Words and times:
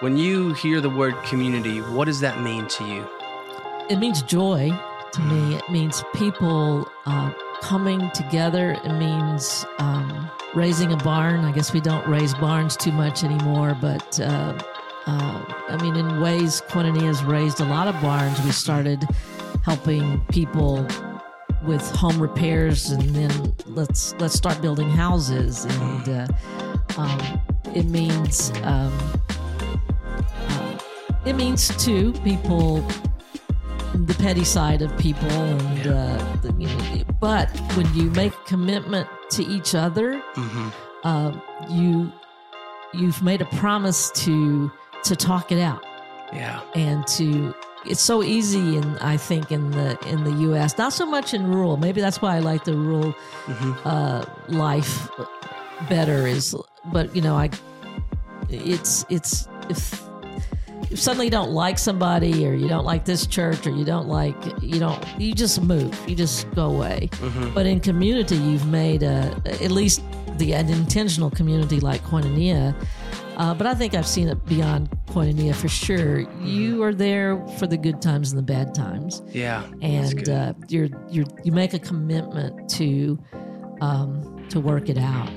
When 0.00 0.16
you 0.16 0.52
hear 0.52 0.80
the 0.80 0.88
word 0.88 1.20
community, 1.24 1.80
what 1.80 2.04
does 2.04 2.20
that 2.20 2.40
mean 2.40 2.68
to 2.68 2.84
you? 2.84 3.04
It 3.90 3.96
means 3.96 4.22
joy 4.22 4.70
to 5.12 5.20
me. 5.22 5.56
It 5.56 5.68
means 5.70 6.04
people 6.14 6.88
uh, 7.04 7.32
coming 7.62 8.08
together. 8.12 8.78
It 8.84 8.92
means 8.92 9.66
um, 9.78 10.30
raising 10.54 10.92
a 10.92 10.96
barn. 10.98 11.44
I 11.44 11.50
guess 11.50 11.72
we 11.72 11.80
don't 11.80 12.06
raise 12.06 12.32
barns 12.34 12.76
too 12.76 12.92
much 12.92 13.24
anymore, 13.24 13.76
but 13.80 14.20
uh, 14.20 14.56
uh, 15.06 15.44
I 15.68 15.78
mean, 15.82 15.96
in 15.96 16.20
ways, 16.20 16.60
Koinonia 16.68 17.02
has 17.02 17.24
raised 17.24 17.58
a 17.58 17.64
lot 17.64 17.88
of 17.88 18.00
barns. 18.00 18.40
We 18.42 18.52
started 18.52 19.04
helping 19.64 20.24
people 20.26 20.86
with 21.64 21.82
home 21.96 22.22
repairs, 22.22 22.90
and 22.90 23.02
then 23.16 23.52
let's 23.66 24.14
let's 24.20 24.34
start 24.34 24.62
building 24.62 24.90
houses. 24.90 25.64
And 25.64 26.08
uh, 26.08 26.26
um, 26.98 27.40
it 27.74 27.86
means 27.86 28.52
um, 28.62 28.96
it 31.28 31.36
means 31.36 31.68
too 31.84 32.12
people 32.24 32.80
the 33.94 34.14
petty 34.18 34.44
side 34.44 34.80
of 34.82 34.96
people 34.98 35.28
and 35.30 35.86
uh, 35.86 36.36
the, 36.42 36.54
you 36.58 36.66
know, 36.68 37.04
but 37.20 37.48
when 37.76 37.92
you 37.94 38.10
make 38.10 38.32
a 38.32 38.44
commitment 38.44 39.08
to 39.30 39.42
each 39.44 39.74
other 39.74 40.20
Mm-hmm. 40.34 40.68
uh, 41.04 41.32
you 41.68 42.12
you've 42.94 43.22
made 43.22 43.40
a 43.42 43.46
promise 43.62 44.10
to 44.24 44.70
to 45.04 45.14
talk 45.16 45.52
it 45.52 45.60
out 45.60 45.82
Yeah. 46.32 46.60
and 46.74 47.06
to 47.18 47.54
it's 47.86 48.00
so 48.00 48.22
easy 48.22 48.76
in 48.76 48.98
I 48.98 49.16
think 49.16 49.50
in 49.52 49.70
the 49.70 49.98
in 50.08 50.24
the 50.24 50.32
US 50.52 50.76
not 50.78 50.92
so 50.92 51.04
much 51.06 51.34
in 51.34 51.46
rural 51.46 51.76
maybe 51.76 52.00
that's 52.00 52.20
why 52.22 52.36
I 52.36 52.40
like 52.40 52.64
the 52.64 52.74
rural 52.76 53.12
Mm-hmm. 53.46 53.72
uh, 53.84 54.24
life 54.48 55.08
better 55.88 56.26
is 56.26 56.54
but 56.92 57.14
you 57.16 57.22
know 57.22 57.36
I 57.36 57.50
it's 58.48 59.04
it's 59.10 59.48
if 59.68 60.02
suddenly 60.94 61.26
you 61.26 61.30
don't 61.30 61.50
like 61.50 61.78
somebody 61.78 62.46
or 62.46 62.52
you 62.54 62.68
don't 62.68 62.84
like 62.84 63.04
this 63.04 63.26
church 63.26 63.66
or 63.66 63.70
you 63.70 63.84
don't 63.84 64.08
like 64.08 64.36
you 64.62 64.78
don't 64.78 65.04
you 65.18 65.34
just 65.34 65.62
move 65.62 65.98
you 66.08 66.14
just 66.14 66.50
go 66.54 66.66
away 66.66 67.08
but 67.54 67.66
in 67.66 67.80
community 67.80 68.36
you've 68.36 68.66
made 68.66 69.02
a 69.02 69.40
at 69.46 69.70
least 69.70 70.02
the 70.38 70.52
an 70.52 70.68
intentional 70.68 71.30
community 71.30 71.80
like 71.80 72.00
koinonia 72.02 72.74
uh, 73.38 73.54
but 73.54 73.68
I 73.68 73.74
think 73.74 73.94
I've 73.94 74.06
seen 74.06 74.26
it 74.26 74.44
beyond 74.46 74.90
koinonia 75.06 75.54
for 75.54 75.68
sure. 75.68 76.28
You 76.42 76.82
are 76.82 76.92
there 76.92 77.38
for 77.56 77.68
the 77.68 77.76
good 77.76 78.02
times 78.02 78.32
and 78.32 78.38
the 78.38 78.42
bad 78.42 78.74
times, 78.74 79.22
Yeah. 79.28 79.64
And 79.80 80.28
uh, 80.28 80.54
you're 80.68 80.88
you're 81.08 81.26
you 81.44 81.52
make 81.52 81.72
a 81.72 81.78
commitment 81.78 82.68
to 82.70 83.16
um, 83.80 84.44
to 84.48 84.58
work 84.58 84.88
it 84.88 84.98
out. 84.98 85.30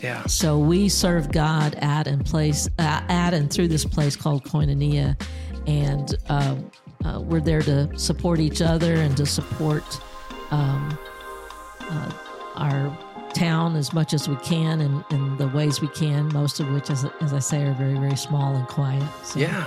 Yeah. 0.00 0.24
So 0.26 0.58
we 0.58 0.88
serve 0.88 1.32
God 1.32 1.74
at 1.76 2.06
and 2.06 2.24
place 2.24 2.68
uh, 2.78 3.02
at 3.08 3.34
and 3.34 3.50
through 3.52 3.68
this 3.68 3.84
place 3.84 4.16
called 4.16 4.44
Koinonia, 4.44 5.20
and 5.66 6.14
uh, 6.28 6.56
uh, 7.04 7.20
we're 7.20 7.40
there 7.40 7.62
to 7.62 7.96
support 7.98 8.40
each 8.40 8.60
other 8.62 8.94
and 8.94 9.16
to 9.16 9.26
support 9.26 9.84
um, 10.50 10.98
uh, 11.80 12.12
our 12.56 12.98
town 13.34 13.76
as 13.76 13.92
much 13.92 14.14
as 14.14 14.28
we 14.28 14.36
can 14.36 14.80
in, 14.80 15.04
in 15.10 15.36
the 15.36 15.48
ways 15.48 15.80
we 15.80 15.88
can. 15.88 16.28
Most 16.32 16.60
of 16.60 16.68
which, 16.72 16.90
as, 16.90 17.04
as 17.20 17.32
I 17.32 17.38
say, 17.38 17.64
are 17.64 17.74
very 17.74 17.98
very 17.98 18.16
small 18.16 18.54
and 18.54 18.66
quiet. 18.66 19.02
So, 19.24 19.40
Yeah. 19.40 19.66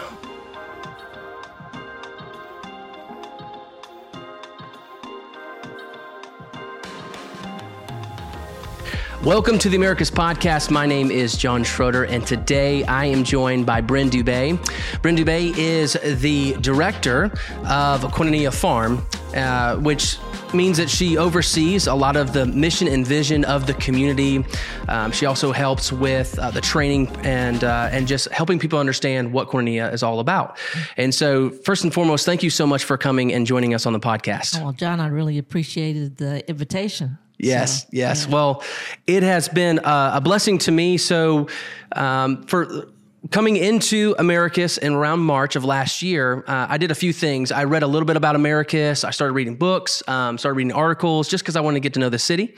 Welcome 9.24 9.60
to 9.60 9.70
the 9.70 9.76
Americus 9.76 10.10
Podcast. 10.10 10.72
My 10.72 10.86
name 10.86 11.12
is 11.12 11.36
John 11.36 11.66
Schroeder, 11.66 12.06
and 12.06 12.26
today 12.26 12.86
I 12.86 13.04
am 13.04 13.26
joined 13.26 13.66
by 13.66 13.82
Bren 13.82 14.10
Dubay. 14.10 14.58
Bren 15.02 15.18
Dubay 15.18 15.58
is 15.58 15.98
the 16.22 16.54
director 16.62 17.26
of 17.68 18.02
Koinonia 18.14 18.54
Farm, 18.54 19.06
uh, 19.36 19.76
which 19.76 20.18
means 20.54 20.78
that 20.78 20.90
she 20.90 21.18
oversees 21.18 21.88
a 21.88 21.94
lot 21.94 22.16
of 22.16 22.32
the 22.32 22.46
mission 22.46 22.88
and 22.88 23.06
vision 23.06 23.44
of 23.44 23.68
the 23.68 23.74
community. 23.74 24.46
Um, 24.88 25.12
she 25.12 25.26
also 25.26 25.52
helps 25.52 25.92
with 25.92 26.40
uh, 26.40 26.52
the 26.52 26.62
training 26.62 27.10
and 27.18 27.62
uh, 27.66 27.90
and 27.92 28.08
just 28.08 28.30
helping 28.30 28.58
people 28.58 28.80
understand 28.80 29.34
what 29.34 29.50
Koinonia 29.50 29.92
is 29.92 30.02
all 30.02 30.22
about. 30.22 30.58
And 30.96 31.14
so, 31.14 31.50
first 31.50 31.84
and 31.84 31.94
foremost, 31.94 32.26
thank 32.26 32.42
you 32.42 32.50
so 32.50 32.66
much 32.66 32.86
for 32.86 32.98
coming 32.98 33.34
and 33.34 33.46
joining 33.46 33.74
us 33.74 33.86
on 33.86 33.92
the 33.92 34.00
podcast. 34.00 34.64
Well, 34.64 34.72
John, 34.72 35.02
I 35.02 35.08
really 35.08 35.38
appreciated 35.38 36.16
the 36.16 36.50
invitation. 36.50 37.18
Yes, 37.40 37.84
So, 37.84 37.88
yes. 37.92 38.28
Well, 38.28 38.64
it 39.08 39.24
has 39.24 39.48
been 39.48 39.80
uh, 39.80 40.12
a 40.16 40.22
blessing 40.22 40.58
to 40.60 40.72
me. 40.72 40.98
So, 40.98 41.48
um, 41.94 42.44
for 42.44 42.90
coming 43.32 43.58
into 43.58 44.16
Americus 44.18 44.78
in 44.78 44.94
around 44.94 45.20
March 45.20 45.56
of 45.56 45.66
last 45.66 46.02
year, 46.02 46.44
uh, 46.48 46.68
I 46.70 46.78
did 46.78 46.90
a 46.90 46.96
few 46.96 47.12
things. 47.12 47.52
I 47.52 47.66
read 47.66 47.84
a 47.84 47.88
little 47.88 48.06
bit 48.06 48.16
about 48.16 48.36
Americus. 48.36 49.04
I 49.04 49.12
started 49.12 49.34
reading 49.34 49.56
books, 49.56 50.02
um, 50.08 50.38
started 50.38 50.56
reading 50.56 50.72
articles, 50.72 51.28
just 51.28 51.44
because 51.44 51.56
I 51.56 51.62
wanted 51.62 51.76
to 51.76 51.80
get 51.82 51.94
to 51.96 52.00
know 52.00 52.10
the 52.10 52.20
city. 52.20 52.56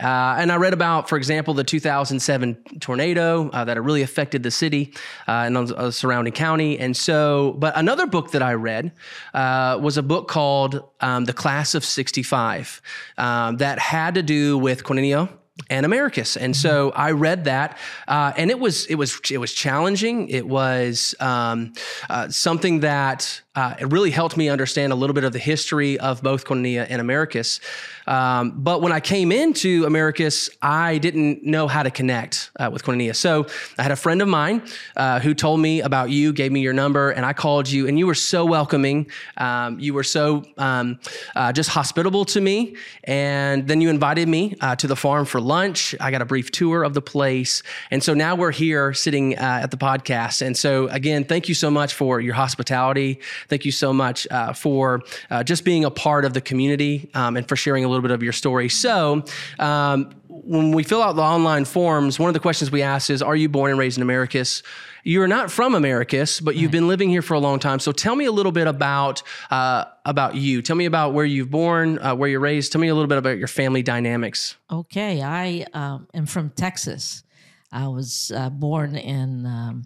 Uh, 0.00 0.36
and 0.38 0.52
I 0.52 0.56
read 0.56 0.72
about, 0.72 1.08
for 1.08 1.16
example, 1.16 1.52
the 1.52 1.64
2007 1.64 2.56
tornado 2.80 3.50
uh, 3.50 3.64
that 3.64 3.82
really 3.82 4.02
affected 4.02 4.42
the 4.42 4.50
city 4.50 4.94
uh, 5.26 5.44
and 5.46 5.56
the 5.56 5.90
surrounding 5.90 6.32
county. 6.32 6.78
And 6.78 6.96
so, 6.96 7.56
but 7.58 7.76
another 7.76 8.06
book 8.06 8.30
that 8.30 8.42
I 8.42 8.54
read 8.54 8.92
uh, 9.34 9.78
was 9.82 9.96
a 9.96 10.02
book 10.02 10.28
called 10.28 10.82
um, 11.00 11.24
The 11.24 11.32
Class 11.32 11.74
of 11.74 11.84
65 11.84 12.80
um, 13.18 13.56
that 13.56 13.78
had 13.78 14.14
to 14.14 14.22
do 14.22 14.58
with 14.58 14.84
Koinonia 14.84 15.28
and 15.70 15.86
Americus. 15.86 16.36
And 16.36 16.56
so 16.56 16.90
I 16.90 17.12
read 17.12 17.44
that, 17.44 17.78
uh, 18.08 18.32
and 18.36 18.50
it 18.50 18.58
was 18.58 18.86
it 18.86 18.96
was 18.96 19.20
it 19.30 19.38
was 19.38 19.52
challenging. 19.52 20.28
It 20.28 20.46
was 20.46 21.14
um, 21.20 21.72
uh, 22.08 22.28
something 22.28 22.80
that 22.80 23.42
uh, 23.54 23.74
it 23.78 23.92
really 23.92 24.10
helped 24.10 24.36
me 24.36 24.48
understand 24.48 24.92
a 24.92 24.96
little 24.96 25.14
bit 25.14 25.24
of 25.24 25.32
the 25.32 25.38
history 25.38 25.98
of 25.98 26.22
both 26.22 26.44
Koinonia 26.44 26.86
and 26.88 27.00
Americus. 27.00 27.60
Um, 28.06 28.52
but 28.56 28.82
when 28.82 28.92
I 28.92 29.00
came 29.00 29.32
into 29.32 29.84
Americus, 29.86 30.50
I 30.60 30.98
didn't 30.98 31.44
know 31.44 31.68
how 31.68 31.82
to 31.82 31.90
connect 31.90 32.50
uh, 32.58 32.70
with 32.72 32.84
Koinonia. 32.84 33.14
So 33.14 33.46
I 33.78 33.82
had 33.82 33.92
a 33.92 33.96
friend 33.96 34.20
of 34.20 34.28
mine 34.28 34.62
uh, 34.96 35.20
who 35.20 35.34
told 35.34 35.60
me 35.60 35.80
about 35.80 36.10
you, 36.10 36.32
gave 36.32 36.52
me 36.52 36.60
your 36.60 36.72
number, 36.72 37.10
and 37.10 37.24
I 37.24 37.32
called 37.32 37.70
you, 37.70 37.86
and 37.86 37.98
you 37.98 38.06
were 38.06 38.14
so 38.14 38.44
welcoming. 38.44 39.10
Um, 39.36 39.78
you 39.78 39.94
were 39.94 40.02
so 40.02 40.44
um, 40.58 40.98
uh, 41.34 41.52
just 41.52 41.70
hospitable 41.70 42.24
to 42.26 42.40
me. 42.40 42.76
And 43.04 43.66
then 43.68 43.80
you 43.80 43.88
invited 43.88 44.28
me 44.28 44.56
uh, 44.60 44.76
to 44.76 44.86
the 44.86 44.96
farm 44.96 45.24
for 45.24 45.40
lunch. 45.40 45.94
I 46.00 46.10
got 46.10 46.22
a 46.22 46.26
brief 46.26 46.50
tour 46.50 46.82
of 46.82 46.94
the 46.94 47.02
place. 47.02 47.62
And 47.90 48.02
so 48.02 48.14
now 48.14 48.34
we're 48.34 48.50
here 48.50 48.92
sitting 48.92 49.38
uh, 49.38 49.60
at 49.62 49.70
the 49.70 49.76
podcast. 49.76 50.42
And 50.42 50.56
so, 50.56 50.88
again, 50.88 51.24
thank 51.24 51.48
you 51.48 51.54
so 51.54 51.70
much 51.70 51.94
for 51.94 52.20
your 52.20 52.34
hospitality. 52.34 53.20
Thank 53.48 53.64
you 53.64 53.72
so 53.72 53.92
much 53.92 54.26
uh, 54.30 54.52
for 54.52 55.02
uh, 55.30 55.42
just 55.44 55.64
being 55.64 55.84
a 55.84 55.90
part 55.90 56.24
of 56.24 56.34
the 56.34 56.40
community 56.40 57.10
um, 57.14 57.36
and 57.36 57.48
for 57.48 57.56
sharing 57.56 57.84
a 57.84 57.88
little 57.88 58.02
bit 58.02 58.10
of 58.10 58.22
your 58.22 58.32
story. 58.32 58.68
So, 58.68 59.24
um, 59.58 60.14
when 60.28 60.72
we 60.72 60.82
fill 60.82 61.02
out 61.02 61.16
the 61.16 61.22
online 61.22 61.64
forms, 61.64 62.18
one 62.18 62.28
of 62.28 62.34
the 62.34 62.40
questions 62.40 62.70
we 62.70 62.82
ask 62.82 63.08
is 63.08 63.22
Are 63.22 63.36
you 63.36 63.48
born 63.48 63.70
and 63.70 63.78
raised 63.78 63.98
in 63.98 64.02
Americus? 64.02 64.62
You're 65.06 65.28
not 65.28 65.50
from 65.50 65.74
Americus, 65.74 66.40
but 66.40 66.56
you've 66.56 66.70
been 66.70 66.88
living 66.88 67.10
here 67.10 67.20
for 67.20 67.34
a 67.34 67.38
long 67.38 67.58
time. 67.58 67.78
So 67.78 67.92
tell 67.92 68.16
me 68.16 68.24
a 68.24 68.32
little 68.32 68.52
bit 68.52 68.66
about 68.66 69.22
uh, 69.50 69.84
about 70.06 70.34
you. 70.34 70.62
Tell 70.62 70.76
me 70.76 70.86
about 70.86 71.12
where 71.12 71.26
you've 71.26 71.50
born, 71.50 71.98
uh, 71.98 72.14
where 72.14 72.28
you're 72.28 72.40
raised. 72.40 72.72
Tell 72.72 72.80
me 72.80 72.88
a 72.88 72.94
little 72.94 73.08
bit 73.08 73.18
about 73.18 73.36
your 73.36 73.48
family 73.48 73.82
dynamics. 73.82 74.56
Okay, 74.70 75.22
I 75.22 75.66
um, 75.74 76.08
am 76.14 76.24
from 76.24 76.50
Texas. 76.50 77.22
I 77.70 77.88
was 77.88 78.32
uh, 78.34 78.48
born 78.50 78.96
in 78.96 79.44
um, 79.44 79.82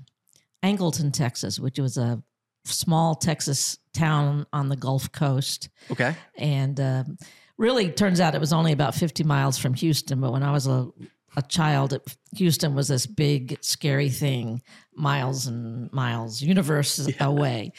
Angleton, 0.63 1.13
Texas, 1.13 1.59
which 1.59 1.79
was 1.79 1.97
a 1.97 2.23
small 2.65 3.15
Texas 3.15 3.79
town 3.93 4.47
on 4.53 4.69
the 4.69 4.77
Gulf 4.77 5.11
Coast. 5.13 5.69
Okay. 5.91 6.15
And 6.37 6.79
um 6.81 7.19
really, 7.57 7.91
turns 7.91 8.21
out 8.21 8.35
it 8.37 8.41
was 8.41 8.53
only 8.53 8.71
about 8.73 8.95
50 8.95 9.25
miles 9.25 9.59
from 9.59 9.75
Houston. 9.75 10.21
But 10.21 10.33
when 10.33 10.45
I 10.45 10.53
was 10.53 10.69
a, 10.69 10.89
a 11.37 11.43
child, 11.43 11.93
it, 11.93 12.17
Houston 12.37 12.77
was 12.77 12.87
this 12.87 13.05
big, 13.07 13.59
scary 13.63 14.11
thing, 14.11 14.63
miles 14.95 15.49
and 15.49 15.93
miles, 15.93 16.41
universe 16.41 17.11
away. 17.21 17.73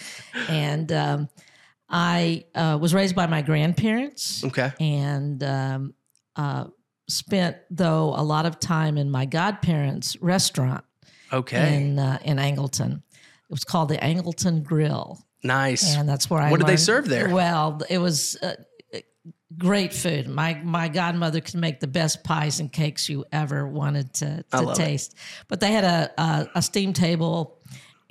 And 0.49 0.91
um, 0.91 1.29
I 1.89 2.43
uh, 2.55 2.77
was 2.81 2.93
raised 2.93 3.15
by 3.15 3.27
my 3.27 3.41
grandparents 3.41 4.43
Okay. 4.43 4.71
and 4.81 5.41
um, 5.43 5.93
uh, 6.35 6.65
spent 7.07 7.55
though 7.71 8.13
a 8.17 8.21
lot 8.23 8.45
of 8.45 8.59
time 8.59 8.97
in 8.97 9.09
my 9.09 9.25
godparents' 9.25 10.17
restaurant 10.21 10.83
Okay. 11.31 11.77
in 11.77 11.97
uh, 11.99 12.19
in 12.23 12.35
Angleton. 12.37 13.01
It 13.49 13.53
was 13.53 13.63
called 13.63 13.89
the 13.89 13.97
Angleton 13.97 14.63
Grill, 14.63 15.25
nice. 15.43 15.95
and 15.95 16.07
that's 16.07 16.29
where 16.29 16.39
I. 16.41 16.51
What 16.51 16.59
did 16.59 16.67
they 16.67 16.77
serve 16.77 17.09
there? 17.09 17.29
Well, 17.29 17.81
it 17.89 17.97
was. 17.97 18.37
Uh, 18.41 18.55
Great 19.57 19.93
food. 19.93 20.27
My 20.27 20.61
my 20.63 20.87
godmother 20.87 21.41
could 21.41 21.55
make 21.55 21.79
the 21.79 21.87
best 21.87 22.23
pies 22.23 22.59
and 22.59 22.71
cakes 22.71 23.09
you 23.09 23.25
ever 23.31 23.67
wanted 23.67 24.13
to, 24.13 24.43
to 24.51 24.61
love 24.61 24.79
it. 24.79 24.81
taste. 24.81 25.15
But 25.47 25.59
they 25.59 25.71
had 25.71 25.83
a 25.83 26.11
a, 26.21 26.49
a 26.55 26.61
steam 26.61 26.93
table, 26.93 27.57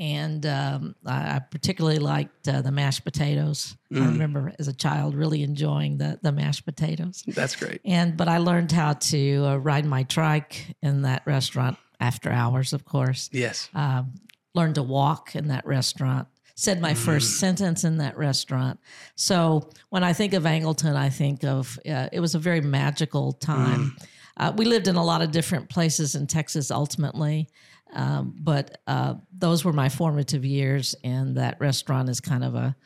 and 0.01 0.45
um, 0.45 0.97
I 1.07 1.37
I 1.37 1.39
particularly 1.39 2.01
liked 2.01 2.49
uh, 2.49 2.61
the 2.61 2.73
mashed 2.73 3.05
potatoes. 3.05 3.77
Mm. 3.93 4.03
I 4.03 4.07
remember 4.07 4.53
as 4.59 4.67
a 4.67 4.73
child 4.73 5.15
really 5.15 5.45
enjoying 5.45 5.97
the 5.99 6.19
the 6.21 6.33
mashed 6.33 6.65
potatoes. 6.65 7.23
That's 7.29 7.55
great. 7.55 7.81
And 7.85 8.17
but 8.17 8.27
I 8.27 8.39
learned 8.39 8.73
how 8.73 8.95
to 8.95 9.47
uh, 9.47 9.57
ride 9.59 9.87
my 9.87 10.03
trike 10.03 10.75
in 10.83 11.03
that 11.03 11.23
restaurant 11.25 11.79
after 12.01 12.31
hours, 12.31 12.73
of 12.73 12.85
course. 12.85 13.31
Yes. 13.33 13.71
Um, 13.75 14.15
learned 14.55 14.77
to 14.77 14.83
walk 14.83 15.35
in 15.35 15.49
that 15.49 15.67
restaurant. 15.67 16.29
Said 16.55 16.81
my 16.81 16.93
first 16.95 17.39
sentence 17.39 17.85
in 17.85 17.99
that 17.99 18.19
restaurant. 18.19 18.81
So 19.15 19.71
when 19.91 20.03
I 20.03 20.13
think 20.13 20.35
of 20.35 20.43
Angleton, 20.43 20.97
I 20.97 21.09
think 21.09 21.45
of 21.45 21.79
uh, 21.89 22.09
it 22.11 22.19
was 22.19 22.35
a 22.35 22.41
very 22.41 22.61
magical 22.61 23.33
time. 23.33 23.97
Uh, 24.37 24.53
we 24.57 24.65
lived 24.65 24.89
in 24.89 24.97
a 24.97 25.05
lot 25.05 25.23
of 25.23 25.31
different 25.31 25.69
places 25.69 26.17
in 26.17 26.27
Texas 26.27 26.73
ultimately, 26.73 27.49
um, 27.93 28.35
but 28.41 28.79
uh, 28.89 29.15
those 29.37 29.65
were 29.65 29.73
my 29.73 29.89
formative 29.89 30.45
years, 30.45 30.97
and 31.05 31.37
that 31.37 31.61
restaurant 31.61 32.09
is 32.09 32.21
kind 32.21 32.43
of 32.43 32.55
a. 32.57 32.77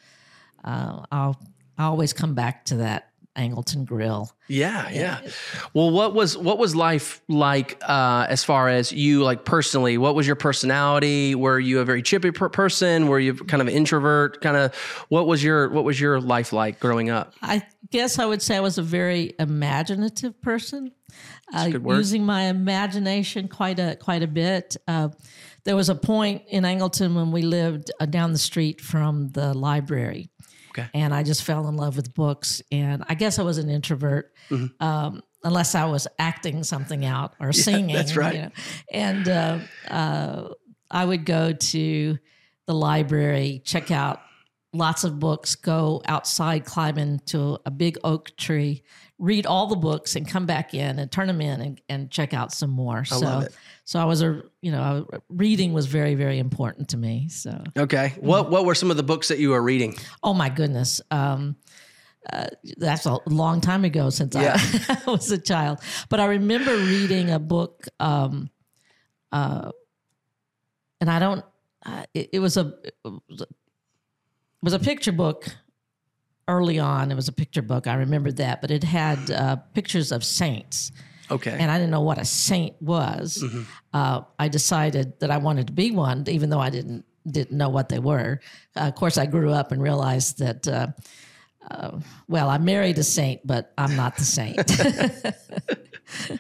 Uh, 0.63 1.05
I'll 1.11 1.41
I 1.79 1.85
always 1.85 2.13
come 2.13 2.35
back 2.35 2.67
to 2.67 2.77
that 2.77 3.12
Angleton 3.37 3.87
Grill. 3.87 4.31
Yeah, 4.49 4.91
yeah. 4.91 5.21
Well, 5.73 5.91
what 5.91 6.15
was 6.15 6.37
what 6.37 6.59
was 6.59 6.77
life 6.77 7.23
like 7.29 7.81
uh, 7.83 8.27
as 8.29 8.45
far 8.45 8.69
as 8.69 8.93
you 8.93 9.23
like 9.23 9.45
personally? 9.45 9.97
What 9.97 10.15
was 10.15 10.27
your 10.27 10.37
personality? 10.37 11.35
Were 11.35 11.59
you 11.59 11.81
a 11.81 11.85
very 11.85 12.03
chippy 12.03 12.31
per- 12.31 12.51
person? 12.51 13.09
Were 13.09 13.19
you 13.19 13.35
kind 13.35 13.63
of 13.63 13.69
an 13.69 13.75
introvert? 13.75 14.41
Kind 14.43 14.57
of 14.57 14.75
what 15.09 15.27
was 15.27 15.43
your 15.43 15.71
what 15.71 15.85
was 15.85 15.99
your 15.99 16.21
life 16.21 16.53
like 16.53 16.79
growing 16.79 17.09
up? 17.09 17.33
I 17.41 17.63
guess 17.91 18.19
I 18.19 18.27
would 18.27 18.43
say 18.43 18.57
I 18.57 18.61
was 18.61 18.77
a 18.77 18.83
very 18.83 19.35
imaginative 19.39 20.41
person, 20.43 20.93
uh, 21.55 21.71
using 21.87 22.25
my 22.25 22.45
imagination 22.45 23.49
quite 23.49 23.79
a 23.79 23.97
quite 23.97 24.23
a 24.23 24.29
bit. 24.29 24.77
Uh, 24.87 25.09
there 25.65 25.77
was 25.77 25.89
a 25.89 25.95
point 25.95 26.43
in 26.49 26.65
Angleton 26.65 27.15
when 27.15 27.31
we 27.31 27.43
lived 27.43 27.93
uh, 28.01 28.07
down 28.07 28.33
the 28.33 28.39
street 28.39 28.81
from 28.81 29.29
the 29.29 29.55
library. 29.55 30.29
Okay. 30.77 30.89
And 30.95 31.15
I 31.15 31.23
just 31.23 31.43
fell 31.45 31.69
in 31.69 31.77
love 31.77 31.97
with 31.97 32.15
books. 32.15 32.63
And 32.73 33.05
I 33.09 33.15
guess 33.15 33.39
I 33.39 33.43
was 33.43 33.59
an 33.59 33.69
introvert, 33.71 34.33
Mm-hmm. 34.51 34.83
um, 34.85 35.23
unless 35.45 35.75
I 35.75 35.85
was 35.87 36.07
acting 36.19 36.63
something 36.65 37.05
out 37.05 37.35
or 37.41 37.53
singing. 37.53 37.95
that's 37.95 38.17
right. 38.17 38.35
you 38.35 38.41
know. 38.43 38.51
And 38.93 39.29
uh, 39.29 39.59
uh, 39.89 40.49
I 40.91 41.05
would 41.05 41.25
go 41.25 41.53
to 41.53 42.19
the 42.67 42.75
library, 42.75 43.61
check 43.65 43.91
out 43.91 44.21
lots 44.73 45.05
of 45.05 45.19
books, 45.19 45.55
go 45.57 46.01
outside, 46.07 46.65
climb 46.65 46.97
into 46.97 47.59
a 47.67 47.71
big 47.71 47.99
oak 48.05 48.35
tree, 48.37 48.83
read 49.19 49.45
all 49.47 49.67
the 49.67 49.77
books, 49.77 50.17
and 50.17 50.27
come 50.29 50.47
back 50.47 50.73
in 50.75 50.99
and 50.99 51.11
turn 51.11 51.27
them 51.27 51.41
in 51.41 51.61
and, 51.61 51.81
and 51.89 52.11
check 52.11 52.33
out 52.33 52.53
some 52.53 52.71
more. 52.71 53.05
so, 53.05 53.19
love 53.19 53.43
it. 53.45 53.55
So 53.85 53.99
I 54.01 54.05
was 54.05 54.23
a 54.23 54.43
you 54.61 54.71
know 54.73 55.07
reading 55.29 55.73
was 55.73 55.87
very 55.87 56.15
very 56.15 56.39
important 56.39 56.89
to 56.91 56.97
me. 56.97 57.29
So, 57.29 57.63
Okay. 57.77 58.15
What 58.21 58.51
what 58.51 58.65
were 58.65 58.75
some 58.75 58.91
of 58.91 58.97
the 58.97 59.03
books 59.03 59.29
that 59.29 59.39
you 59.39 59.51
were 59.51 59.63
reading? 59.63 59.97
oh 60.23 60.35
my 60.35 60.49
goodness. 60.49 61.01
Um, 61.11 61.57
uh, 62.33 62.47
that's 62.77 63.05
a 63.07 63.19
long 63.27 63.61
time 63.61 63.85
ago 63.85 64.09
since 64.11 64.35
Yeah. 64.37 64.55
I, 64.57 65.03
I 65.07 65.11
was 65.11 65.31
a 65.33 65.39
child. 65.39 65.81
But 66.09 66.21
I 66.21 66.27
remember 66.27 66.71
reading 66.77 67.31
a 67.31 67.41
book, 67.41 67.87
um, 67.99 68.49
uh, 69.33 69.73
and 71.01 71.11
I 71.11 71.19
don't. 71.19 71.45
Uh, 71.85 72.05
it, 72.15 72.29
it 72.35 72.39
was 72.39 72.57
a 72.57 72.73
it 72.85 72.95
was 73.05 73.41
a- 73.41 73.45
it 73.45 74.67
was 74.67 74.73
a 74.75 74.79
picture 74.79 75.11
book 75.11 75.49
early 76.47 76.79
on. 76.79 77.11
It 77.11 77.17
was 77.17 77.27
a 77.27 77.33
picture 77.33 77.63
book. 77.63 77.89
I 77.89 77.95
remembered 77.95 78.37
that, 78.37 78.61
but 78.61 78.71
it 78.71 78.85
had 78.85 79.29
uh, 79.33 79.57
pictures 79.75 80.13
of 80.13 80.23
saints, 80.25 80.93
Okay. 81.33 81.57
and 81.59 81.71
I 81.71 81.79
didn't 81.79 81.91
know 81.91 82.03
what 82.03 82.19
a 82.19 82.25
saint 82.25 82.81
was. 82.81 83.43
Mm-hmm. 83.43 83.63
Uh, 83.93 84.23
I 84.39 84.49
decided 84.49 85.19
that 85.21 85.31
I 85.31 85.39
wanted 85.39 85.67
to 85.69 85.73
be 85.73 85.91
one, 85.91 86.25
even 86.29 86.51
though 86.51 86.61
I 86.61 86.71
didn't 86.71 87.05
didn't 87.31 87.57
know 87.57 87.69
what 87.69 87.89
they 87.89 87.99
were. 88.01 88.41
Uh, 88.77 88.89
of 88.89 88.95
course, 88.95 89.17
I 89.17 89.27
grew 89.27 89.51
up 89.53 89.73
and 89.73 89.83
realized 89.83 90.39
that. 90.39 90.95
Uh, 91.71 92.01
well, 92.29 92.49
I 92.49 92.59
married 92.59 92.99
a 92.99 93.05
saint, 93.05 93.47
but 93.47 93.73
I'm 93.79 93.97
not 93.97 94.17
the 94.17 94.25
saint. 94.25 94.59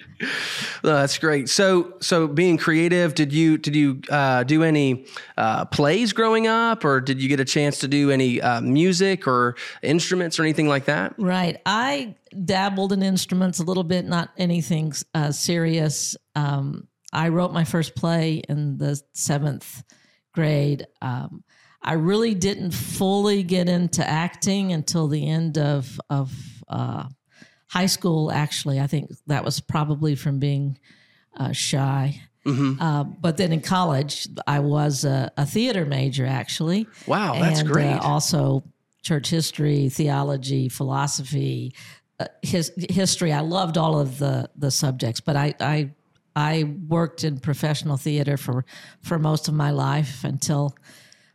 No, 0.84 0.94
that's 0.94 1.19
great. 1.19 1.48
So, 1.48 1.94
so 2.00 2.26
being 2.26 2.56
creative, 2.56 3.14
did 3.14 3.32
you 3.32 3.56
did 3.56 3.76
you 3.76 4.00
uh, 4.10 4.42
do 4.42 4.64
any 4.64 5.06
uh, 5.36 5.64
plays 5.66 6.12
growing 6.12 6.48
up, 6.48 6.84
or 6.84 7.00
did 7.00 7.22
you 7.22 7.28
get 7.28 7.38
a 7.38 7.44
chance 7.44 7.78
to 7.78 7.88
do 7.88 8.10
any 8.10 8.40
uh, 8.40 8.60
music 8.60 9.28
or 9.28 9.56
instruments 9.82 10.40
or 10.40 10.42
anything 10.42 10.66
like 10.66 10.86
that? 10.86 11.14
Right. 11.19 11.60
I 11.66 12.16
dabbled 12.44 12.92
in 12.92 13.02
instruments 13.02 13.60
a 13.60 13.62
little 13.62 13.84
bit, 13.84 14.04
not 14.04 14.30
anything 14.36 14.92
uh, 15.14 15.30
serious. 15.30 16.16
Um, 16.34 16.88
I 17.12 17.28
wrote 17.28 17.52
my 17.52 17.64
first 17.64 17.94
play 17.94 18.42
in 18.48 18.78
the 18.78 19.00
seventh 19.12 19.84
grade. 20.32 20.86
Um, 21.00 21.44
I 21.82 21.94
really 21.94 22.34
didn't 22.34 22.70
fully 22.73 23.43
get 23.43 23.69
into 23.69 24.08
acting 24.08 24.73
until 24.73 25.08
the 25.08 25.29
end 25.29 25.58
of 25.58 26.00
of 26.08 26.32
uh, 26.69 27.05
high 27.69 27.87
school. 27.87 28.31
Actually, 28.31 28.81
I 28.81 28.87
think 28.87 29.11
that 29.26 29.44
was 29.44 29.61
probably 29.61 30.14
from 30.14 30.38
being 30.38 30.79
uh, 31.37 31.52
shy. 31.52 32.20
Uh, 32.44 33.05
but 33.05 33.37
then 33.37 33.52
in 33.52 33.61
college, 33.61 34.26
I 34.49 34.58
was 34.58 35.05
a, 35.05 35.31
a 35.37 35.46
theater 35.46 35.84
major 35.87 36.26
actually 36.26 36.88
Wow, 37.06 37.38
that's 37.38 37.61
and, 37.61 37.69
great. 37.69 37.93
Uh, 37.93 38.00
also, 38.00 38.64
church 39.02 39.31
history, 39.31 39.88
theology, 39.88 40.69
philosophy, 40.69 41.73
uh, 42.19 42.26
his, 42.43 42.73
history. 42.90 43.32
I 43.32 43.40
loved 43.40 43.79
all 43.79 43.99
of 43.99 44.19
the 44.19 44.50
the 44.56 44.70
subjects, 44.70 45.20
but 45.20 45.37
I 45.37 45.55
I 45.61 45.90
I 46.34 46.64
worked 46.88 47.25
in 47.25 47.38
professional 47.38 47.96
theater 47.96 48.37
for 48.37 48.64
for 49.02 49.19
most 49.19 49.49
of 49.49 49.55
my 49.55 49.70
life 49.70 50.25
until. 50.25 50.76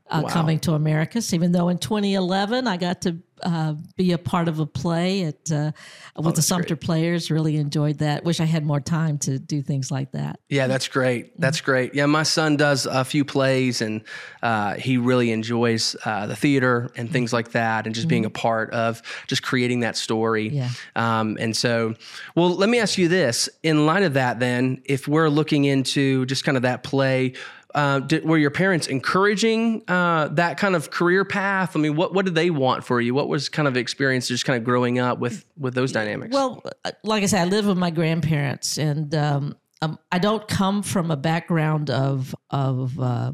Uh, 0.09 0.23
Coming 0.23 0.59
to 0.59 0.73
Americus, 0.73 1.33
even 1.33 1.51
though 1.51 1.69
in 1.69 1.77
2011 1.77 2.67
I 2.67 2.77
got 2.77 3.01
to 3.01 3.17
uh, 3.43 3.75
be 3.95 4.11
a 4.11 4.17
part 4.17 4.47
of 4.47 4.59
a 4.59 4.65
play 4.65 5.23
at 5.23 5.51
uh, 5.51 5.71
with 6.15 6.35
the 6.35 6.41
Sumter 6.41 6.75
Players. 6.75 7.29
Really 7.29 7.57
enjoyed 7.57 7.99
that. 7.99 8.23
Wish 8.23 8.39
I 8.39 8.45
had 8.45 8.65
more 8.65 8.79
time 8.79 9.17
to 9.19 9.37
do 9.37 9.61
things 9.61 9.91
like 9.91 10.11
that. 10.13 10.39
Yeah, 10.49 10.67
that's 10.67 10.87
great. 10.87 11.39
That's 11.39 11.61
great. 11.61 11.93
Yeah, 11.93 12.05
my 12.07 12.23
son 12.23 12.57
does 12.57 12.85
a 12.85 13.05
few 13.05 13.23
plays, 13.25 13.81
and 13.81 14.01
uh, 14.41 14.75
he 14.75 14.97
really 14.97 15.31
enjoys 15.31 15.95
uh, 16.05 16.27
the 16.27 16.35
theater 16.35 16.89
and 16.95 17.11
things 17.11 17.31
like 17.33 17.51
that, 17.51 17.85
and 17.85 17.93
just 17.93 18.07
being 18.07 18.25
a 18.25 18.29
part 18.29 18.71
of 18.71 19.01
just 19.27 19.43
creating 19.43 19.81
that 19.81 19.97
story. 19.97 20.49
Yeah. 20.49 20.69
Um, 20.95 21.37
and 21.39 21.55
so, 21.55 21.95
well, 22.35 22.49
let 22.49 22.69
me 22.69 22.79
ask 22.79 22.97
you 22.97 23.07
this: 23.07 23.49
in 23.63 23.85
light 23.85 24.03
of 24.03 24.13
that, 24.13 24.39
then, 24.39 24.81
if 24.85 25.07
we're 25.07 25.29
looking 25.29 25.65
into 25.65 26.25
just 26.25 26.43
kind 26.43 26.57
of 26.57 26.63
that 26.63 26.83
play. 26.83 27.33
Uh, 27.77 27.99
did, 27.99 28.25
were 28.25 28.39
your 28.39 28.49
parents 28.49 28.87
encouraging 28.87 29.83
uh, 29.87 30.29
that 30.29 30.57
kind 30.57 30.75
of 30.75 30.89
career 30.89 31.23
path? 31.23 31.75
I 31.75 31.79
mean, 31.79 31.95
what 31.95 32.11
what 32.11 32.25
did 32.25 32.33
they 32.33 32.49
want 32.49 32.83
for 32.83 32.99
you? 32.99 33.13
What 33.13 33.29
was 33.29 33.49
kind 33.49 33.67
of 33.67 33.77
experience 33.77 34.27
just 34.27 34.45
kind 34.45 34.57
of 34.57 34.63
growing 34.63 34.97
up 34.97 35.19
with 35.19 35.45
with 35.59 35.75
those 35.75 35.91
dynamics? 35.91 36.33
Well, 36.33 36.63
uh, 36.83 36.91
like 37.03 37.21
I 37.21 37.27
said, 37.27 37.41
I 37.41 37.45
live 37.45 37.67
with 37.67 37.77
my 37.77 37.91
grandparents, 37.91 38.79
and 38.79 39.13
um, 39.13 39.55
um, 39.83 39.99
I 40.11 40.17
don't 40.17 40.47
come 40.47 40.81
from 40.81 41.11
a 41.11 41.15
background 41.15 41.91
of 41.91 42.33
of 42.49 42.99
uh, 42.99 43.33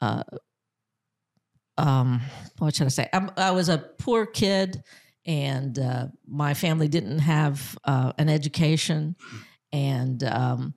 uh, 0.00 0.22
um, 1.76 2.20
what 2.58 2.76
should 2.76 2.86
I 2.86 2.90
say? 2.90 3.08
I'm, 3.12 3.32
I 3.36 3.50
was 3.50 3.68
a 3.68 3.78
poor 3.78 4.26
kid, 4.26 4.80
and 5.26 5.76
my 6.24 6.54
family 6.54 6.86
didn't 6.86 7.18
have 7.18 7.76
an 7.84 8.28
education, 8.28 9.16
and 9.72 10.22
um, 10.22 10.74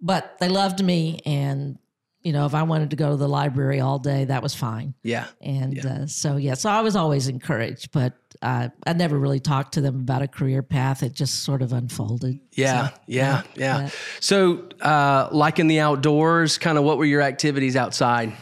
but 0.00 0.38
they 0.40 0.48
loved 0.48 0.82
me, 0.82 1.20
and 1.26 1.78
you 2.22 2.32
know, 2.32 2.46
if 2.46 2.54
I 2.54 2.62
wanted 2.64 2.90
to 2.90 2.96
go 2.96 3.10
to 3.10 3.16
the 3.16 3.28
library 3.28 3.80
all 3.80 3.98
day, 3.98 4.24
that 4.24 4.42
was 4.42 4.54
fine. 4.54 4.94
yeah, 5.02 5.26
And 5.40 5.78
uh, 5.86 6.06
so, 6.06 6.36
yeah, 6.36 6.54
so 6.54 6.68
I 6.68 6.80
was 6.80 6.96
always 6.96 7.28
encouraged, 7.28 7.92
but 7.92 8.14
uh, 8.42 8.68
I 8.86 8.92
never 8.92 9.18
really 9.18 9.40
talked 9.40 9.74
to 9.74 9.80
them 9.80 10.00
about 10.00 10.22
a 10.22 10.28
career 10.28 10.62
path. 10.62 11.02
It 11.02 11.12
just 11.12 11.44
sort 11.44 11.62
of 11.62 11.72
unfolded. 11.72 12.40
Yeah, 12.52 12.90
yeah, 13.06 13.42
yeah. 13.54 13.80
yeah. 13.82 13.90
So, 14.20 14.68
uh, 14.80 15.28
like 15.32 15.58
in 15.58 15.68
the 15.68 15.80
outdoors, 15.80 16.58
kind 16.58 16.76
of 16.76 16.84
what 16.84 16.98
were 16.98 17.04
your 17.04 17.22
activities 17.22 17.76
outside? 17.76 18.32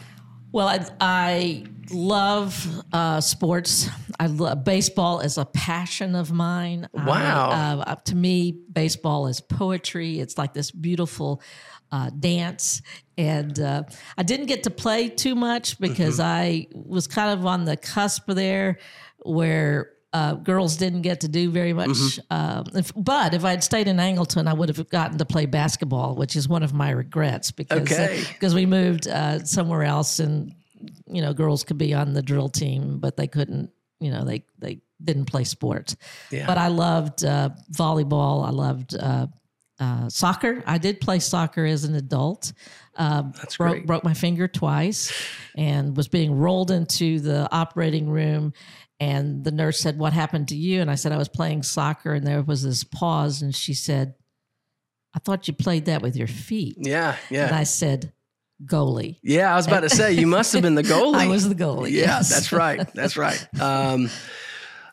Well, 0.51 0.67
I, 0.67 0.85
I 0.99 1.65
love 1.91 2.83
uh, 2.93 3.21
sports. 3.21 3.89
I 4.19 4.27
love 4.27 4.63
baseball 4.63 5.19
is 5.19 5.37
a 5.37 5.45
passion 5.45 6.15
of 6.15 6.31
mine. 6.31 6.87
I, 6.97 7.05
Wow. 7.05 7.49
uh, 7.85 7.95
to 7.95 8.15
me, 8.15 8.51
baseball 8.71 9.27
is 9.27 9.39
poetry. 9.39 10.19
It's 10.19 10.37
like 10.37 10.53
this 10.53 10.71
beautiful 10.71 11.41
uh, 11.91 12.09
dance. 12.19 12.81
And 13.17 13.59
uh, 13.59 13.83
I 14.17 14.23
didn't 14.23 14.45
get 14.45 14.63
to 14.63 14.69
play 14.69 15.09
too 15.09 15.35
much 15.35 15.79
because 15.79 16.19
I 16.19 16.67
was 16.73 17.07
kind 17.07 17.37
of 17.39 17.45
on 17.45 17.65
the 17.65 17.75
cusp 17.77 18.27
there 18.27 18.77
where 19.23 19.91
uh, 20.13 20.35
girls 20.35 20.77
didn't 20.77 21.01
get 21.01 21.21
to 21.21 21.27
do 21.27 21.49
very 21.51 21.73
much. 21.73 21.97
Um, 22.29 22.65
if, 22.73 22.91
but 22.95 23.33
if 23.33 23.43
I'd 23.43 23.63
stayed 23.63 23.87
in 23.87 23.97
Angleton, 23.97 24.47
I 24.47 24.53
would 24.53 24.69
have 24.69 24.89
gotten 24.89 25.17
to 25.17 25.25
play 25.25 25.45
basketball, 25.45 26.15
which 26.15 26.35
is 26.35 26.47
one 26.47 26.63
of 26.63 26.73
my 26.73 26.91
regrets 26.91 27.51
because 27.51 27.81
Okay. 27.81 28.23
because 28.33 28.55
we 28.55 28.65
moved 28.65 29.07
uh, 29.07 29.43
somewhere 29.43 29.83
else 29.83 30.19
and 30.19 30.53
you 31.07 31.21
know 31.21 31.33
girls 31.33 31.63
could 31.63 31.77
be 31.77 31.93
on 31.93 32.13
the 32.13 32.21
drill 32.21 32.49
team, 32.49 32.99
but 32.99 33.17
they 33.17 33.27
couldn't. 33.27 33.71
You 33.99 34.11
know 34.11 34.23
they 34.23 34.45
they 34.59 34.79
didn't 35.03 35.25
play 35.25 35.43
sports. 35.43 35.95
Yeah. 36.31 36.45
But 36.47 36.57
I 36.57 36.67
loved 36.67 37.25
uh, 37.25 37.49
volleyball. 37.73 38.45
I 38.45 38.51
loved. 38.51 38.95
Uh, 39.79 40.09
soccer. 40.09 40.63
I 40.65 40.79
did 40.79 40.99
play 40.99 41.19
soccer 41.19 41.63
as 41.65 41.83
an 41.83 41.93
adult. 41.95 42.51
Uh, 42.95 43.23
That's 43.35 43.57
broke, 43.57 43.71
great. 43.73 43.85
broke 43.85 44.03
my 44.03 44.15
finger 44.15 44.47
twice 44.47 45.13
and 45.55 45.95
was 45.95 46.07
being 46.07 46.35
rolled 46.35 46.71
into 46.71 47.19
the 47.19 47.47
operating 47.51 48.09
room. 48.09 48.53
And 48.99 49.43
the 49.43 49.51
nurse 49.51 49.79
said, 49.79 49.99
What 49.99 50.13
happened 50.13 50.47
to 50.47 50.55
you? 50.55 50.81
And 50.81 50.89
I 50.89 50.95
said, 50.95 51.11
I 51.11 51.17
was 51.17 51.29
playing 51.29 51.61
soccer. 51.61 52.13
And 52.13 52.25
there 52.25 52.41
was 52.41 52.63
this 52.63 52.83
pause. 52.83 53.43
And 53.43 53.53
she 53.53 53.75
said, 53.75 54.15
I 55.13 55.19
thought 55.19 55.47
you 55.47 55.53
played 55.53 55.85
that 55.85 56.01
with 56.01 56.15
your 56.15 56.27
feet. 56.27 56.77
Yeah, 56.79 57.15
Yeah. 57.29 57.45
And. 57.47 57.55
I 57.55 57.63
said, 57.63 58.11
goalie. 58.65 59.19
Yeah, 59.21 59.53
I 59.53 59.55
was 59.55 59.67
about 59.67 59.81
to 59.81 59.89
say 59.89 60.13
you 60.13 60.25
must 60.25 60.53
have 60.53 60.63
been 60.63 60.73
the 60.73 60.81
goalie. 60.95 61.15
I 61.15 61.27
was 61.27 61.47
the 61.47 61.53
goalie. 61.55 61.91
Yeah, 61.91 62.01
yes. 62.17 62.29
that's 62.29 62.51
right. 62.51 62.91
That's 62.95 63.15
right. 63.15 63.47
Um, 63.61 64.09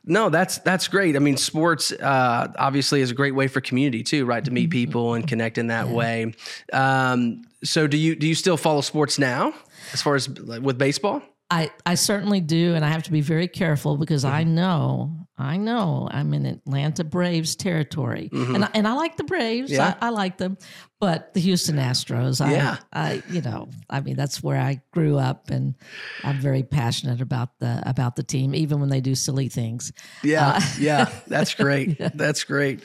no, 0.07 0.29
that's 0.31 0.59
that's 0.59 0.89
great. 0.89 1.17
I 1.17 1.19
mean, 1.19 1.37
sports 1.37 1.93
uh, 1.93 2.53
obviously 2.59 3.01
is 3.01 3.11
a 3.11 3.15
great 3.15 3.35
way 3.35 3.49
for 3.49 3.61
community 3.61 4.03
too, 4.03 4.27
right? 4.27 4.45
To 4.45 4.51
meet 4.51 4.71
people 4.71 5.15
and 5.15 5.27
connect 5.27 5.59
in 5.59 5.69
that 5.69 5.89
way. 5.89 6.35
Um, 6.73 7.43
so, 7.63 7.87
do 7.87 7.97
you 7.97 8.15
do 8.15 8.27
you 8.27 8.35
still 8.35 8.57
follow 8.57 8.81
sports 8.83 9.19
now, 9.19 9.55
as 9.93 10.03
far 10.03 10.15
as 10.15 10.29
like, 10.39 10.63
with 10.63 10.77
baseball? 10.79 11.23
I, 11.51 11.71
I 11.87 11.95
certainly 11.95 12.41
do, 12.41 12.75
and 12.75 12.85
I 12.85 12.89
have 12.89 13.03
to 13.05 13.13
be 13.13 13.21
very 13.21 13.49
careful 13.49 13.97
because 13.97 14.25
I 14.25 14.43
Mm-hmm. 14.45 14.55
know 14.55 15.24
I 15.37 15.57
know 15.57 16.09
I'm 16.11 16.33
in 16.33 16.47
Atlanta 16.47 17.03
Braves 17.03 17.57
territory, 17.57 18.31
and 18.33 18.65
I, 18.65 18.71
and 18.73 18.87
I 18.87 18.93
like 18.93 19.17
the 19.17 19.25
Braves. 19.25 19.71
Mm-hmm. 19.71 19.81
Yeah. 19.81 19.97
I, 20.01 20.07
I 20.07 20.11
like 20.11 20.39
them, 20.39 20.57
but 21.01 21.35
the 21.35 21.41
Houston 21.41 21.75
Astros. 21.77 22.41
I, 22.41 22.53
Yeah. 22.53 22.77
I 22.93 23.23
you 23.29 23.41
know 23.41 23.69
I 23.91 24.01
mean 24.01 24.15
that's 24.15 24.45
where 24.45 24.61
I 24.61 24.81
grew 24.93 25.19
up, 25.19 25.51
and 25.51 25.75
I'm 26.23 26.39
very 26.39 26.63
passionate 26.63 27.21
about 27.21 27.59
the 27.59 27.83
about 27.85 28.15
the 28.15 28.23
team, 28.23 28.55
even 28.55 28.79
when 28.79 28.91
they 28.91 29.01
do 29.01 29.17
silly 29.17 29.49
things. 29.49 29.93
Yeah, 30.23 30.61
yeah, 30.79 31.11
that's 31.27 31.53
great. 31.63 31.99
That's 31.99 32.45
great. 32.45 32.85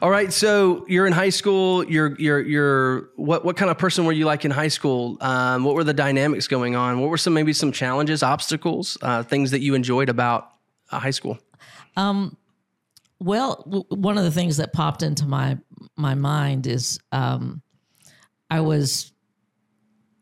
All 0.00 0.10
right, 0.10 0.32
so 0.32 0.86
you're 0.88 1.06
in 1.06 1.12
high 1.12 1.28
school. 1.28 1.84
You're 1.84 2.16
you're 2.18 2.40
you're 2.40 3.10
what 3.16 3.44
what 3.44 3.58
kind 3.58 3.70
of 3.70 3.76
person 3.76 4.06
were 4.06 4.12
you 4.12 4.24
like 4.24 4.46
in 4.46 4.50
high 4.50 4.68
school? 4.68 5.18
Um, 5.20 5.64
what 5.64 5.74
were 5.74 5.84
the 5.84 5.92
dynamics 5.92 6.48
going 6.48 6.76
on? 6.76 7.00
What 7.00 7.10
were 7.10 7.18
some 7.18 7.34
maybe 7.34 7.52
some 7.52 7.72
challenges, 7.72 8.22
obstacles, 8.22 8.96
uh, 9.02 9.22
things 9.22 9.50
that 9.50 9.60
you 9.60 9.74
enjoyed 9.74 10.08
about 10.08 10.48
uh, 10.90 10.98
high 10.98 11.10
school? 11.10 11.38
Well, 13.20 13.62
w- 13.64 13.84
one 13.88 14.18
of 14.18 14.24
the 14.24 14.30
things 14.30 14.58
that 14.58 14.72
popped 14.72 15.02
into 15.02 15.26
my 15.26 15.58
my 15.96 16.14
mind 16.14 16.66
is 16.66 16.98
um, 17.12 17.62
I 18.50 18.60
was 18.60 19.12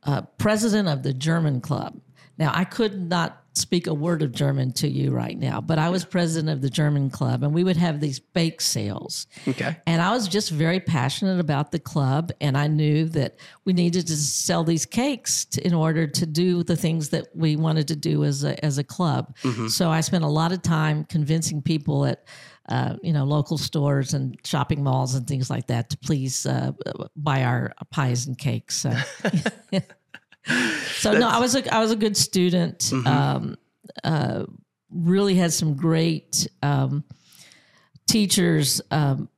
uh, 0.05 0.23
president 0.39 0.89
of 0.89 1.03
the 1.03 1.13
German 1.13 1.61
club. 1.61 2.01
Now, 2.43 2.51
I 2.53 2.65
could 2.65 3.09
not 3.09 3.41
speak 3.53 3.87
a 3.87 3.95
word 3.95 4.21
of 4.21 4.33
German 4.33 4.73
to 4.73 4.89
you 4.89 5.13
right 5.13 5.39
now, 5.39 5.61
but 5.61 5.79
I 5.79 5.91
was 5.91 6.05
president 6.05 6.51
of 6.51 6.61
the 6.61 6.69
German 6.69 7.09
club, 7.09 7.45
and 7.45 7.55
we 7.55 7.63
would 7.63 7.77
have 7.77 8.01
these 8.01 8.19
bake 8.19 8.61
sales. 8.61 9.29
Okay. 9.47 9.77
And 9.87 10.03
I 10.03 10.11
was 10.11 10.27
just 10.27 10.51
very 10.51 10.81
passionate 10.81 11.39
about 11.39 11.71
the 11.71 11.79
club, 11.79 12.33
and 12.41 12.59
I 12.59 12.67
knew 12.67 13.05
that 13.11 13.37
we 13.65 13.73
needed 13.75 14.09
to 14.09 14.17
sell 14.17 14.65
these 14.65 14.85
cakes 14.85 15.45
to, 15.45 15.65
in 15.65 15.73
order 15.73 16.09
to 16.09 16.27
do 16.27 16.65
the 16.65 16.75
things 16.75 17.11
that 17.11 17.29
we 17.33 17.55
wanted 17.55 17.87
to 17.87 17.95
do 17.95 18.25
as 18.25 18.43
a 18.43 18.65
as 18.65 18.79
a 18.79 18.85
club. 18.85 19.37
So 19.69 19.89
I 19.89 20.01
spent 20.01 20.25
a 20.25 20.29
lot 20.29 20.51
of 20.51 20.63
time 20.63 21.05
convincing 21.05 21.63
people 21.63 22.07
at 22.07 22.25
uh, 22.69 22.97
you 23.05 23.13
know 23.13 23.25
local 23.25 23.57
stores 23.59 24.15
and 24.15 24.37
shopping 24.45 24.83
malls 24.83 25.15
and 25.15 25.29
things 25.29 25.49
like 25.49 25.69
that 25.69 25.91
to 25.91 25.99
please 25.99 26.45
uh, 26.45 26.73
buy 27.15 27.45
our 27.45 27.73
pies 27.93 28.27
and 28.27 28.37
cakes. 28.37 28.79
So, 28.79 28.93
so 30.47 31.13
no, 31.19 31.29
I 31.29 31.39
was 31.39 31.55
a 31.55 31.75
I 31.75 31.81
was 31.81 31.91
a 31.91 31.97
good 31.97 32.17
student. 32.17 32.93
Um, 33.07 33.57
uh, 34.05 34.45
really 34.91 35.35
had 35.35 35.53
some 35.53 35.75
great. 35.75 36.47
Um, 36.63 37.05
teachers 38.07 38.81
um, 38.91 39.29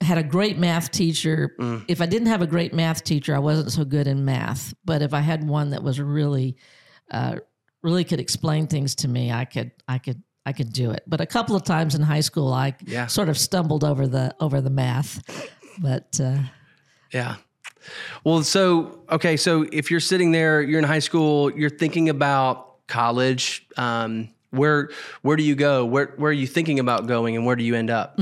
had 0.00 0.18
a 0.18 0.22
great 0.22 0.58
math 0.58 0.90
teacher. 0.90 1.54
If 1.88 2.00
I 2.00 2.06
didn't 2.06 2.28
have 2.28 2.42
a 2.42 2.46
great 2.46 2.74
math 2.74 3.04
teacher, 3.04 3.34
I 3.34 3.38
wasn't 3.38 3.72
so 3.72 3.84
good 3.84 4.06
in 4.06 4.24
math. 4.24 4.74
But 4.84 5.02
if 5.02 5.14
I 5.14 5.20
had 5.20 5.46
one 5.48 5.70
that 5.70 5.82
was 5.82 6.00
really, 6.00 6.56
uh, 7.10 7.36
really 7.82 8.04
could 8.04 8.20
explain 8.20 8.66
things 8.66 8.94
to 8.96 9.08
me, 9.08 9.32
I 9.32 9.44
could, 9.44 9.70
I 9.86 9.98
could, 9.98 10.22
I 10.44 10.52
could 10.52 10.72
do 10.72 10.90
it. 10.90 11.02
But 11.06 11.20
a 11.20 11.26
couple 11.26 11.56
of 11.56 11.64
times 11.64 11.94
in 11.94 12.02
high 12.02 12.20
school, 12.20 12.52
I 12.52 12.74
Yeah. 12.86 13.06
sort 13.06 13.28
of 13.28 13.38
stumbled 13.38 13.84
over 13.84 14.06
the 14.06 14.34
over 14.40 14.60
the 14.60 14.70
math. 14.70 15.22
But 15.80 16.20
uh, 16.22 16.38
Yeah. 17.12 17.36
Well, 18.24 18.42
so 18.42 19.00
okay, 19.10 19.36
so 19.36 19.66
if 19.72 19.90
you're 19.90 20.00
sitting 20.00 20.32
there, 20.32 20.60
you're 20.60 20.78
in 20.78 20.84
high 20.84 20.98
school, 20.98 21.50
you're 21.52 21.70
thinking 21.70 22.08
about 22.08 22.86
college. 22.86 23.66
Um, 23.76 24.28
where 24.50 24.90
where 25.22 25.36
do 25.36 25.42
you 25.42 25.54
go? 25.54 25.84
Where 25.84 26.14
where 26.16 26.30
are 26.30 26.32
you 26.32 26.46
thinking 26.46 26.78
about 26.78 27.06
going, 27.06 27.36
and 27.36 27.46
where 27.46 27.56
do 27.56 27.64
you 27.64 27.74
end 27.74 27.90
up? 27.90 28.18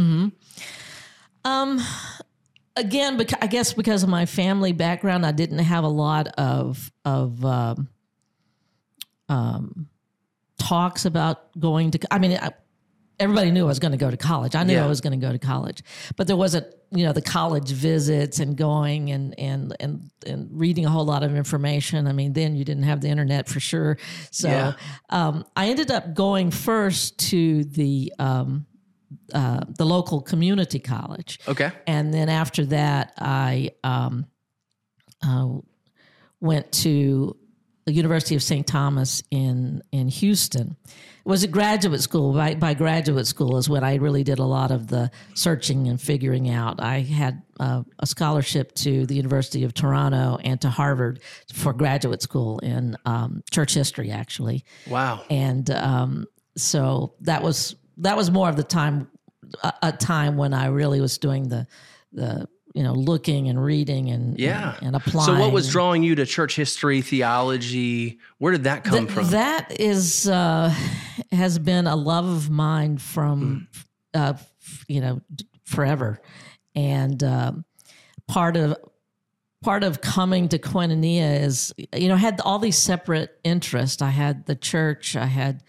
Um, 1.45 1.81
again, 2.77 3.17
because 3.17 3.39
I 3.41 3.47
guess 3.47 3.73
because 3.73 4.03
of 4.03 4.09
my 4.09 4.27
family 4.27 4.73
background, 4.73 5.25
I 5.25 5.33
didn't 5.33 5.59
have 5.61 5.85
a 5.85 5.89
lot 5.89 6.29
of 6.39 6.93
of 7.05 7.45
um, 7.45 7.89
um, 9.29 9.89
talks 10.59 11.05
about 11.05 11.59
going 11.59 11.93
to. 11.93 11.99
I 12.11 12.19
mean, 12.19 12.39
I, 12.41 12.51
everybody 13.19 13.51
knew 13.51 13.65
I 13.65 13.69
was 13.69 13.79
going 13.79 13.93
to 13.93 13.99
go 13.99 14.11
to 14.11 14.17
college. 14.17 14.55
I 14.55 14.63
knew 14.65 14.75
Yeah. 14.75 14.85
I 14.85 14.89
was 14.89 15.01
going 15.01 15.19
to 15.19 15.27
go 15.27 15.33
to 15.33 15.39
college, 15.39 15.83
but 16.17 16.27
there 16.27 16.37
wasn't, 16.37 16.67
you 16.91 17.05
know, 17.05 17.13
the 17.13 17.23
college 17.23 17.71
visits 17.71 18.39
and 18.41 18.57
going 18.57 19.11
and 19.11 19.39
and 19.39 19.75
and 19.81 20.11
and 20.27 20.49
reading 20.53 20.85
a 20.87 20.91
whole 20.91 21.05
lot 21.05 21.23
of 21.23 21.35
information. 21.35 22.07
I 22.07 22.13
mean, 22.13 22.33
then 22.33 22.57
you 22.57 22.65
didn't 22.65 22.85
have 22.85 23.01
the 23.01 23.09
internet 23.09 23.49
for 23.49 23.61
sure. 23.61 23.97
So 24.31 24.49
Yeah. 24.49 24.73
um, 25.11 25.45
I 25.57 25.69
ended 25.69 25.91
up 25.91 26.15
going 26.15 26.51
first 26.51 27.19
to 27.31 27.65
the 27.65 28.13
um, 28.19 28.67
uh, 29.33 29.61
the 29.79 29.85
local 29.87 30.21
community 30.21 30.79
college. 30.79 31.39
Okay. 31.49 31.71
And 31.87 32.13
then 32.13 32.29
after 32.29 32.67
that, 32.67 33.13
I 33.19 33.71
um, 33.85 34.27
uh, 35.27 35.49
went 36.41 36.71
to 36.73 37.37
the 37.87 37.93
University 37.93 38.35
of 38.35 38.43
St. 38.43 38.67
Thomas 38.67 39.23
in 39.31 39.83
in 39.93 40.09
Houston. 40.09 40.77
It 40.85 41.29
was 41.29 41.43
a 41.43 41.49
graduate 41.49 42.01
school. 42.03 42.33
By, 42.33 42.55
by 42.55 42.75
graduate 42.75 43.27
school 43.27 43.57
is 43.57 43.69
when 43.69 43.83
I 43.83 43.97
really 43.97 44.23
did 44.23 44.39
a 44.39 44.45
lot 44.45 44.71
of 44.71 44.87
the 44.87 45.11
searching 45.35 45.89
and 45.89 46.01
figuring 46.01 46.51
out. 46.51 46.81
I 46.81 47.01
had 47.01 47.43
uh, 47.59 47.83
a 47.99 48.07
scholarship 48.07 48.73
to 48.77 49.07
the 49.07 49.15
University 49.17 49.65
of 49.65 49.75
Toronto 49.75 50.39
and 50.45 50.61
to 50.61 50.71
Harvard 50.71 51.21
for 51.53 51.73
graduate 51.73 52.23
school 52.23 52.59
in 52.61 52.97
um, 53.07 53.43
church 53.51 53.75
history, 53.75 54.11
actually 54.11 54.65
Wow. 54.89 55.25
and 55.31 55.69
um, 55.71 56.27
so 56.57 57.15
that 57.23 57.43
was 57.43 57.75
that 57.99 58.17
was 58.17 58.31
more 58.31 58.49
of 58.49 58.57
the 58.57 58.65
time 58.65 59.09
a, 59.63 59.73
a 59.83 59.93
time 59.93 60.37
when 60.37 60.55
I 60.55 60.67
really 60.67 61.01
was 61.01 61.19
doing 61.19 61.49
the 61.49 61.67
the 62.13 62.49
you 62.77 62.83
know 62.83 62.93
looking 62.93 63.49
and 63.49 63.63
reading 63.63 64.11
and 64.11 64.39
Yeah. 64.39 64.75
and, 64.77 64.89
and 64.89 64.97
applying. 64.97 65.27
So 65.27 65.41
what 65.41 65.53
was 65.53 65.69
drawing 65.71 66.03
you 66.03 66.15
to 66.17 66.27
church 66.27 66.55
history, 66.57 67.01
theology? 67.01 68.19
Where 68.39 68.53
did 68.53 68.65
that 68.65 68.85
come 68.85 69.07
from? 69.07 69.31
That 69.31 69.81
is 69.81 70.29
uh, 70.29 70.73
has 71.33 71.59
been 71.59 71.87
a 71.87 71.97
love 71.97 72.27
of 72.27 72.51
mine 72.51 72.99
from 72.99 73.67
Hmm. 74.15 74.21
uh, 74.21 74.35
you 74.89 75.01
know 75.01 75.21
forever, 75.65 76.21
and 76.75 77.23
um, 77.25 77.65
part 78.29 78.57
of 78.57 78.77
part 79.63 79.83
of 79.83 80.01
coming 80.03 80.49
to 80.51 80.59
Koinonia 80.59 81.43
is 81.43 81.73
you 81.95 82.09
know 82.09 82.15
I 82.15 82.19
had 82.19 82.41
all 82.43 82.59
these 82.59 82.77
separate 82.79 83.41
interests. 83.43 84.03
I 84.03 84.11
had 84.11 84.45
the 84.47 84.55
church. 84.55 85.17
I 85.17 85.27
had 85.27 85.63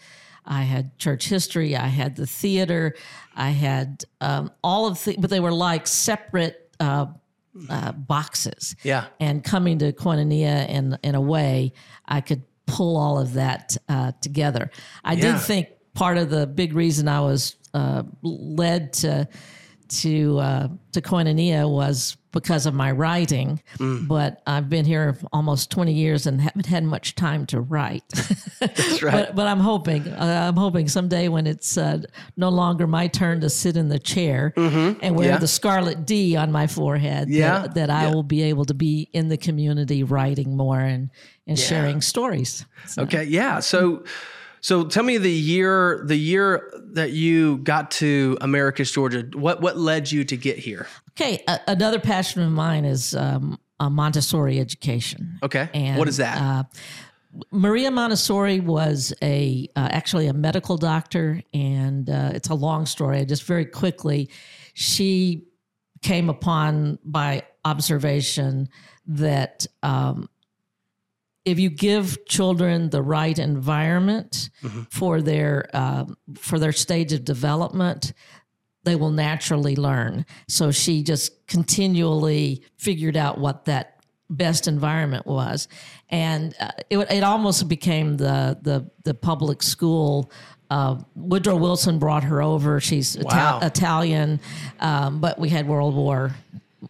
I 0.45 0.63
had 0.63 0.97
church 0.97 1.29
history. 1.29 1.75
I 1.75 1.87
had 1.87 2.15
the 2.17 2.27
theater. 2.27 2.95
I 3.35 3.51
had 3.51 4.03
um, 4.21 4.51
all 4.63 4.87
of 4.87 5.03
the, 5.03 5.15
but 5.19 5.29
they 5.29 5.39
were 5.39 5.51
like 5.53 5.87
separate 5.87 6.66
uh, 6.79 7.07
uh, 7.69 7.91
boxes 7.93 8.75
yeah. 8.83 9.05
and 9.19 9.43
coming 9.43 9.79
to 9.79 9.91
Koinonia 9.91 10.67
in 10.69 10.97
in 11.03 11.15
a 11.15 11.21
way 11.21 11.73
I 12.05 12.21
could 12.21 12.43
pull 12.67 12.97
all 12.97 13.17
of 13.17 13.33
that 13.33 13.75
uh, 13.89 14.11
together. 14.21 14.69
I 15.03 15.13
Yeah. 15.13 15.33
did 15.33 15.41
think 15.41 15.67
part 15.93 16.17
of 16.17 16.29
the 16.29 16.45
big 16.45 16.73
reason 16.73 17.07
I 17.07 17.21
was 17.21 17.55
uh, 17.73 18.03
led 18.21 18.93
to 18.93 19.27
to 19.89 20.39
uh, 20.39 20.67
to 20.91 21.01
Koinonia 21.01 21.69
was 21.69 22.17
because 22.39 22.65
of 22.69 22.73
my 22.73 22.91
writing, 22.91 23.49
Mm. 23.79 24.07
but 24.07 24.41
I've 24.45 24.69
been 24.69 24.85
here 24.85 25.17
almost 25.31 25.71
twenty 25.71 25.93
years 25.93 26.27
and 26.27 26.39
haven't 26.41 26.65
had 26.67 26.83
much 26.83 27.15
time 27.15 27.45
to 27.47 27.57
write. 27.61 28.03
That's 28.59 29.01
right. 29.03 29.13
but, 29.27 29.35
but 29.35 29.47
I'm 29.47 29.59
hoping 29.59 30.07
uh, 30.07 30.45
I'm 30.49 30.55
hoping 30.57 30.87
someday 30.87 31.27
when 31.29 31.45
it's 31.47 31.77
uh, 31.77 32.01
no 32.35 32.49
longer 32.49 32.85
my 32.87 33.07
turn 33.07 33.41
to 33.41 33.49
sit 33.49 33.75
in 33.77 33.89
the 33.89 33.99
chair 33.99 34.53
and 34.55 34.71
wear 34.71 34.97
Mm-hmm. 35.01 35.23
Yeah. 35.23 35.37
the 35.37 35.47
scarlet 35.47 36.05
D 36.05 36.35
on 36.35 36.51
my 36.51 36.67
forehead, 36.67 37.29
Yeah. 37.29 37.61
that, 37.61 37.73
that 37.75 37.89
I 37.89 38.03
will 38.13 38.23
be 38.23 38.41
able 38.43 38.65
to 38.65 38.73
be 38.73 39.09
in 39.13 39.29
the 39.29 39.37
community 39.37 40.03
writing 40.03 40.55
more 40.57 40.79
and 40.79 41.09
and 41.47 41.57
sharing 41.57 42.01
stories. 42.01 42.65
So, 42.87 43.03
Okay, 43.03 43.23
yeah. 43.23 43.59
So, 43.61 44.03
so 44.67 44.83
tell 44.83 45.03
me 45.03 45.17
the 45.17 45.31
year 45.31 46.01
the 46.03 46.17
year 46.17 46.73
that 46.91 47.11
you 47.11 47.59
got 47.59 47.89
to 47.91 48.37
Americus, 48.41 48.91
Georgia. 48.91 49.25
What 49.31 49.61
what 49.61 49.77
led 49.77 50.11
you 50.11 50.25
to 50.25 50.35
get 50.35 50.57
here? 50.57 50.87
Okay, 51.11 51.41
another 51.67 51.99
passion 51.99 52.41
of 52.41 52.51
mine 52.51 52.83
is 52.83 53.15
um, 53.15 53.57
a 53.79 53.89
Montessori 53.89 54.59
education. 54.59 55.39
Okay, 55.41 55.69
And, 55.73 55.97
what 55.97 56.09
is 56.09 56.17
that? 56.17 56.41
Uh, 56.41 56.63
Maria 57.49 57.89
Montessori 57.89 58.59
was 58.59 59.13
a 59.23 59.69
uh, 59.77 59.87
actually 59.89 60.27
a 60.27 60.33
medical 60.33 60.75
doctor, 60.75 61.41
and 61.53 62.09
uh, 62.09 62.31
it's 62.33 62.49
a 62.49 62.53
long 62.53 62.85
story. 62.85 63.23
Just 63.23 63.43
very 63.43 63.65
quickly, 63.65 64.29
she 64.73 65.47
came 66.01 66.29
upon 66.29 66.99
by 67.05 67.43
observation 67.63 68.67
that 69.05 69.65
um, 69.81 70.27
if 71.47 71.57
you 71.59 71.69
give 71.69 72.25
children 72.25 72.89
the 72.89 73.01
right 73.01 73.39
environment 73.39 74.49
for 74.89 75.21
their 75.21 75.69
um, 75.73 76.17
for 76.37 76.59
their 76.59 76.73
stage 76.73 77.13
of 77.13 77.23
development, 77.23 78.11
they 78.83 78.95
will 78.95 79.11
naturally 79.11 79.75
learn. 79.75 80.25
So 80.47 80.71
she 80.71 81.03
just 81.03 81.47
continually 81.47 82.63
figured 82.77 83.15
out 83.15 83.37
what 83.39 83.65
that 83.65 84.01
best 84.29 84.67
environment 84.67 85.25
was, 85.25 85.69
and 86.09 86.53
uh, 86.59 86.71
it 86.89 86.97
it 87.11 87.23
almost 87.23 87.67
became 87.69 88.17
the 88.17 88.57
the 88.61 88.89
the 89.03 89.13
public 89.13 89.63
school. 89.63 90.29
Uh, 90.69 90.99
Woodrow 91.15 91.55
Wilson 91.55 91.97
brought 91.97 92.23
her 92.25 92.41
over. 92.41 92.81
She's 92.81 93.15
Ita- 93.15 93.65
Italian, 93.67 94.41
um, 94.81 95.21
but 95.21 95.39
we 95.39 95.47
had 95.47 95.65
World 95.65 95.95
War 95.95 96.35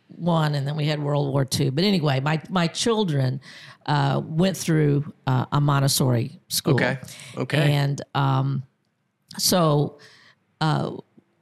One, 0.07 0.55
and 0.55 0.65
then 0.67 0.75
we 0.75 0.85
had 0.87 0.99
World 0.99 1.31
War 1.31 1.45
Two. 1.45 1.69
But 1.69 1.83
anyway, 1.83 2.19
my 2.21 2.41
my 2.49 2.65
children 2.65 3.39
uh, 3.87 4.21
went 4.23 4.57
through 4.57 5.11
uh, 5.25 5.45
a 5.51 5.61
Montessori 5.61 6.39
school. 6.47 6.75
Okay. 6.75 6.97
Okay. 7.37 7.73
And 7.73 8.01
um, 8.15 8.63
so 9.37 9.99
uh, 10.61 10.91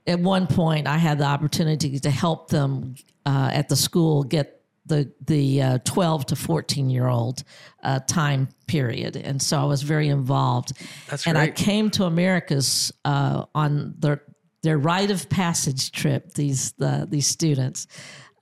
at 0.08 0.20
one 0.20 0.48
point, 0.48 0.88
I 0.88 0.98
had 0.98 1.18
the 1.18 1.26
opportunity 1.26 2.00
to 2.00 2.10
help 2.10 2.50
them 2.50 2.96
uh, 3.26 3.50
at 3.52 3.70
the 3.70 3.76
school 3.76 4.24
get 4.24 4.62
the 4.86 5.12
the 5.26 5.62
uh, 5.62 5.78
12 5.80 6.28
to 6.28 6.36
14 6.36 6.90
year 6.90 7.08
old 7.08 7.44
uh, 7.84 8.00
time 8.08 8.48
period, 8.68 9.16
and 9.16 9.42
so 9.42 9.60
I 9.60 9.64
was 9.64 9.82
very 9.82 10.10
involved. 10.10 10.74
That's 11.10 11.26
and 11.26 11.38
I 11.38 11.50
came 11.50 11.90
to 11.92 12.06
Americus 12.06 12.92
uh, 13.04 13.46
on 13.56 13.96
their 13.98 14.22
their 14.62 14.78
rite 14.78 15.12
of 15.12 15.28
passage 15.30 15.92
trip. 15.92 16.34
These 16.34 16.74
the 16.74 17.08
these 17.10 17.26
students 17.26 17.88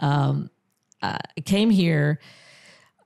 um, 0.01 0.49
uh, 1.01 1.19
came 1.45 1.69
here 1.69 2.19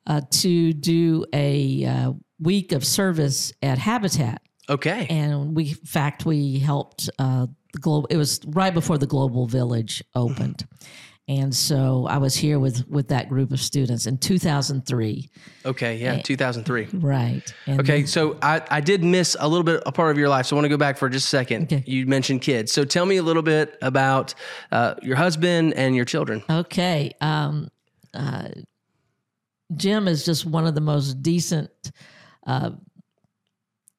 uh, 0.07 0.21
to 0.31 0.73
do 0.73 1.25
a 1.33 1.85
uh, 1.85 2.13
week 2.39 2.71
of 2.71 2.83
service 2.85 3.53
at 3.61 3.77
Habitat 3.77 4.41
okay. 4.69 5.07
and 5.09 5.55
we 5.55 5.69
in 5.69 5.75
fact 5.75 6.25
we 6.25 6.59
helped 6.59 7.09
uh, 7.19 7.47
the 7.73 7.79
global 7.79 8.07
it 8.09 8.17
was 8.17 8.39
right 8.47 8.73
before 8.73 8.97
the 8.97 9.07
global 9.07 9.45
village 9.47 10.03
opened 10.15 10.65
and 11.29 11.53
so 11.53 12.07
i 12.09 12.17
was 12.17 12.35
here 12.35 12.57
with 12.59 12.87
with 12.87 13.09
that 13.09 13.27
group 13.27 13.51
of 13.51 13.59
students 13.59 14.05
in 14.07 14.17
2003 14.17 15.29
Okay. 15.65 15.97
Yeah. 15.97 16.21
2003. 16.21 16.87
right 16.99 17.53
and 17.65 17.81
Okay, 17.81 18.05
so 18.05 18.37
I, 18.41 18.61
I 18.69 18.79
did 18.79 19.03
miss 19.03 19.35
a 19.37 19.47
little 19.49 19.65
bit 19.65 19.83
a 19.85 19.91
part 19.91 20.11
of 20.11 20.17
your 20.17 20.29
life, 20.29 20.45
so 20.45 20.55
I 20.55 20.57
want 20.57 20.63
to 20.65 20.69
go 20.69 20.77
back 20.77 20.97
for 20.97 21.09
just 21.09 21.25
a 21.25 21.29
second. 21.29 21.63
Okay. 21.63 21.83
You 21.85 22.05
mentioned 22.05 22.41
kids, 22.41 22.71
so 22.71 22.85
tell 22.85 23.05
me 23.05 23.17
a 23.17 23.23
little 23.23 23.41
bit 23.41 23.77
about 23.81 24.33
uh, 24.71 24.95
your 25.01 25.17
husband 25.17 25.73
and 25.73 25.93
your 25.93 26.05
children. 26.05 26.41
okay 26.49 27.11
um, 27.19 27.67
uh, 28.13 28.47
jim 29.75 30.07
is 30.07 30.25
just 30.25 30.45
one 30.45 30.65
of 30.65 30.75
the 30.75 30.81
most 30.81 31.21
decent 31.21 31.69
uh, 32.45 32.71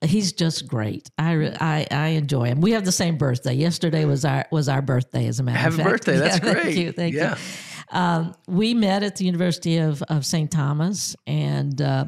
he's 0.00 0.32
just 0.32 0.68
great. 0.68 1.10
I, 1.18 1.56
I 1.60 1.86
I 1.90 2.06
enjoy 2.08 2.44
him. 2.46 2.60
We 2.60 2.72
have 2.72 2.84
the 2.84 2.92
same 2.92 3.16
birthday. 3.16 3.54
Yesterday 3.54 4.04
was 4.04 4.24
our 4.24 4.46
was 4.50 4.68
our 4.68 4.82
birthday, 4.82 5.26
as 5.26 5.40
a 5.40 5.42
matter 5.42 5.58
Happy 5.58 5.74
of 5.74 5.76
fact. 5.76 5.90
birthday! 5.90 6.16
That's 6.18 6.36
Yeah, 6.44 6.52
great. 6.52 6.62
Thank 6.64 6.76
you. 6.76 6.92
Thank 6.92 7.14
yeah. 7.14 7.36
you. 7.36 7.98
Um, 7.98 8.34
we 8.46 8.74
met 8.74 9.02
at 9.02 9.16
the 9.16 9.24
University 9.24 9.78
of, 9.78 10.02
of 10.02 10.26
St. 10.26 10.50
Thomas, 10.50 11.16
and 11.26 11.80
uh, 11.80 12.04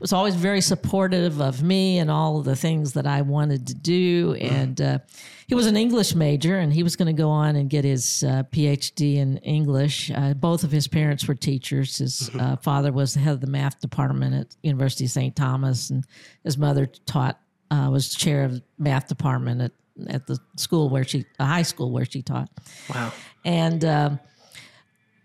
was 0.00 0.12
always 0.12 0.34
very 0.34 0.60
supportive 0.60 1.40
of 1.40 1.62
me 1.62 1.98
and 1.98 2.10
all 2.10 2.38
of 2.38 2.44
the 2.44 2.56
things 2.56 2.92
that 2.92 3.06
I 3.06 3.22
wanted 3.22 3.66
to 3.68 3.74
do. 3.74 4.36
And 4.40 4.80
uh, 4.80 4.98
he 5.46 5.54
was 5.54 5.66
an 5.66 5.76
English 5.76 6.14
major, 6.14 6.58
and 6.58 6.72
he 6.72 6.82
was 6.82 6.96
going 6.96 7.06
to 7.06 7.20
go 7.20 7.30
on 7.30 7.56
and 7.56 7.68
get 7.68 7.84
his 7.84 8.22
uh, 8.22 8.44
PhD 8.52 9.16
in 9.16 9.38
English. 9.38 10.10
Uh, 10.10 10.34
both 10.34 10.64
of 10.64 10.70
his 10.70 10.86
parents 10.88 11.26
were 11.26 11.34
teachers. 11.34 11.98
His 11.98 12.30
uh, 12.38 12.56
father 12.56 12.92
was 12.92 13.14
the 13.14 13.20
head 13.20 13.34
of 13.34 13.40
the 13.40 13.46
math 13.46 13.80
department 13.80 14.34
at 14.34 14.56
University 14.62 15.04
of 15.04 15.10
St. 15.10 15.34
Thomas, 15.34 15.90
and 15.90 16.04
his 16.44 16.58
mother 16.58 16.86
taught 16.86 17.40
uh, 17.70 17.88
was 17.90 18.14
chair 18.14 18.44
of 18.44 18.62
math 18.78 19.08
department 19.08 19.60
at 19.60 19.72
at 20.08 20.26
the 20.26 20.38
school 20.56 20.88
where 20.88 21.04
she, 21.04 21.24
a 21.38 21.44
high 21.44 21.62
school 21.62 21.90
where 21.90 22.04
she 22.04 22.22
taught. 22.22 22.48
Wow. 22.94 23.12
And 23.44 23.84
um, 23.84 24.20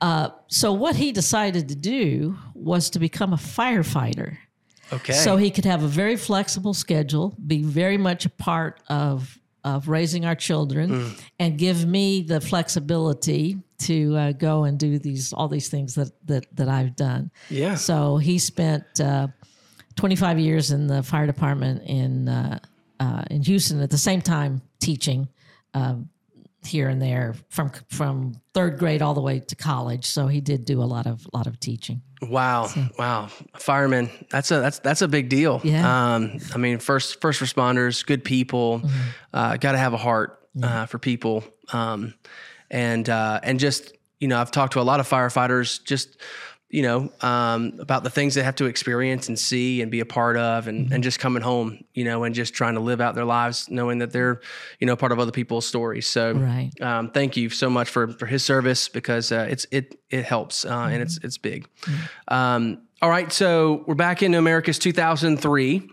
uh, 0.01 0.29
so, 0.47 0.73
what 0.73 0.95
he 0.95 1.11
decided 1.11 1.69
to 1.69 1.75
do 1.75 2.37
was 2.53 2.89
to 2.91 2.99
become 2.99 3.33
a 3.33 3.37
firefighter. 3.37 4.37
Okay. 4.91 5.13
So 5.13 5.37
he 5.37 5.49
could 5.49 5.65
have 5.65 5.83
a 5.83 5.87
very 5.87 6.17
flexible 6.17 6.73
schedule, 6.73 7.35
be 7.47 7.63
very 7.63 7.97
much 7.97 8.25
a 8.25 8.29
part 8.29 8.79
of 8.87 9.39
of 9.65 9.87
raising 9.87 10.25
our 10.25 10.35
children, 10.35 10.89
Mm. 10.89 11.21
and 11.39 11.57
give 11.57 11.85
me 11.87 12.21
the 12.21 12.41
flexibility 12.41 13.57
to 13.79 14.15
uh, 14.17 14.31
go 14.33 14.65
and 14.65 14.77
do 14.77 14.99
these 14.99 15.31
all 15.33 15.47
these 15.47 15.69
things 15.69 15.95
that 15.95 16.11
that 16.27 16.45
that 16.55 16.67
I've 16.67 16.95
done. 16.95 17.31
yeah. 17.49 17.75
So 17.75 18.17
he 18.17 18.39
spent 18.39 18.83
uh, 18.99 19.27
25 19.95 20.39
years 20.39 20.71
in 20.71 20.87
the 20.87 21.01
fire 21.03 21.25
department 21.27 21.83
in 21.85 22.27
uh, 22.27 22.59
uh, 22.99 23.23
in 23.31 23.41
Houston. 23.43 23.81
At 23.81 23.89
the 23.89 23.97
same 23.97 24.21
time, 24.21 24.61
teaching 24.79 25.27
um, 25.73 26.09
here 26.65 26.89
and 26.89 27.01
there 27.01 27.33
from 27.49 27.71
from 27.89 28.33
third 28.53 28.77
grade 28.79 29.01
all 29.01 29.13
the 29.13 29.21
way 29.21 29.39
to 29.39 29.55
college. 29.55 30.05
So 30.05 30.27
he 30.27 30.41
did 30.41 30.65
do 30.65 30.81
a 30.81 30.85
lot 30.95 31.07
of 31.07 31.25
lot 31.33 31.47
of 31.47 31.59
teaching. 31.59 32.01
Wow. 32.29 32.69
Wow. 32.97 33.29
Firemen. 33.57 34.09
That's 34.29 34.51
a 34.51 34.59
that's 34.59 34.79
that's 34.79 35.01
a 35.01 35.07
big 35.07 35.29
deal. 35.29 35.61
Yeah. 35.63 36.15
Um, 36.15 36.39
I 36.53 36.57
mean, 36.57 36.79
first 36.79 37.21
first 37.21 37.41
responders, 37.41 38.05
good 38.05 38.23
people, 38.23 38.81
uh, 39.33 39.57
got 39.57 39.73
to 39.73 39.77
have 39.77 39.93
a 39.93 39.97
heart 39.97 40.39
uh, 40.61 40.85
for 40.85 40.99
people. 40.99 41.43
Um, 41.71 42.13
and 42.69 43.07
uh, 43.09 43.39
and 43.43 43.59
just 43.59 43.93
you 44.19 44.27
know, 44.27 44.39
I've 44.39 44.51
talked 44.51 44.73
to 44.73 44.79
a 44.79 44.83
lot 44.83 44.99
of 44.99 45.09
firefighters. 45.09 45.83
Just 45.83 46.17
you 46.73 46.81
know 46.81 47.11
um, 47.21 47.73
about 47.79 48.03
the 48.03 48.09
things 48.09 48.33
they 48.33 48.41
have 48.41 48.55
to 48.55 48.65
experience 48.65 49.27
and 49.29 49.37
see 49.37 49.81
and 49.81 49.91
be 49.91 49.99
a 49.99 50.05
part 50.05 50.35
of, 50.37 50.67
and 50.67 50.91
and 50.91 51.03
just 51.03 51.19
coming 51.19 51.43
home, 51.43 51.83
you 51.93 52.03
know, 52.03 52.23
and 52.23 52.33
just 52.33 52.53
trying 52.53 52.73
to 52.73 52.79
live 52.79 52.99
out 52.99 53.13
their 53.13 53.25
lives, 53.25 53.69
knowing 53.69 53.99
that 53.99 54.11
they're 54.11 54.41
you 54.79 54.87
know 54.87 54.95
part 54.95 55.11
of 55.11 55.19
other 55.19 55.31
people's 55.31 55.67
stories. 55.67 56.07
So 56.07 56.33
Right. 56.33 56.71
um, 56.81 57.11
thank 57.11 57.37
you 57.37 57.49
so 57.49 57.69
much 57.69 57.89
for 57.89 58.07
for 58.07 58.25
his 58.25 58.43
service 58.43 58.89
because 58.89 59.31
uh, 59.31 59.45
it's 59.49 59.67
it 59.71 59.99
it 60.09 60.25
helps 60.25 60.65
uh, 60.65 60.89
and 60.91 61.01
it's 61.03 61.19
it's 61.23 61.37
big. 61.37 61.67
Um, 62.27 62.79
all 63.03 63.09
right, 63.09 63.31
so 63.31 63.83
we're 63.85 63.95
back 63.95 64.23
into 64.23 64.37
Americus 64.37 64.79
2003, 64.79 65.89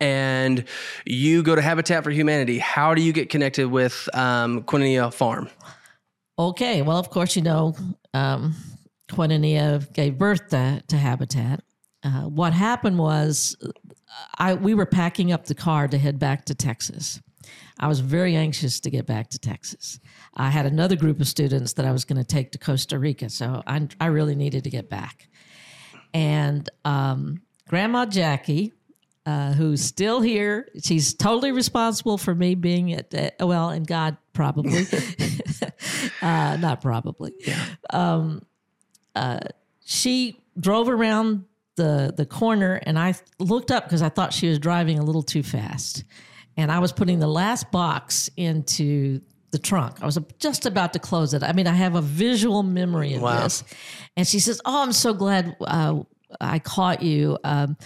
and 0.00 0.64
you 1.04 1.42
go 1.42 1.54
to 1.54 1.60
Habitat 1.62 2.04
for 2.04 2.10
Humanity. 2.10 2.58
How 2.58 2.94
do 2.94 3.02
you 3.02 3.12
get 3.12 3.28
connected 3.28 3.68
with 3.68 4.08
um, 4.14 4.62
Koinonia 4.62 5.12
Farm? 5.12 5.48
Okay. 6.38 6.82
Well, 6.82 6.98
of 6.98 7.10
course, 7.10 7.34
you 7.36 7.42
know, 7.42 7.74
um, 8.14 8.54
Koinonia 9.08 9.92
gave 9.92 10.18
birth 10.18 10.48
to, 10.48 10.82
to 10.88 10.96
Habitat. 10.96 11.62
Uh, 12.02 12.22
what 12.22 12.52
happened 12.52 12.98
was, 12.98 13.56
I 14.38 14.54
we 14.54 14.74
were 14.74 14.86
packing 14.86 15.32
up 15.32 15.46
the 15.46 15.54
car 15.54 15.88
to 15.88 15.98
head 15.98 16.18
back 16.18 16.44
to 16.46 16.54
Texas. 16.54 17.20
I 17.78 17.88
was 17.88 18.00
very 18.00 18.34
anxious 18.34 18.80
to 18.80 18.90
get 18.90 19.06
back 19.06 19.28
to 19.30 19.38
Texas. 19.38 20.00
I 20.34 20.50
had 20.50 20.66
another 20.66 20.96
group 20.96 21.20
of 21.20 21.28
students 21.28 21.74
that 21.74 21.84
I 21.84 21.92
was 21.92 22.04
going 22.04 22.18
to 22.18 22.24
take 22.24 22.52
to 22.52 22.58
Costa 22.58 22.98
Rica, 22.98 23.28
so 23.28 23.62
I, 23.66 23.86
I 24.00 24.06
really 24.06 24.34
needed 24.34 24.64
to 24.64 24.70
get 24.70 24.88
back. 24.88 25.28
And 26.14 26.68
um, 26.84 27.42
Grandma 27.68 28.06
Jackie, 28.06 28.72
uh, 29.26 29.52
who's 29.52 29.82
still 29.82 30.22
here, 30.22 30.68
she's 30.82 31.12
totally 31.12 31.52
responsible 31.52 32.16
for 32.16 32.34
me 32.34 32.54
being 32.54 32.94
at, 32.94 33.14
uh, 33.14 33.46
well, 33.46 33.68
and 33.68 33.86
God 33.86 34.16
probably, 34.32 34.86
uh, 36.22 36.56
not 36.58 36.80
probably. 36.80 37.34
Um, 37.90 38.42
uh, 39.16 39.40
she 39.84 40.38
drove 40.58 40.88
around 40.88 41.44
the 41.76 42.12
the 42.16 42.26
corner, 42.26 42.80
and 42.84 42.98
I 42.98 43.14
looked 43.38 43.70
up 43.70 43.84
because 43.84 44.02
I 44.02 44.08
thought 44.08 44.32
she 44.32 44.48
was 44.48 44.58
driving 44.58 44.98
a 44.98 45.02
little 45.02 45.22
too 45.22 45.42
fast, 45.42 46.04
and 46.56 46.70
I 46.72 46.78
was 46.78 46.92
putting 46.92 47.18
the 47.18 47.26
last 47.26 47.70
box 47.70 48.30
into 48.36 49.20
the 49.52 49.58
trunk. 49.58 50.02
I 50.02 50.06
was 50.06 50.18
just 50.38 50.66
about 50.66 50.92
to 50.94 50.98
close 50.98 51.32
it. 51.34 51.42
I 51.42 51.52
mean, 51.52 51.66
I 51.66 51.74
have 51.74 51.94
a 51.94 52.02
visual 52.02 52.62
memory 52.62 53.14
of 53.14 53.22
Wow. 53.22 53.42
this. 53.42 53.62
And 54.16 54.26
she 54.26 54.38
says, 54.38 54.60
"Oh, 54.64 54.82
I'm 54.82 54.92
so 54.92 55.12
glad 55.14 55.56
uh, 55.60 56.00
I 56.40 56.58
caught 56.58 57.02
you. 57.02 57.38
Um, 57.44 57.76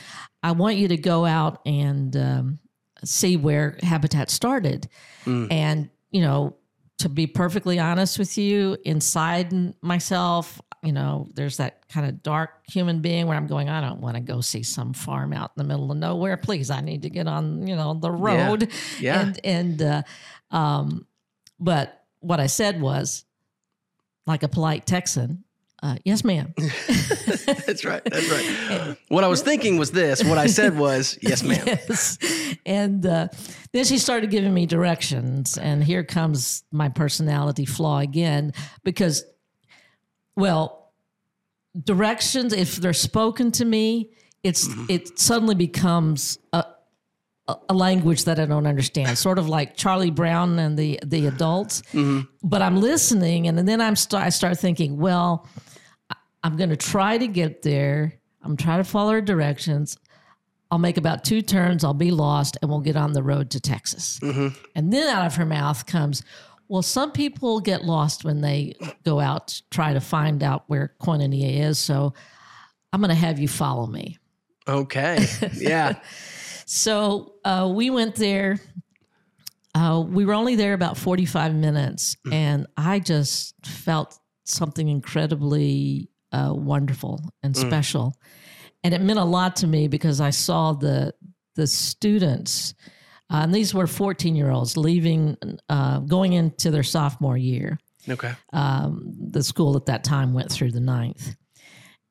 I 0.43 0.53
want 0.53 0.77
you 0.77 0.89
to 0.89 0.97
go 0.97 1.25
out 1.27 1.61
and 1.67 2.17
um, 2.17 2.59
see 3.05 3.37
where 3.37 3.77
Habitat 3.83 4.31
started." 4.31 4.89
And 5.27 5.91
you 6.11 6.23
know, 6.23 6.57
to 6.99 7.09
be 7.09 7.27
perfectly 7.27 7.79
honest 7.79 8.19
with 8.19 8.37
you, 8.39 8.77
inside 8.85 9.53
myself, 9.83 10.61
you 10.83 10.93
know, 10.93 11.29
there's 11.35 11.59
that 11.59 11.89
kind 11.89 12.07
of 12.07 12.23
dark 12.23 12.51
human 12.67 13.01
being 13.01 13.27
where 13.27 13.37
I'm 13.37 13.47
going, 13.47 13.69
I 13.69 13.81
don't 13.81 14.01
want 14.01 14.17
to 14.17 14.21
go 14.21 14.41
see 14.41 14.63
some 14.63 14.93
farm 14.93 15.33
out 15.33 15.53
in 15.57 15.63
the 15.63 15.69
middle 15.69 15.91
of 15.91 15.99
nowhere. 15.99 16.37
Please, 16.37 16.71
I 16.71 16.81
need 16.81 17.03
to 17.03 17.11
get 17.11 17.27
on, 17.27 17.67
you 17.67 17.77
know, 17.77 17.95
the 17.95 18.11
road. 18.11 18.71
Yeah. 18.99 19.21
And 19.21 19.41
and 19.45 19.83
uh, 19.83 20.03
um, 20.51 21.07
but 21.59 22.05
what 22.21 22.41
I 22.41 22.47
said 22.47 22.81
was, 22.81 23.25
like 24.27 24.43
a 24.43 24.49
polite 24.49 24.87
Texan, 24.87 25.45
uh, 25.83 25.97
yes, 26.05 26.25
ma'am. 26.25 26.53
that's 26.59 27.85
right. 27.85 28.03
That's 28.05 28.31
right. 28.31 28.97
what 29.09 29.25
I 29.25 29.29
was 29.29 29.41
thinking 29.41 29.79
was 29.79 29.91
this. 29.91 30.23
What 30.23 30.37
I 30.37 30.47
said 30.47 30.77
was, 30.79 31.19
yes, 31.23 31.43
ma'am. 31.43 31.63
yes. 31.67 32.19
And 32.67 33.05
uh, 33.07 33.29
then 33.73 33.85
she 33.85 33.97
started 33.97 34.31
giving 34.31 34.53
me 34.53 34.67
directions. 34.67 35.57
And 35.57 35.83
here 35.83 36.05
comes 36.05 36.65
my 36.71 36.91
personality 36.91 37.65
flaw 37.65 38.01
again 38.01 38.53
because, 38.85 39.25
well, 40.41 40.93
directions, 41.85 42.53
if 42.53 42.77
they're 42.77 42.93
spoken 42.93 43.53
to 43.53 43.65
me, 43.65 44.11
it's 44.43 44.67
mm-hmm. 44.67 44.87
it 44.89 45.19
suddenly 45.19 45.55
becomes 45.55 46.39
a, 46.53 46.65
a- 47.47 47.59
a 47.69 47.75
language 47.75 48.25
that 48.25 48.41
I 48.41 48.47
don't 48.47 48.67
understand, 48.67 49.19
sort 49.19 49.39
of 49.39 49.49
like 49.49 49.77
Charlie 49.77 50.11
Brown 50.11 50.59
and 50.59 50.79
the 50.79 50.99
the 51.05 51.27
adults. 51.27 51.83
Mm-hmm. 51.93 52.21
But 52.43 52.63
I'm 52.63 52.81
listening, 52.81 53.49
and 53.49 53.69
then 53.69 53.81
I'm 53.81 53.97
st- 53.97 54.23
I 54.23 54.31
start 54.31 54.59
thinking, 54.59 54.97
well, 54.97 55.47
I'm 56.43 56.57
going 56.57 56.71
to 56.71 56.77
try 56.77 57.19
to 57.19 57.27
get 57.27 57.63
there. 57.63 58.15
I'm 58.43 58.57
trying 58.57 58.79
to 58.79 58.85
follow 58.85 59.13
her 59.13 59.21
directions. 59.21 59.99
I'll 60.71 60.79
make 60.79 60.97
about 60.97 61.25
two 61.25 61.43
turns. 61.43 61.85
I'll 61.85 61.95
be 61.95 62.13
lost, 62.13 62.57
and 62.63 62.71
we'll 62.71 62.81
get 62.81 62.97
on 62.97 63.13
the 63.13 63.23
road 63.23 63.51
to 63.51 63.61
Texas. 63.61 64.21
Mm-hmm. 64.23 64.57
And 64.77 64.93
then 64.93 65.09
out 65.09 65.27
of 65.27 65.35
her 65.35 65.45
mouth 65.45 65.85
comes, 65.85 66.23
"Well, 66.71 66.83
some 66.83 67.11
people 67.13 67.61
get 67.61 67.85
lost 67.85 68.25
when 68.25 68.41
they 68.41 68.75
go 69.05 69.21
out 69.21 69.49
to 69.49 69.63
try 69.71 69.93
to 69.93 70.01
find 70.01 70.43
out 70.43 70.65
where 70.69 70.95
Koinonia 71.03 71.69
is. 71.69 71.79
So 71.79 72.15
I'm 72.93 73.01
going 73.01 73.09
to 73.11 73.15
have 73.15 73.39
you 73.39 73.49
follow 73.49 73.87
me." 73.87 74.17
Okay. 74.69 75.27
Yeah. 75.55 75.99
So 76.67 77.35
uh, 77.45 77.71
we 77.75 77.91
went 77.91 78.15
there. 78.15 78.61
Uh, 79.75 80.05
we 80.07 80.25
were 80.25 80.35
only 80.35 80.55
there 80.57 80.73
about 80.75 80.97
45 80.97 81.55
minutes, 81.55 82.17
and 82.33 82.67
I 82.77 83.01
just 83.01 83.55
felt 83.67 84.19
something 84.45 84.89
incredibly 84.89 86.09
uh, 86.33 86.53
wonderful 86.55 87.21
and 87.43 87.57
special. 87.57 88.15
And 88.85 88.95
it 88.95 89.01
meant 89.01 89.19
a 89.19 89.25
lot 89.25 89.57
to 89.57 89.67
me 89.67 89.89
because 89.89 90.21
I 90.21 90.31
saw 90.31 90.73
the 90.73 91.13
the 91.57 91.67
students, 91.67 92.75
uh, 93.31 93.41
and 93.43 93.55
these 93.55 93.73
were 93.73 93.87
14 93.87 94.35
year 94.37 94.51
olds 94.51 94.77
leaving, 94.77 95.37
uh, 95.69 96.01
going 96.01 96.33
into 96.33 96.71
their 96.71 96.83
sophomore 96.83 97.37
year 97.37 97.79
okay. 98.09 98.33
um, 98.53 99.15
the 99.19 99.43
school 99.43 99.77
at 99.77 99.87
that 99.87 100.05
time 100.05 100.33
went 100.33 100.51
through 100.51 100.73
the 100.73 100.81
ninth, 100.81 101.37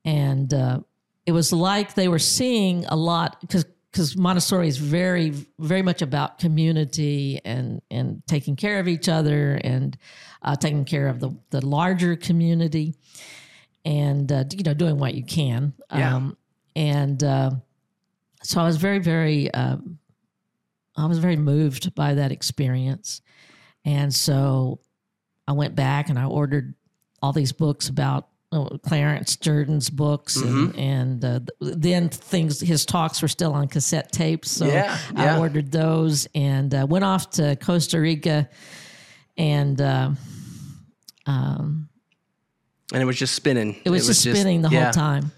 and 0.05 0.53
uh, 0.53 0.79
it 1.25 1.32
was 1.32 1.53
like 1.53 1.93
they 1.93 2.08
were 2.08 2.19
seeing 2.19 2.86
a 2.86 2.95
lot 2.95 3.39
because 3.41 3.65
because 3.91 4.15
Montessori 4.15 4.67
is 4.67 4.77
very 4.77 5.32
very 5.58 5.82
much 5.82 6.01
about 6.01 6.39
community 6.39 7.39
and 7.45 7.82
and 7.89 8.21
taking 8.27 8.55
care 8.55 8.79
of 8.79 8.88
each 8.88 9.10
other 9.10 9.60
and 9.63 9.97
uh, 10.41 10.55
taking 10.55 10.86
care 10.86 11.08
of 11.08 11.19
the 11.19 11.32
the 11.49 11.65
larger 11.65 12.15
community 12.15 12.95
and 13.86 14.32
uh, 14.32 14.43
you 14.51 14.63
know 14.63 14.73
doing 14.73 14.97
what 14.97 15.13
you 15.13 15.23
can. 15.23 15.73
Yeah. 15.93 16.15
Um, 16.15 16.38
and 16.75 17.23
uh, 17.23 17.51
so 18.43 18.62
I 18.62 18.63
was 18.63 18.77
very 18.77 18.99
very 18.99 19.51
um, 19.53 19.98
I 20.95 21.06
was 21.06 21.19
very 21.19 21.38
moved 21.38 21.95
by 21.95 22.15
that 22.15 22.32
experience, 22.32 23.21
and 23.86 24.13
so 24.13 24.80
I 25.47 25.54
went 25.54 25.75
back 25.75 26.10
and 26.10 26.19
I 26.19 26.25
ordered 26.25 26.75
all 27.21 27.34
these 27.34 27.52
books 27.52 27.89
about 27.89 28.28
uh, 28.52 28.78
Clarence 28.84 29.36
Jordan's 29.36 29.89
books, 29.89 30.36
and, 30.38 30.75
and 30.75 31.25
uh, 31.25 31.39
then 31.60 32.10
things. 32.10 32.60
His 32.60 32.86
talks 32.86 33.21
were 33.21 33.28
still 33.28 33.54
on 33.54 33.67
cassette 33.67 34.12
tapes, 34.12 34.49
so 34.49 34.65
Yeah, 34.65 34.97
I 35.15 35.38
ordered 35.38 35.71
those 35.71 36.28
and 36.34 36.73
uh, 36.73 36.88
went 36.89 37.06
off 37.06 37.30
to 37.32 37.56
Costa 37.58 37.99
Rica, 37.99 38.49
and 39.38 39.80
uh, 39.80 40.12
um, 41.28 41.89
And 42.91 43.02
it 43.02 43.06
was 43.06 43.17
just 43.17 43.36
spinning. 43.36 43.75
it 43.86 43.89
was 43.91 44.08
just 44.08 44.21
spinning 44.21 44.62
the 44.63 44.69
yeah. 44.69 44.86
whole 44.86 44.93
time. 44.93 45.32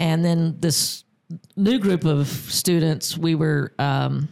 And 0.00 0.24
then 0.24 0.56
this 0.58 1.04
new 1.54 1.78
group 1.78 2.04
of 2.04 2.26
students, 2.26 3.16
we 3.16 3.36
were 3.36 3.72
um, 3.78 4.28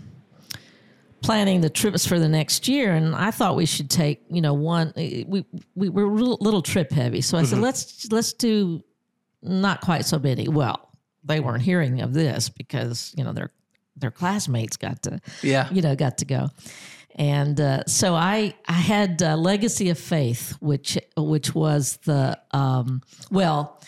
planning 1.22 1.60
the 1.60 1.70
trips 1.70 2.06
for 2.06 2.18
the 2.18 2.28
next 2.28 2.68
year, 2.68 2.92
and 2.94 3.14
I 3.14 3.30
thought 3.30 3.56
we 3.56 3.66
should 3.66 3.88
take, 3.90 4.22
you 4.28 4.40
know, 4.40 4.54
one. 4.54 4.92
We 4.96 5.44
we 5.74 5.88
were 5.88 6.04
a 6.04 6.10
little, 6.12 6.62
trip 6.62 6.90
heavy, 6.92 7.20
so 7.20 7.38
I 7.38 7.44
said 7.44 7.58
let's 7.58 8.10
let's 8.10 8.32
do 8.32 8.82
not 9.42 9.80
quite 9.80 10.04
so 10.04 10.18
many. 10.18 10.48
Well, 10.48 10.88
they 11.24 11.40
weren't 11.40 11.62
hearing 11.62 12.00
of 12.00 12.12
this 12.12 12.48
because 12.48 13.14
you 13.16 13.24
know 13.24 13.32
their 13.32 13.50
their 13.96 14.10
classmates 14.10 14.76
got 14.76 15.02
to 15.02 15.20
Yeah. 15.42 15.68
you 15.70 15.82
know, 15.82 15.94
got 15.96 16.18
to 16.18 16.24
go. 16.24 16.48
And 17.14 17.60
uh, 17.60 17.84
so 17.86 18.14
I 18.14 18.54
I 18.66 18.72
had 18.72 19.22
uh, 19.22 19.36
Legacy 19.36 19.90
of 19.90 19.98
Faith, 19.98 20.56
which 20.60 20.98
which 21.16 21.54
was 21.54 21.98
the 22.04 22.40
um, 22.52 23.02
well, 23.30 23.80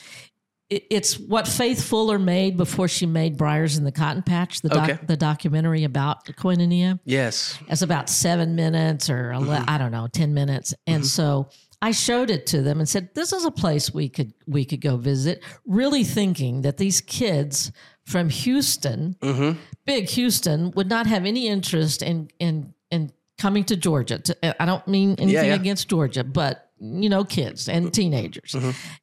it's 0.90 1.18
what 1.18 1.46
Faith 1.48 1.82
Fuller 1.84 2.18
made 2.18 2.56
before 2.56 2.88
she 2.88 3.06
made 3.06 3.36
Briars 3.36 3.76
in 3.78 3.84
the 3.84 3.92
Cotton 3.92 4.22
Patch, 4.22 4.60
the 4.60 4.68
doc, 4.68 4.90
Okay. 4.90 4.98
the 5.06 5.16
documentary 5.16 5.84
about 5.84 6.24
Koinonia. 6.26 6.98
Yes. 7.04 7.58
It's 7.68 7.82
about 7.82 8.08
seven 8.08 8.54
minutes 8.56 9.08
or 9.10 9.32
ele- 9.32 9.42
Mm-hmm. 9.44 9.64
I 9.70 9.78
don't 9.78 9.92
know, 9.92 10.06
ten 10.08 10.34
minutes, 10.34 10.74
and 10.86 11.04
so. 11.04 11.48
I 11.82 11.90
showed 11.90 12.30
it 12.30 12.46
to 12.46 12.62
them 12.62 12.78
and 12.78 12.88
said, 12.88 13.10
"This 13.14 13.30
is 13.34 13.44
a 13.44 13.50
place 13.50 13.92
we 13.92 14.08
could 14.08 14.32
we 14.46 14.64
could 14.64 14.80
go 14.80 14.96
visit." 14.96 15.42
Really 15.66 16.02
thinking 16.02 16.62
that 16.62 16.78
these 16.78 17.02
kids 17.02 17.72
from 18.06 18.30
Houston, 18.30 19.16
Mm-hmm. 19.20 19.58
big 19.84 20.08
Houston, 20.08 20.70
would 20.70 20.88
not 20.88 21.06
have 21.06 21.26
any 21.26 21.46
interest 21.46 22.00
in 22.00 22.30
in 22.38 22.72
in 22.90 23.12
coming 23.36 23.64
to 23.64 23.76
Georgia. 23.76 24.18
To, 24.18 24.62
I 24.62 24.64
don't 24.64 24.86
mean 24.88 25.10
anything 25.18 25.28
yeah. 25.34 25.42
Mm-hmm. 25.52 25.60
against 25.60 25.90
Georgia, 25.90 26.24
but 26.24 26.70
you 26.80 27.10
know, 27.10 27.22
kids 27.22 27.68
and 27.68 27.92
teenagers, 27.92 28.56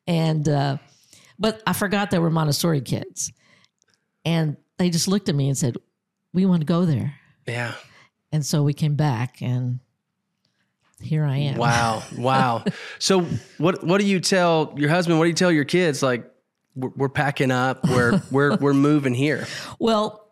and 0.07 0.49
uh, 0.49 0.77
but 1.41 1.61
I 1.67 1.73
forgot 1.73 2.11
they 2.11 2.19
were 2.19 2.29
Montessori 2.29 2.79
kids, 2.81 3.33
and 4.23 4.55
they 4.77 4.89
just 4.89 5.07
looked 5.09 5.27
at 5.27 5.35
me 5.35 5.49
and 5.49 5.57
said, 5.57 5.75
"We 6.33 6.45
want 6.45 6.61
to 6.61 6.65
go 6.65 6.85
there," 6.85 7.15
Yeah. 7.47 7.73
and 8.31 8.45
so 8.45 8.63
we 8.63 8.73
came 8.73 8.95
back, 8.95 9.41
and 9.41 9.79
here 11.01 11.25
I 11.25 11.37
am. 11.37 11.57
Wow. 11.57 12.03
Wow. 12.17 12.63
so 12.99 13.21
what 13.57 13.83
what 13.83 13.99
do 13.99 14.07
you 14.07 14.19
tell 14.19 14.73
your 14.77 14.89
husband? 14.89 15.17
What 15.17 15.25
do 15.25 15.29
you 15.29 15.35
tell 15.35 15.51
your 15.51 15.65
kids? 15.65 16.03
Like 16.03 16.31
we're, 16.75 16.91
we're 16.95 17.09
packing 17.09 17.51
up. 17.51 17.83
We're 17.89 18.21
we're 18.31 18.55
we're 18.57 18.73
moving 18.73 19.13
here. 19.13 19.47
Well, 19.79 20.27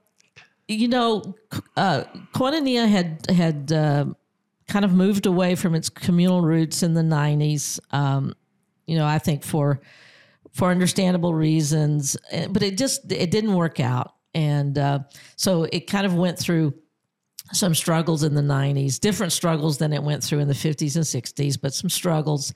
you 0.68 0.88
know, 0.88 1.36
uh, 1.76 2.04
Koinonia 2.36 2.88
had 2.88 3.26
had 3.36 3.72
uh, 3.72 4.06
kind 4.68 4.86
of 4.86 4.94
moved 4.94 5.26
away 5.26 5.56
from 5.56 5.74
its 5.74 5.90
communal 5.90 6.42
roots 6.42 6.84
in 6.84 6.94
the 6.94 7.02
'90s. 7.02 7.80
Um, 7.92 8.36
you 8.86 8.96
know, 8.96 9.08
I 9.08 9.18
think 9.18 9.44
for 9.44 9.82
for 10.52 10.70
understandable 10.70 11.34
reasons, 11.34 12.18
eh, 12.32 12.48
but 12.50 12.64
it 12.64 12.78
just 12.78 13.12
it 13.12 13.32
didn't 13.32 13.54
work 13.54 13.80
out, 13.80 14.16
and 14.34 14.78
uh, 14.78 15.00
so 15.36 15.64
it 15.72 15.88
kind 15.88 16.06
of 16.06 16.16
went 16.16 16.38
through 16.38 16.74
some 17.52 17.74
struggles 17.74 18.24
in 18.24 18.36
the 18.36 18.42
90s, 18.42 19.00
different 19.00 19.32
struggles 19.32 19.78
than 19.78 19.94
it 19.94 20.04
went 20.04 20.24
through 20.24 20.40
in 20.40 20.48
the 20.48 20.54
50s 20.54 20.96
and 20.96 21.06
60s, 21.06 21.60
but 21.60 21.74
some 21.74 21.90
struggles. 21.90 22.54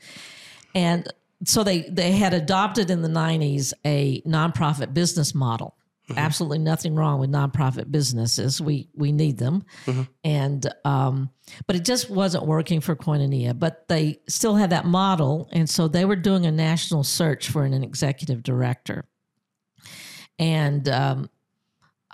And 0.76 1.08
so 1.46 1.64
they 1.64 1.82
they 1.82 2.12
had 2.12 2.34
adopted 2.34 2.90
in 2.90 3.02
the 3.02 3.10
90s 3.10 3.74
a 3.86 4.22
nonprofit 4.22 4.94
business 4.94 5.36
model. 5.36 5.76
Absolutely 6.16 6.60
nothing 6.60 6.96
wrong 6.96 7.20
with 7.20 7.32
nonprofit 7.32 7.90
businesses. 7.90 8.60
We 8.60 8.90
we 8.94 9.12
need 9.12 9.38
them, 9.38 9.64
and 10.24 10.66
um, 10.84 11.30
but 11.66 11.76
it 11.78 11.86
just 11.86 12.10
wasn't 12.10 12.46
working 12.46 12.82
for 12.82 12.96
Koinonia. 12.96 13.58
But 13.58 13.88
they 13.88 14.20
still 14.28 14.56
had 14.56 14.72
that 14.72 14.86
model, 14.86 15.48
and 15.54 15.70
so 15.70 15.88
they 15.88 16.04
were 16.06 16.18
doing 16.18 16.46
a 16.46 16.52
national 16.52 17.04
search 17.04 17.50
for 17.50 17.64
an, 17.64 17.84
executive 17.84 18.44
director. 18.44 19.06
And 20.40 20.88
um, 20.90 21.30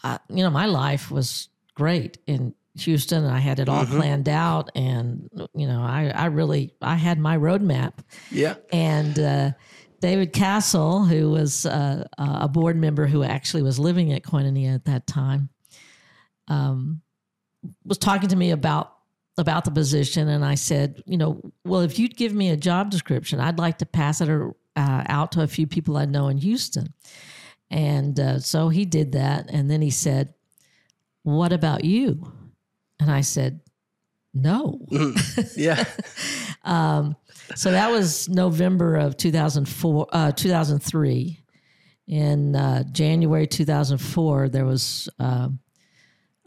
I, 0.04 0.20
you 0.30 0.44
know, 0.44 0.50
my 0.50 0.66
life 0.68 1.10
was 1.10 1.50
great 1.74 2.18
in 2.28 2.54
Houston. 2.78 3.24
and 3.26 3.34
I 3.34 3.40
had 3.40 3.60
it 3.60 3.68
all 3.70 3.86
planned 3.86 4.30
out, 4.30 4.70
and 4.76 5.30
you 5.56 5.68
know, 5.68 5.82
I 5.82 6.12
I 6.14 6.26
really 6.26 6.74
I 6.82 6.96
had 6.96 7.20
my 7.20 7.38
roadmap 7.38 7.94
Yeah. 8.32 8.56
and 8.72 9.18
uh, 9.20 9.52
David 10.00 10.34
Castle, 10.34 11.04
who 11.04 11.32
was 11.32 11.66
uh, 11.66 12.08
a 12.18 12.48
board 12.48 12.78
member 12.78 13.06
who 13.06 13.24
actually 13.24 13.64
was 13.64 13.80
living 13.80 14.14
at 14.14 14.24
Koinonia 14.24 14.76
at 14.76 14.86
that 14.86 15.08
time, 15.08 15.50
um, 16.48 17.02
was 17.84 17.98
talking 17.98 18.30
to 18.30 18.36
me 18.36 18.52
about 18.52 18.94
about 19.38 19.64
the 19.64 19.72
position, 19.72 20.28
and 20.28 20.44
I 20.44 20.56
said, 20.56 21.02
you 21.06 21.18
know, 21.18 21.42
well, 21.64 21.80
if 21.80 21.98
you'd 21.98 22.18
give 22.18 22.34
me 22.34 22.50
a 22.50 22.58
job 22.58 22.90
description, 22.90 23.40
I'd 23.40 23.58
like 23.58 23.78
to 23.78 23.86
pass 23.86 24.20
it 24.20 24.30
uh, 24.30 24.54
out 25.08 25.32
to 25.32 25.42
a 25.42 25.48
few 25.48 25.66
people 25.66 25.96
I 25.96 26.04
know 26.04 26.28
in 26.28 26.38
Houston. 26.38 26.94
And 27.72 28.20
uh, 28.20 28.40
so 28.40 28.68
he 28.68 28.84
did 28.84 29.14
that, 29.14 29.50
and 29.50 29.72
then 29.72 29.82
he 29.82 29.92
said, 29.92 30.34
"What 31.24 31.54
about 31.54 31.86
you?" 31.86 32.32
And 33.00 33.10
I 33.10 33.22
said, 33.22 33.62
"No." 34.34 34.86
Yeah. 35.56 35.84
Um, 36.62 37.16
so 37.56 37.72
that 37.72 37.92
was 37.92 38.30
November 38.30 38.96
of 38.96 39.18
2004, 39.18 40.08
uh, 40.12 40.32
2003. 40.32 41.40
In 42.08 42.56
uh, 42.56 42.84
January 42.92 43.46
2004, 43.46 44.50
there 44.50 44.66
was 44.66 45.08
uh, 45.20 45.50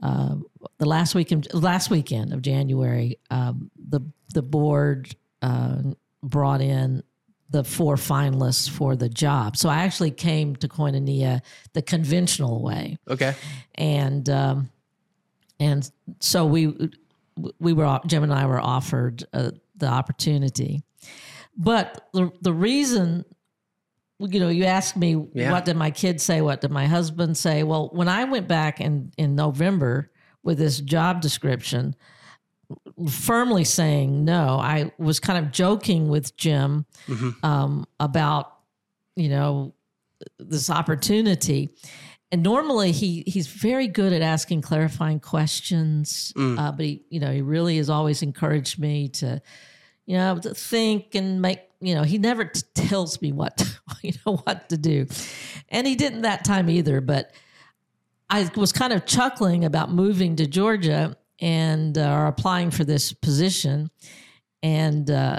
uh, 0.03 0.35
the 0.79 0.87
last 0.87 1.15
weekend, 1.15 1.47
last 1.55 1.89
weekend 1.89 2.33
of 2.33 2.43
January. 2.43 3.19
Um, 3.31 3.71
the 3.89 4.01
the 4.35 4.43
board 4.43 5.15
uh, 5.41 5.83
brought 6.23 6.61
in 6.61 7.03
the 7.51 7.63
four 7.63 7.95
finalists 7.97 8.69
for 8.69 8.97
the 8.97 9.09
job. 9.09 9.57
So 9.57 9.69
I 9.69 9.85
actually 9.85 10.11
came 10.11 10.57
to 10.57 10.69
Koinonia 10.69 11.43
the 11.75 11.83
conventional 11.83 12.63
way 12.63 12.97
Okay. 13.09 13.35
and 13.77 14.29
um, 14.31 14.71
and 15.61 15.89
so 16.19 16.45
we 16.47 16.91
we 17.61 17.73
were 17.73 18.01
Jim 18.07 18.25
and 18.25 18.33
I 18.35 18.47
were 18.47 18.61
offered 18.61 19.25
uh, 19.33 19.53
the 19.77 19.87
opportunity, 19.87 20.83
but 21.57 22.09
the 22.13 22.31
the 22.41 22.53
reason. 22.53 23.25
You 24.19 24.39
know, 24.39 24.51
you 24.51 24.65
asked 24.67 24.97
me 24.97 25.17
Yeah. 25.35 25.51
what 25.51 25.65
did 25.65 25.77
my 25.77 25.91
kids 25.91 26.23
say? 26.23 26.41
What 26.43 26.61
did 26.61 26.71
my 26.71 26.87
husband 26.87 27.37
say? 27.37 27.65
Well, 27.65 27.91
when 27.93 28.09
I 28.09 28.23
went 28.23 28.47
back 28.47 28.81
in 28.81 29.11
in 29.19 29.35
November 29.35 30.13
with 30.45 30.59
this 30.59 30.79
job 30.81 31.21
description, 31.21 31.97
firmly 33.11 33.65
saying 33.65 34.25
no, 34.25 34.59
I 34.61 34.93
was 34.99 35.19
kind 35.19 35.45
of 35.45 35.51
joking 35.53 36.09
with 36.09 36.37
Jim 36.37 36.87
um, 37.43 37.87
about 37.99 38.53
you 39.17 39.29
know, 39.29 39.75
this 40.39 40.71
opportunity. 40.71 41.71
And 42.31 42.43
normally 42.43 42.93
he 42.93 43.25
he's 43.27 43.47
very 43.49 43.89
good 43.89 44.13
at 44.13 44.23
asking 44.23 44.63
clarifying 44.63 45.19
questions, 45.21 46.33
uh, 46.37 46.73
but 46.73 46.85
he 46.87 47.03
you 47.11 47.19
know 47.21 47.33
he 47.33 47.43
really 47.43 47.77
has 47.79 47.91
always 47.91 48.23
encouraged 48.23 48.79
me 48.79 49.09
to, 49.09 49.43
you 50.07 50.17
know, 50.17 50.39
to 50.39 50.55
think 50.55 51.15
and 51.15 51.41
make 51.41 51.61
you 51.81 51.95
know 51.95 52.03
he 52.03 52.19
never 52.19 52.45
t- 52.45 52.63
tells 52.75 53.21
me 53.21 53.33
what 53.33 53.79
you 54.03 54.13
know 54.27 54.37
what 54.37 54.69
to 54.69 54.77
do, 54.77 55.07
and 55.69 55.87
he 55.87 55.95
didn't 55.95 56.23
that 56.23 56.45
time 56.45 56.69
either. 56.69 57.01
But 57.01 57.33
I 58.29 58.51
was 58.57 58.73
kind 58.73 58.93
of 58.93 59.05
chuckling 59.07 59.65
about 59.65 59.91
moving 59.91 60.37
to 60.37 60.47
Georgia 60.47 61.17
and 61.41 61.97
uh, 61.99 62.11
or 62.11 62.27
applying 62.27 62.71
for 62.71 62.85
this 62.85 63.13
position, 63.13 63.91
and 64.63 65.11
uh, 65.11 65.39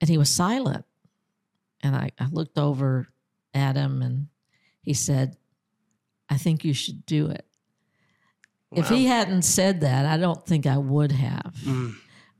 and 0.00 0.10
he 0.10 0.18
was 0.18 0.30
silent, 0.30 0.84
and 1.82 1.96
I, 1.96 2.10
I 2.18 2.26
looked 2.30 2.58
over 2.58 3.08
at 3.54 3.76
him 3.76 4.02
and 4.02 4.28
he 4.82 4.94
said, 4.94 5.36
"I 6.28 6.36
think 6.36 6.64
you 6.64 6.74
should 6.74 7.06
do 7.06 7.28
it." 7.28 7.44
If 8.70 8.90
he 8.90 9.06
hadn't 9.06 9.42
said 9.42 9.80
that, 9.80 10.04
I 10.04 10.18
don't 10.18 10.44
think 10.44 10.66
I 10.66 10.76
would 10.76 11.12
have. 11.12 11.54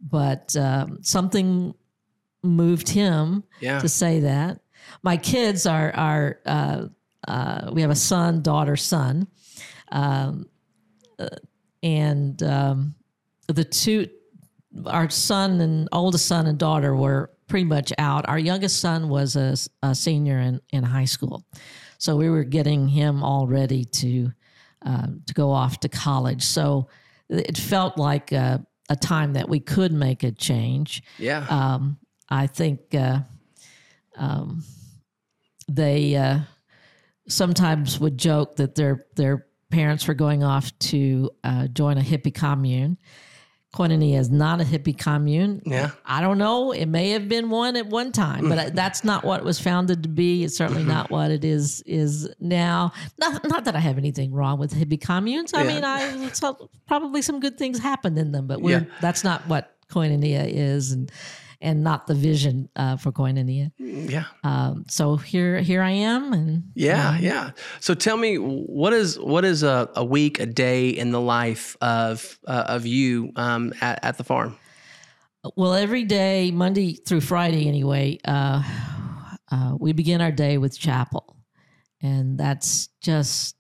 But 0.01 0.55
um, 0.57 0.99
something 1.03 1.75
moved 2.43 2.89
him 2.89 3.45
Yeah. 3.61 3.81
to 3.81 3.89
say 3.89 4.21
that. 4.21 4.61
My 5.03 5.17
kids 5.17 5.67
are 5.67 5.95
are 5.95 6.39
uh, 6.47 6.87
uh, 7.27 7.71
we 7.73 7.83
have 7.83 7.91
a 7.91 7.97
son, 7.97 8.43
daughter, 8.43 8.77
son, 8.77 9.27
um, 9.93 10.47
uh, 11.19 11.29
and 11.83 12.43
um, 12.43 12.95
the 13.49 13.65
two, 13.65 14.09
our 14.87 15.11
son 15.11 15.61
and 15.61 15.89
oldest 15.93 16.27
son 16.27 16.47
and 16.47 16.59
daughter 16.59 16.95
were 16.95 17.31
pretty 17.49 17.65
much 17.65 17.93
out. 17.99 18.29
Our 18.29 18.39
youngest 18.39 18.81
son 18.81 19.09
was 19.09 19.37
a, 19.37 19.57
a 19.83 19.95
senior 19.95 20.39
in, 20.39 20.61
in 20.71 20.85
high 20.85 21.07
school, 21.07 21.45
so 21.99 22.17
we 22.17 22.31
were 22.31 22.45
getting 22.45 22.89
him 22.89 23.23
all 23.23 23.47
ready 23.47 23.85
to 23.85 24.33
uh, 24.87 25.07
to 25.27 25.35
go 25.35 25.51
off 25.51 25.81
to 25.81 25.89
college. 25.89 26.43
So 26.43 26.89
it 27.29 27.59
felt 27.59 27.99
like 27.99 28.33
a, 28.33 28.65
a 28.89 28.97
time 28.97 29.35
that 29.35 29.49
we 29.49 29.61
could 29.61 29.93
make 29.93 30.23
a 30.23 30.33
change. 30.33 31.03
Yeah. 31.19 31.47
Um, 31.49 31.99
I 32.29 32.47
think 32.47 32.95
uh, 32.95 33.21
um, 34.17 34.65
they 35.69 36.17
uh, 36.17 36.41
sometimes 37.29 37.99
would 38.01 38.19
joke 38.19 38.57
that 38.57 38.75
their 38.75 39.07
their 39.17 39.47
parents 39.71 40.09
were 40.09 40.15
going 40.15 40.43
off 40.43 40.77
to 40.79 41.31
uh, 41.45 41.67
join 41.69 41.99
a 41.99 42.03
hippie 42.03 42.35
commune. 42.35 42.99
Koinonia 43.75 44.19
is 44.19 44.31
not 44.31 44.63
a 44.63 44.65
hippie 44.65 44.97
commune. 44.97 45.61
Yeah. 45.67 45.91
I 46.07 46.23
don't 46.23 46.39
know. 46.39 46.73
It 46.73 46.87
may 46.87 47.11
have 47.11 47.29
been 47.29 47.51
one 47.51 47.77
at 47.77 47.87
one 47.87 48.13
time, 48.13 48.49
but 48.49 48.59
mm. 48.59 48.75
that's 48.75 49.05
not 49.05 49.25
what 49.25 49.41
it 49.41 49.45
was 49.45 49.61
founded 49.61 50.03
to 50.05 50.09
be. 50.09 50.43
It's 50.43 50.57
certainly 50.57 50.83
mm-hmm. 50.83 50.91
not 50.91 51.11
what 51.11 51.31
it 51.31 51.45
is 51.45 51.83
is 51.83 52.29
now. 52.41 52.93
Not, 53.19 53.47
not 53.47 53.65
that 53.67 53.77
I 53.77 53.81
have 53.81 53.99
anything 53.99 54.33
wrong 54.33 54.59
with 54.59 54.73
hippie 54.73 55.01
communes. 55.01 55.53
I 55.53 55.65
Yeah. 55.65 55.75
mean, 55.75 55.85
I 55.85 56.31
probably 56.87 57.21
some 57.21 57.41
good 57.41 57.59
things 57.59 57.79
happened 57.79 58.19
in 58.19 58.33
them, 58.33 58.47
but 58.47 58.63
we're 58.63 58.81
Yeah. 58.81 58.95
that's 59.03 59.23
not 59.23 59.47
what 59.49 59.77
Koinonia 59.91 60.47
is, 60.47 60.93
and 60.93 61.13
and 61.61 61.83
not 61.83 62.07
the 62.07 62.15
vision 62.15 62.69
uh, 62.77 62.97
for 62.97 63.11
Koinonia. 63.13 63.73
yeah. 63.79 64.25
Um, 64.45 64.85
so 64.89 65.17
here 65.17 65.61
here 65.61 65.83
I 65.83 65.91
am, 65.91 66.33
and 66.33 66.65
Yeah, 66.75 67.19
yeah. 67.19 67.51
So 67.81 67.95
tell 67.95 68.17
me, 68.17 68.37
what 68.37 68.93
is 68.93 69.19
what 69.19 69.45
is 69.45 69.63
a, 69.63 69.91
a 69.97 70.05
week, 70.05 70.41
a 70.41 70.47
day 70.47 70.89
in 70.91 71.11
the 71.11 71.21
life 71.21 71.77
of 71.81 72.39
uh, 72.47 72.65
of 72.69 72.87
you 72.87 73.33
um, 73.37 73.73
at, 73.81 74.05
at 74.05 74.19
the 74.19 74.25
farm? 74.25 74.57
Well, 75.57 75.75
every 75.75 76.05
day, 76.05 76.51
Monday 76.51 76.95
through 76.95 77.23
Friday, 77.23 77.69
anyway, 77.69 78.19
uh, 78.25 78.63
uh, 79.51 79.77
we 79.79 79.93
begin 79.93 80.21
our 80.21 80.33
day 80.33 80.59
with 80.59 80.79
chapel, 80.79 81.37
and 82.03 82.39
that's 82.39 82.89
just 83.01 83.57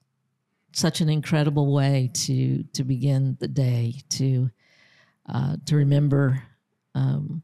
such 0.72 1.00
an 1.00 1.08
incredible 1.08 1.72
way 1.72 2.10
to 2.14 2.62
to 2.74 2.84
begin 2.84 3.36
the 3.40 3.48
day 3.48 3.94
to 4.10 4.50
uh, 5.28 5.56
to 5.66 5.76
remember 5.76 6.42
um, 6.94 7.42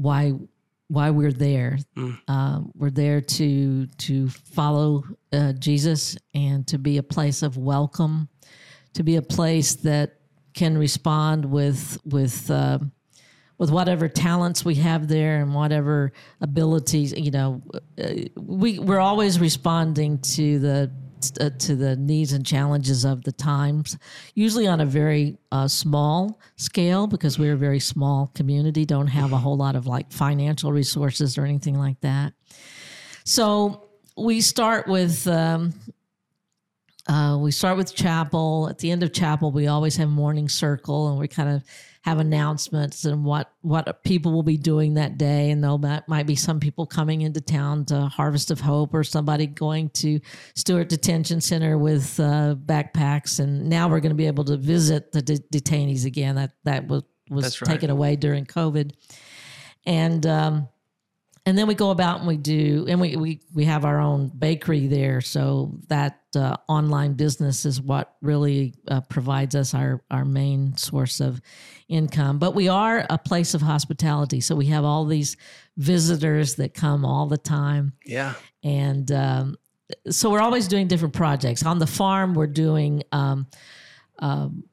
why 0.00 0.32
why 0.88 1.10
we're 1.10 1.32
there. 1.32 1.78
Um, 2.26 2.72
we're 2.74 2.90
there 2.90 3.20
to 3.20 3.86
to 3.86 4.28
follow 4.28 5.04
uh, 5.32 5.52
Jesus 5.52 6.16
and 6.34 6.66
to 6.66 6.78
be 6.78 6.98
a 6.98 7.02
place 7.02 7.42
of 7.42 7.56
welcome, 7.56 8.28
to 8.94 9.02
be 9.04 9.16
a 9.16 9.22
place 9.22 9.76
that 9.76 10.16
can 10.54 10.76
respond 10.76 11.44
with 11.44 11.98
with 12.04 12.50
uh, 12.50 12.78
with 13.58 13.70
whatever 13.70 14.08
talents 14.08 14.64
we 14.64 14.76
have 14.76 15.06
there 15.06 15.40
and 15.42 15.54
whatever 15.54 16.12
abilities. 16.40 17.12
You 17.12 17.30
know, 17.30 17.62
uh, 18.02 18.08
we 18.36 18.78
we're 18.78 19.00
always 19.00 19.38
responding 19.38 20.18
to 20.18 20.58
the 20.58 20.90
uh, 21.40 21.50
to 21.58 21.76
the 21.76 21.96
needs 21.96 22.32
and 22.32 22.44
challenges 22.44 23.04
of 23.04 23.22
the 23.24 23.32
times, 23.32 23.98
usually 24.34 24.66
on 24.66 24.80
a 24.80 24.86
very 24.86 25.36
uh, 25.52 25.68
small 25.68 26.40
scale 26.56 27.06
because 27.06 27.38
we're 27.38 27.54
a 27.54 27.56
very 27.56 27.80
small 27.80 28.30
community, 28.34 28.84
don't 28.84 29.06
have 29.08 29.32
a 29.32 29.36
whole 29.36 29.56
lot 29.56 29.76
of 29.76 29.86
like 29.86 30.10
financial 30.12 30.72
resources 30.72 31.38
or 31.38 31.44
anything 31.44 31.78
like 31.78 32.00
that. 32.00 32.32
So 33.24 33.88
we 34.16 34.40
start 34.40 34.86
with 34.86 35.26
um, 35.26 35.74
uh, 37.08 37.38
we 37.40 37.50
start 37.50 37.76
with 37.76 37.94
chapel. 37.94 38.68
At 38.68 38.78
the 38.78 38.90
end 38.90 39.02
of 39.02 39.12
chapel, 39.12 39.50
we 39.50 39.66
always 39.66 39.96
have 39.96 40.08
morning 40.08 40.48
circle, 40.48 41.08
and 41.08 41.18
we 41.18 41.28
kind 41.28 41.48
of 41.48 41.64
have 42.02 42.18
announcements 42.18 43.04
and 43.04 43.24
what 43.24 43.52
what 43.60 44.02
people 44.04 44.32
will 44.32 44.42
be 44.42 44.56
doing 44.56 44.94
that 44.94 45.18
day. 45.18 45.50
And 45.50 45.62
there 45.62 45.76
might, 45.76 46.08
might 46.08 46.26
be 46.26 46.36
some 46.36 46.58
people 46.58 46.86
coming 46.86 47.20
into 47.20 47.40
town 47.40 47.84
to 47.86 48.06
Harvest 48.06 48.50
of 48.50 48.60
Hope, 48.60 48.94
or 48.94 49.04
somebody 49.04 49.46
going 49.46 49.90
to 49.90 50.20
Stewart 50.54 50.88
Detention 50.88 51.40
Center 51.40 51.76
with 51.76 52.18
uh, 52.18 52.56
backpacks. 52.64 53.38
And 53.38 53.68
now 53.68 53.88
we're 53.88 54.00
going 54.00 54.10
to 54.10 54.16
be 54.16 54.26
able 54.26 54.44
to 54.44 54.56
visit 54.56 55.12
the 55.12 55.22
de- 55.22 55.38
detainees 55.52 56.06
again. 56.06 56.36
That 56.36 56.52
that 56.64 56.88
was 56.88 57.02
was 57.28 57.60
right. 57.60 57.70
taken 57.70 57.90
away 57.90 58.16
during 58.16 58.46
COVID, 58.46 58.92
and. 59.84 60.26
Um, 60.26 60.68
and 61.46 61.56
then 61.56 61.66
we 61.66 61.74
go 61.74 61.90
about 61.90 62.18
and 62.18 62.28
we 62.28 62.36
do 62.36 62.86
and 62.88 63.00
we 63.00 63.16
we, 63.16 63.40
we 63.54 63.64
have 63.64 63.84
our 63.84 63.98
own 64.00 64.28
bakery 64.28 64.86
there. 64.86 65.20
So 65.20 65.78
that 65.88 66.20
uh, 66.36 66.56
online 66.68 67.14
business 67.14 67.64
is 67.64 67.80
what 67.80 68.14
really 68.20 68.74
uh, 68.88 69.00
provides 69.02 69.54
us 69.54 69.74
our 69.74 70.02
our 70.10 70.24
main 70.24 70.76
source 70.76 71.20
of 71.20 71.40
income. 71.88 72.38
But 72.38 72.54
we 72.54 72.68
are 72.68 73.06
a 73.08 73.18
place 73.18 73.54
of 73.54 73.62
hospitality. 73.62 74.40
So 74.40 74.54
we 74.54 74.66
have 74.66 74.84
all 74.84 75.06
these 75.06 75.36
visitors 75.76 76.56
that 76.56 76.74
come 76.74 77.04
all 77.04 77.26
the 77.26 77.38
time. 77.38 77.94
Yeah. 78.04 78.34
and 78.62 79.10
um, 79.10 79.56
so 80.08 80.30
we're 80.30 80.40
always 80.40 80.68
doing 80.68 80.88
different 80.88 81.14
projects. 81.14 81.64
On 81.64 81.78
the 81.78 81.86
farm 81.86 82.34
we're 82.34 82.46
doing 82.46 83.02
um, 83.12 83.46
um, 84.18 84.64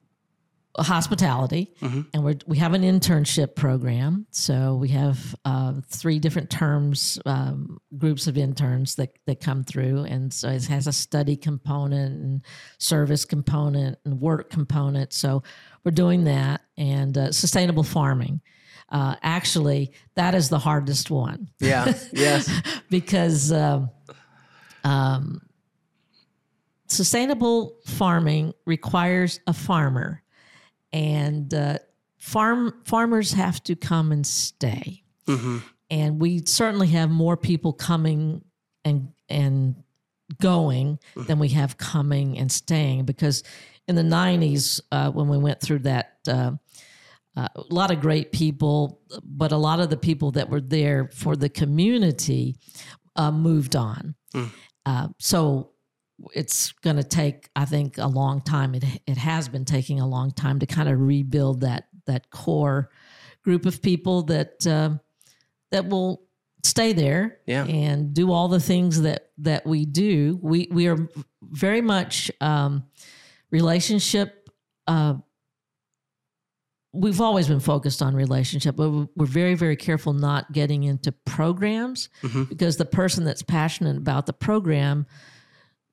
hospitality 0.82 1.74
and 2.14 2.24
we're, 2.24 2.38
we 2.46 2.58
have 2.58 2.74
an 2.74 2.82
internship 2.82 3.54
program. 3.54 4.26
So 4.30 4.76
we 4.76 4.88
have 4.88 5.34
uh, 5.44 5.74
three 5.88 6.18
different 6.18 6.50
terms 6.50 7.18
um, 7.26 7.78
groups 7.96 8.26
of 8.26 8.38
interns 8.38 8.94
that, 8.96 9.10
that 9.26 9.40
come 9.40 9.64
through. 9.64 10.04
And 10.04 10.32
so 10.32 10.48
it 10.48 10.66
has 10.66 10.86
a 10.86 10.92
study 10.92 11.36
component 11.36 12.22
and 12.22 12.42
service 12.78 13.24
component 13.24 13.98
and 14.04 14.20
work 14.20 14.50
component. 14.50 15.12
So 15.12 15.42
we're 15.84 15.92
doing 15.92 16.24
that 16.24 16.62
and 16.76 17.16
uh, 17.16 17.32
sustainable 17.32 17.84
farming. 17.84 18.40
Uh, 18.90 19.16
actually 19.22 19.92
that 20.14 20.34
is 20.34 20.48
the 20.48 20.58
hardest 20.58 21.10
one. 21.10 21.48
Yeah. 21.60 21.92
yes. 22.12 22.50
because 22.90 23.52
um, 23.52 23.90
um, 24.84 25.42
sustainable 26.88 27.76
farming 27.86 28.54
requires 28.66 29.40
a 29.46 29.52
farmer, 29.52 30.22
and 30.92 31.52
uh, 31.52 31.78
farm 32.18 32.74
farmers 32.84 33.32
have 33.32 33.62
to 33.64 33.76
come 33.76 34.12
and 34.12 34.26
stay. 34.26 35.02
And 35.90 36.20
we 36.20 36.44
certainly 36.46 36.88
have 36.88 37.10
more 37.10 37.36
people 37.36 37.72
coming 37.72 38.42
and 38.84 39.12
and 39.28 39.76
going 40.40 40.98
than 41.16 41.38
we 41.38 41.48
have 41.48 41.76
coming 41.78 42.38
and 42.38 42.52
staying 42.52 43.04
because 43.06 43.42
in 43.86 43.94
the 43.94 44.02
90s 44.02 44.80
uh, 44.92 45.10
when 45.10 45.28
we 45.28 45.38
went 45.38 45.60
through 45.60 45.78
that 45.80 46.18
uh, 46.28 46.52
uh, 47.36 47.48
a 47.54 47.74
lot 47.74 47.90
of 47.90 48.00
great 48.00 48.32
people, 48.32 49.00
but 49.22 49.52
a 49.52 49.56
lot 49.56 49.80
of 49.80 49.90
the 49.90 49.96
people 49.96 50.32
that 50.32 50.50
were 50.50 50.60
there 50.60 51.08
for 51.14 51.36
the 51.36 51.48
community 51.48 52.56
uh, 53.16 53.30
moved 53.30 53.76
on. 53.76 54.14
Uh, 54.84 55.08
so 55.18 55.70
it's 56.34 56.72
going 56.82 56.96
to 56.96 57.04
take, 57.04 57.48
I 57.54 57.64
think, 57.64 57.98
a 57.98 58.06
long 58.08 58.40
time. 58.40 58.74
It 58.74 58.84
it 59.06 59.16
has 59.18 59.48
been 59.48 59.64
taking 59.64 60.00
a 60.00 60.06
long 60.06 60.30
time 60.32 60.58
to 60.60 60.66
kind 60.66 60.88
of 60.88 61.00
rebuild 61.00 61.60
that 61.60 61.88
that 62.06 62.30
core 62.30 62.90
group 63.44 63.66
of 63.66 63.80
people 63.82 64.22
that 64.24 64.66
uh, 64.66 64.90
that 65.70 65.88
will 65.88 66.22
stay 66.64 66.92
there 66.92 67.38
Yeah. 67.46 67.64
and 67.66 68.12
do 68.12 68.32
all 68.32 68.48
the 68.48 68.60
things 68.60 69.02
that 69.02 69.30
that 69.38 69.64
we 69.66 69.84
do. 69.86 70.38
We 70.42 70.68
we 70.72 70.88
are 70.88 71.08
very 71.42 71.80
much 71.80 72.30
um, 72.40 72.84
relationship 73.50 74.50
uh, 74.88 75.14
we've 76.92 77.20
always 77.20 77.46
been 77.46 77.60
focused 77.60 78.00
on 78.02 78.14
relationship, 78.14 78.74
but 78.74 78.90
we're- 78.90 79.08
we're 79.14 79.26
very, 79.26 79.54
very 79.54 79.76
careful 79.76 80.14
not 80.14 80.50
getting 80.52 80.84
into 80.84 81.12
programs 81.12 82.08
because 82.48 82.76
the 82.78 82.84
person 82.86 83.24
that's 83.24 83.42
passionate 83.42 83.96
about 83.98 84.24
the 84.26 84.32
program, 84.32 85.06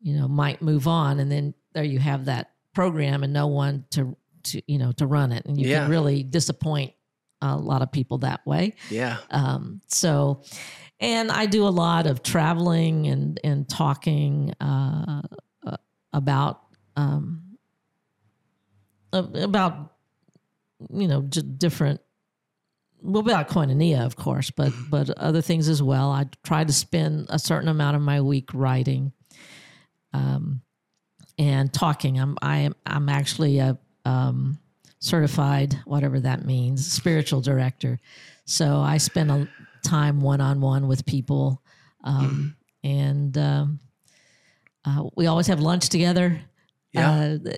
you 0.05 0.15
know, 0.15 0.27
might 0.27 0.61
move 0.61 0.87
on, 0.87 1.19
and 1.19 1.31
then 1.31 1.53
there 1.73 1.83
you 1.83 1.97
have 1.97 2.25
that 2.25 2.51
program 2.73 3.23
and 3.23 3.33
no 3.33 3.47
one 3.47 3.85
to 3.89 4.15
to 4.43 4.61
you 4.67 4.77
know 4.77 4.91
to 4.93 5.07
run 5.07 5.31
it, 5.31 5.45
and 5.47 5.59
you 5.59 5.67
Yeah. 5.67 5.81
can 5.81 5.89
really 5.89 6.21
disappoint 6.23 6.93
a 7.41 7.57
lot 7.57 7.81
of 7.81 7.91
people 7.91 8.19
that 8.19 8.45
way. 8.45 8.75
Yeah. 8.91 9.17
Um, 9.31 9.81
so, 9.87 10.43
and 10.99 11.31
I 11.31 11.47
do 11.47 11.67
a 11.67 11.69
lot 11.73 12.05
of 12.05 12.21
traveling 12.21 13.07
and 13.07 13.39
and 13.43 13.67
talking 13.67 14.53
uh, 14.61 15.21
uh, 15.65 15.77
about 16.13 16.61
um, 16.95 17.57
about 19.11 19.93
you 20.91 21.07
know 21.07 21.21
j- 21.23 21.41
different. 21.41 22.01
Well, 23.01 23.21
about 23.21 23.49
koinonia, 23.49 24.03
of 24.05 24.15
course, 24.15 24.49
but 24.51 24.71
but 24.89 25.09
other 25.11 25.41
things 25.41 25.67
as 25.69 25.81
well. 25.83 26.11
I 26.11 26.25
try 26.43 26.63
to 26.63 26.73
spend 26.73 27.27
a 27.29 27.37
certain 27.37 27.69
amount 27.69 27.95
of 27.95 28.01
my 28.01 28.21
week 28.21 28.49
writing, 28.53 29.11
um, 30.15 30.61
and 31.37 31.71
talking. 31.73 32.19
I'm 32.19 32.37
I 32.41 32.59
am 32.59 32.75
I'm 32.85 33.09
actually 33.09 33.59
a 33.59 33.77
um, 34.05 34.59
certified 34.99 35.77
whatever 35.85 36.19
that 36.21 36.45
means 36.45 36.91
spiritual 36.91 37.41
director. 37.41 37.99
So 38.45 38.79
I 38.79 38.97
spend 38.97 39.31
a 39.31 39.47
time 39.83 40.21
one 40.21 40.41
on 40.41 40.61
one 40.61 40.87
with 40.87 41.05
people, 41.05 41.61
um, 42.03 42.55
and 42.83 43.37
um, 43.37 43.79
uh, 44.85 45.03
we 45.15 45.27
always 45.27 45.47
have 45.47 45.59
lunch 45.59 45.89
together. 45.89 46.39
Yeah. 46.93 47.37
Uh, 47.45 47.51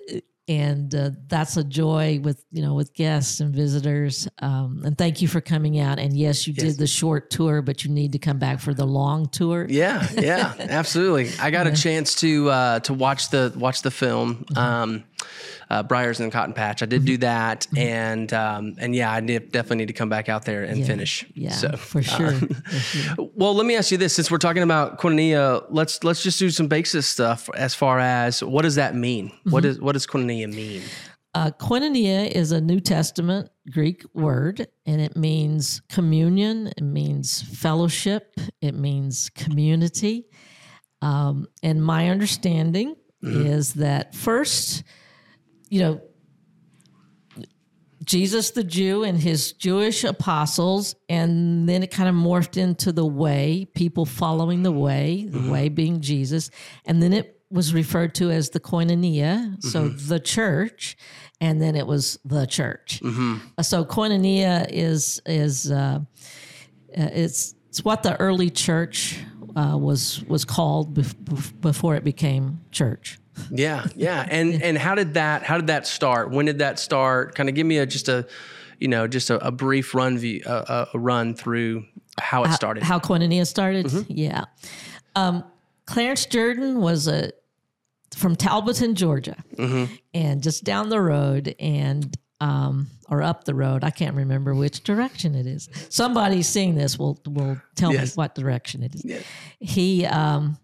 and 0.48 0.94
uh, 0.94 1.10
that's 1.28 1.56
a 1.56 1.64
joy 1.64 2.20
with 2.22 2.44
you 2.50 2.62
know 2.62 2.74
with 2.74 2.94
guests 2.94 3.40
and 3.40 3.54
visitors. 3.54 4.26
Um, 4.40 4.82
and 4.84 4.96
thank 4.96 5.20
you 5.22 5.28
for 5.28 5.40
coming 5.40 5.78
out. 5.78 5.98
And 5.98 6.16
yes, 6.16 6.46
you 6.46 6.54
Yes. 6.56 6.64
did 6.66 6.78
the 6.78 6.86
short 6.86 7.30
tour, 7.30 7.62
but 7.62 7.84
you 7.84 7.90
need 7.90 8.12
to 8.12 8.18
come 8.18 8.38
back 8.38 8.60
for 8.60 8.72
the 8.74 8.86
long 8.86 9.28
tour. 9.28 9.66
Yeah, 9.68 10.06
yeah, 10.16 10.54
absolutely. 10.58 11.30
I 11.40 11.50
got 11.50 11.66
a 11.66 11.72
chance 11.76 12.14
to 12.16 12.50
uh, 12.50 12.80
to 12.80 12.94
watch 12.94 13.30
the 13.30 13.52
watch 13.56 13.82
the 13.82 13.90
film, 13.90 14.44
Mm-hmm. 14.50 14.58
um, 14.58 15.04
uh, 15.70 15.82
Briars 15.82 16.20
in 16.20 16.26
the 16.26 16.32
Cotton 16.32 16.54
Patch. 16.54 16.82
I 16.82 16.86
did 16.86 17.04
do 17.04 17.16
that, 17.18 17.66
and 17.76 18.32
um, 18.32 18.74
and 18.78 18.94
yeah, 18.94 19.12
I 19.12 19.20
did, 19.20 19.52
definitely 19.52 19.76
need 19.78 19.88
to 19.88 19.92
come 19.94 20.08
back 20.08 20.28
out 20.28 20.44
there 20.44 20.62
and 20.64 20.70
Mm-hmm. 20.72 20.80
Yeah. 20.80 20.86
finish. 20.86 21.26
Yeah, 21.34 21.50
So, 21.52 21.76
for 21.76 22.02
sure. 22.02 22.30
for 22.32 22.54
sure. 22.78 23.30
well, 23.34 23.54
let 23.54 23.66
me 23.66 23.76
ask 23.76 23.90
you 23.90 23.98
this: 23.98 24.14
since 24.14 24.30
we're 24.30 24.38
talking 24.38 24.62
about 24.62 24.98
koinonia, 24.98 25.64
let's 25.70 26.02
let's 26.04 26.22
just 26.22 26.38
do 26.38 26.50
some 26.50 26.68
basic 26.68 27.02
stuff 27.02 27.48
as 27.56 27.74
far 27.74 27.98
as 27.98 28.42
what 28.42 28.62
does 28.62 28.76
that 28.76 28.94
mean? 28.94 29.28
Mm-hmm. 29.30 29.50
What 29.50 29.64
is 29.64 29.80
what 29.80 29.92
does 29.92 30.06
koinonia 30.06 30.52
mean? 30.52 30.82
Uh, 31.34 31.50
koinonia 31.60 32.26
is 32.28 32.52
a 32.52 32.60
New 32.60 32.80
Testament 32.80 33.50
Greek 33.70 34.02
word, 34.14 34.66
and 34.86 35.00
it 35.00 35.14
means 35.16 35.82
communion. 35.90 36.68
It 36.76 36.82
means 36.82 37.42
fellowship. 37.42 38.34
It 38.62 38.74
means 38.74 39.30
community. 39.34 40.26
Um, 41.02 41.46
and 41.62 41.84
my 41.84 42.08
understanding 42.08 42.96
is 43.22 43.74
that 43.74 44.14
first, 44.14 44.82
you 45.68 45.80
know, 45.80 46.00
Jesus 48.04 48.52
the 48.52 48.64
Jew 48.64 49.04
and 49.04 49.18
his 49.18 49.52
Jewish 49.52 50.02
apostles, 50.04 50.94
and 51.08 51.68
then 51.68 51.82
it 51.82 51.90
kind 51.90 52.08
of 52.08 52.14
morphed 52.14 52.56
into 52.56 52.90
the 52.92 53.04
way, 53.04 53.66
people 53.74 54.06
following 54.06 54.62
the 54.62 54.72
way, 54.72 55.26
the 55.28 55.50
way 55.50 55.68
being 55.68 56.00
Jesus. 56.00 56.50
And 56.86 57.02
then 57.02 57.12
it 57.12 57.40
was 57.50 57.74
referred 57.74 58.14
to 58.16 58.30
as 58.30 58.50
the 58.50 58.60
koinonia, 58.60 59.62
so 59.62 59.88
the 59.88 60.20
church, 60.20 60.96
and 61.40 61.60
then 61.60 61.74
it 61.74 61.86
was 61.86 62.18
the 62.24 62.46
church. 62.46 63.00
Uh, 63.58 63.62
So 63.62 63.84
koinonia 63.84 64.66
is 64.70 65.20
is 65.26 65.70
uh, 65.70 65.76
uh, 65.76 66.02
it's 66.94 67.54
it's 67.68 67.84
what 67.84 68.02
the 68.02 68.18
early 68.20 68.48
church 68.48 69.18
uh, 69.56 69.76
was 69.76 70.22
was 70.28 70.44
called 70.46 70.94
bef- 70.94 71.14
bef- 71.24 71.60
before 71.60 71.94
it 71.96 72.04
became 72.04 72.60
church. 72.70 73.18
Yeah, 73.50 73.86
yeah. 73.96 74.26
And 74.28 74.62
and 74.62 74.76
how 74.78 74.94
did 74.94 75.14
that 75.14 75.42
how 75.42 75.56
did 75.56 75.66
that 75.68 75.86
start? 75.86 76.30
When 76.30 76.46
did 76.46 76.58
that 76.58 76.78
start? 76.78 77.34
Kind 77.34 77.48
of 77.48 77.54
give 77.54 77.66
me 77.66 77.78
a 77.78 77.86
just 77.86 78.08
a 78.08 78.26
you 78.78 78.88
know 78.88 79.06
just 79.06 79.30
a, 79.30 79.44
a 79.46 79.50
brief 79.50 79.94
run 79.94 80.18
view 80.18 80.42
a, 80.46 80.88
a 80.94 80.98
run 80.98 81.34
through 81.34 81.84
how 82.20 82.44
it 82.44 82.52
started. 82.52 82.82
How 82.82 82.98
koinonia 82.98 83.46
started? 83.46 83.90
Yeah. 84.08 84.44
Um, 85.16 85.44
Clarence 85.86 86.26
Jordan 86.26 86.80
was 86.80 87.08
a 87.08 87.32
from 88.16 88.34
Talbotton, 88.36 88.94
Georgia, 88.94 89.36
and 90.14 90.42
just 90.42 90.64
down 90.64 90.88
the 90.88 91.00
road 91.00 91.54
and 91.60 92.16
um, 92.40 92.88
or 93.08 93.22
up 93.22 93.44
the 93.44 93.54
road. 93.54 93.82
I 93.84 93.90
can't 93.90 94.14
remember 94.16 94.54
which 94.54 94.82
direction 94.84 95.34
it 95.34 95.46
is. 95.46 95.68
Somebody 95.88 96.42
seeing 96.42 96.74
this 96.74 96.98
will 96.98 97.20
will 97.26 97.60
tell 97.74 97.92
Yes. 97.92 98.16
me 98.16 98.20
what 98.20 98.34
direction 98.34 98.82
it 98.82 98.94
is. 98.94 99.04
Yeah. 99.04 99.18
He 99.60 100.06
um, 100.06 100.58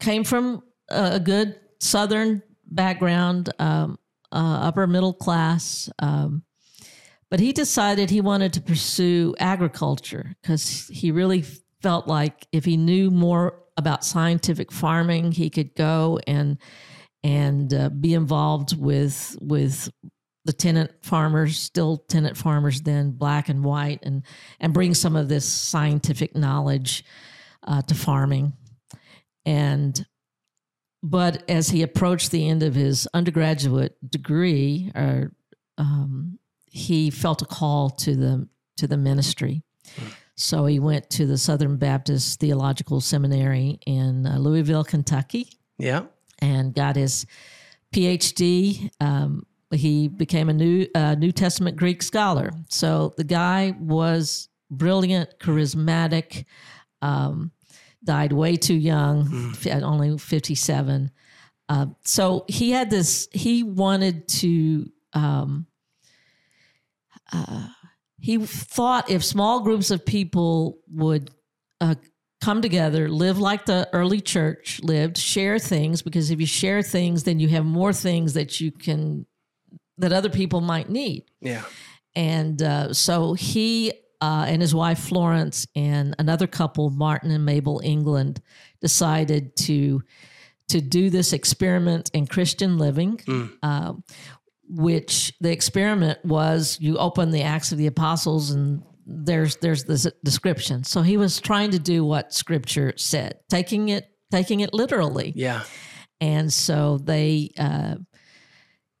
came 0.00 0.24
from 0.24 0.62
a 0.88 1.20
good 1.20 1.58
Southern 1.80 2.42
background, 2.66 3.50
um, 3.58 3.98
uh, 4.32 4.60
upper 4.62 4.86
middle 4.86 5.12
class. 5.12 5.88
Um, 5.98 6.42
but 7.30 7.40
he 7.40 7.52
decided 7.52 8.10
he 8.10 8.20
wanted 8.20 8.54
to 8.54 8.60
pursue 8.60 9.34
agriculture 9.38 10.34
because 10.42 10.88
he 10.92 11.10
really 11.10 11.44
felt 11.82 12.06
like 12.06 12.46
if 12.52 12.64
he 12.64 12.76
knew 12.76 13.10
more 13.10 13.62
about 13.76 14.04
scientific 14.04 14.72
farming, 14.72 15.32
he 15.32 15.50
could 15.50 15.74
go 15.74 16.18
and 16.26 16.58
and 17.24 17.74
uh, 17.74 17.88
be 17.90 18.14
involved 18.14 18.78
with 18.78 19.36
with 19.40 19.90
the 20.44 20.52
tenant 20.52 20.90
farmers, 21.02 21.58
still 21.58 21.98
tenant 22.08 22.36
farmers, 22.36 22.80
then 22.80 23.10
black 23.10 23.48
and 23.48 23.62
white, 23.62 24.00
and 24.02 24.22
and 24.60 24.72
bring 24.72 24.94
some 24.94 25.14
of 25.14 25.28
this 25.28 25.46
scientific 25.46 26.34
knowledge 26.34 27.04
uh, 27.66 27.82
to 27.82 27.94
farming. 27.94 28.54
And 29.44 30.04
but 31.02 31.48
as 31.48 31.68
he 31.70 31.82
approached 31.82 32.30
the 32.30 32.48
end 32.48 32.62
of 32.62 32.74
his 32.74 33.06
undergraduate 33.14 33.96
degree, 34.10 34.90
or 34.94 35.32
um, 35.78 36.38
he 36.66 37.10
felt 37.10 37.42
a 37.42 37.46
call 37.46 37.90
to 37.90 38.14
the 38.16 38.48
to 38.76 38.86
the 38.86 38.96
ministry. 38.96 39.62
So 40.36 40.66
he 40.66 40.78
went 40.78 41.10
to 41.10 41.26
the 41.26 41.36
Southern 41.38 41.76
Baptist 41.78 42.38
Theological 42.38 43.00
Seminary 43.00 43.80
in 43.86 44.24
uh, 44.26 44.38
Louisville, 44.38 44.84
Kentucky, 44.84 45.48
Yeah. 45.78 46.02
and 46.40 46.72
got 46.72 46.94
his 46.94 47.26
PhD. 47.92 48.90
Um, 49.00 49.44
he 49.72 50.08
became 50.08 50.48
a 50.48 50.52
new 50.52 50.86
uh, 50.94 51.14
New 51.16 51.32
Testament 51.32 51.76
Greek 51.76 52.02
scholar. 52.02 52.50
So 52.68 53.14
the 53.16 53.24
guy 53.24 53.74
was 53.78 54.48
brilliant, 54.70 55.38
charismatic. 55.40 56.44
Um, 57.02 57.50
died 58.04 58.32
way 58.32 58.56
too 58.56 58.74
young, 58.74 59.52
f- 59.52 59.66
at 59.66 59.82
only 59.82 60.18
fifty 60.18 60.54
seven. 60.54 61.10
Uh, 61.68 61.86
so 62.04 62.44
he 62.48 62.70
had 62.70 62.90
this. 62.90 63.28
He 63.32 63.62
wanted 63.62 64.28
to. 64.28 64.90
Um, 65.12 65.66
uh, 67.32 67.68
he 68.20 68.38
thought 68.38 69.10
if 69.10 69.24
small 69.24 69.60
groups 69.60 69.90
of 69.90 70.04
people 70.04 70.78
would 70.90 71.30
uh, 71.80 71.94
come 72.40 72.62
together, 72.62 73.08
live 73.08 73.38
like 73.38 73.66
the 73.66 73.88
early 73.92 74.20
church 74.20 74.80
lived, 74.82 75.18
share 75.18 75.58
things, 75.58 76.02
because 76.02 76.30
if 76.30 76.40
you 76.40 76.46
share 76.46 76.82
things, 76.82 77.24
then 77.24 77.38
you 77.38 77.48
have 77.48 77.64
more 77.64 77.92
things 77.92 78.34
that 78.34 78.60
you 78.60 78.70
can 78.72 79.26
that 79.98 80.12
other 80.12 80.30
people 80.30 80.60
might 80.60 80.88
need. 80.88 81.24
Yeah. 81.40 81.62
And 82.14 82.62
uh, 82.62 82.92
so 82.94 83.34
he 83.34 83.92
uh, 84.20 84.46
and 84.48 84.60
his 84.60 84.74
wife 84.74 84.98
Florence 84.98 85.66
and 85.74 86.14
another 86.18 86.46
couple, 86.46 86.90
Martin 86.90 87.30
and 87.30 87.44
Mabel 87.44 87.80
England, 87.84 88.40
decided 88.80 89.56
to 89.56 90.02
to 90.68 90.80
do 90.82 91.08
this 91.08 91.32
experiment 91.32 92.10
in 92.12 92.26
Christian 92.26 92.78
living. 92.78 93.20
Uh, 93.62 93.94
which 94.70 95.32
the 95.40 95.50
experiment 95.50 96.22
was 96.24 96.76
you 96.78 96.98
open 96.98 97.30
the 97.30 97.42
Acts 97.42 97.72
of 97.72 97.78
the 97.78 97.86
Apostles 97.86 98.50
and 98.50 98.82
there's 99.06 99.56
there's 99.56 99.84
this 99.84 100.06
description. 100.22 100.84
So 100.84 101.00
he 101.00 101.16
was 101.16 101.40
trying 101.40 101.70
to 101.70 101.78
do 101.78 102.04
what 102.04 102.34
Scripture 102.34 102.92
said, 102.96 103.38
taking 103.48 103.88
it 103.88 104.10
taking 104.30 104.60
it 104.60 104.74
literally. 104.74 105.32
Yeah. 105.34 105.62
And 106.20 106.52
so 106.52 106.98
they 106.98 107.50
uh, 107.58 107.96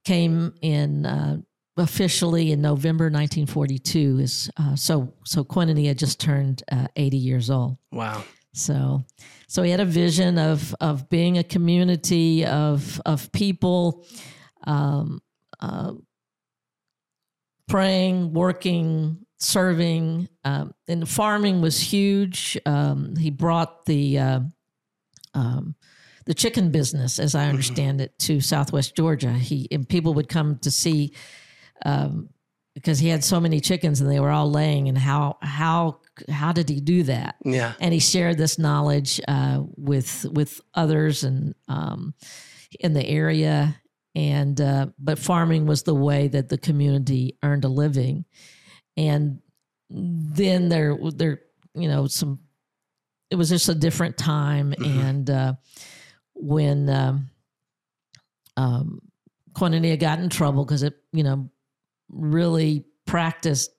came 0.04 0.54
in 0.62 1.04
uh, 1.04 1.38
officially 1.80 2.52
in 2.52 2.60
November 2.60 3.04
1942. 3.04 4.18
Is 4.20 4.50
uh, 4.56 4.76
so 4.76 5.12
so 5.24 5.44
Koinonia 5.44 5.96
just 5.96 6.20
turned 6.20 6.62
uh, 6.70 6.88
80 6.96 7.16
years 7.16 7.50
old. 7.50 7.78
Wow. 7.92 8.24
So 8.54 9.04
so 9.46 9.62
he 9.62 9.70
had 9.70 9.80
a 9.80 9.84
vision 9.84 10.38
of 10.38 10.74
of 10.80 11.08
being 11.08 11.38
a 11.38 11.44
community 11.44 12.44
of 12.44 13.00
of 13.06 13.30
people. 13.32 14.04
Um, 14.64 15.22
uh, 15.60 15.92
praying, 17.68 18.32
working, 18.32 19.18
serving, 19.38 20.28
um, 20.44 20.74
and 20.88 21.08
farming 21.08 21.60
was 21.60 21.80
huge. 21.80 22.58
Um, 22.66 23.14
he 23.16 23.30
brought 23.30 23.84
the 23.86 24.18
uh, 24.18 24.40
um, 25.34 25.74
the 26.26 26.34
chicken 26.34 26.70
business, 26.70 27.18
as 27.18 27.34
I 27.34 27.48
understand 27.48 28.00
it, 28.00 28.18
to 28.20 28.40
Southwest 28.40 28.96
Georgia. 28.96 29.32
He 29.32 29.68
and 29.70 29.88
people 29.88 30.14
would 30.14 30.28
come 30.28 30.58
to 30.58 30.70
see 30.70 31.14
um, 31.84 32.28
because 32.74 32.98
he 33.00 33.08
had 33.08 33.24
so 33.24 33.40
many 33.40 33.60
chickens 33.60 34.00
and 34.00 34.08
they 34.10 34.20
were 34.20 34.30
all 34.30 34.50
laying, 34.50 34.88
and 34.88 34.96
how 34.96 35.36
how 35.42 36.00
how 36.30 36.52
did 36.52 36.68
he 36.68 36.80
do 36.80 37.02
that? 37.04 37.36
Yeah. 37.44 37.74
And 37.80 37.92
he 37.92 38.00
shared 38.00 38.38
this 38.38 38.58
knowledge 38.58 39.20
uh, 39.28 39.62
with 39.76 40.24
with 40.32 40.60
others 40.74 41.24
and 41.24 41.54
um, 41.68 42.14
in 42.80 42.92
the 42.94 43.04
area, 43.06 43.76
and 44.14 44.60
uh, 44.60 44.86
but 44.98 45.18
farming 45.18 45.66
was 45.66 45.82
the 45.82 45.94
way 45.94 46.28
that 46.28 46.48
the 46.48 46.58
community 46.58 47.36
earned 47.42 47.64
a 47.64 47.68
living, 47.68 48.24
and 48.96 49.40
then 49.90 50.68
there 50.68 50.96
there 51.14 51.40
you 51.74 51.88
know 51.88 52.06
some 52.06 52.38
it 53.30 53.36
was 53.36 53.48
just 53.48 53.68
a 53.68 53.74
different 53.74 54.16
time 54.16 54.72
Mhm. 54.78 55.00
and 55.04 55.30
uh, 55.30 55.54
when 56.34 56.88
um, 56.88 57.30
um, 58.56 59.00
got 59.54 60.18
in 60.20 60.28
trouble 60.28 60.64
because 60.64 60.82
it 60.82 60.94
you 61.12 61.22
know 61.22 61.50
really 62.08 62.84
practiced 63.06 63.70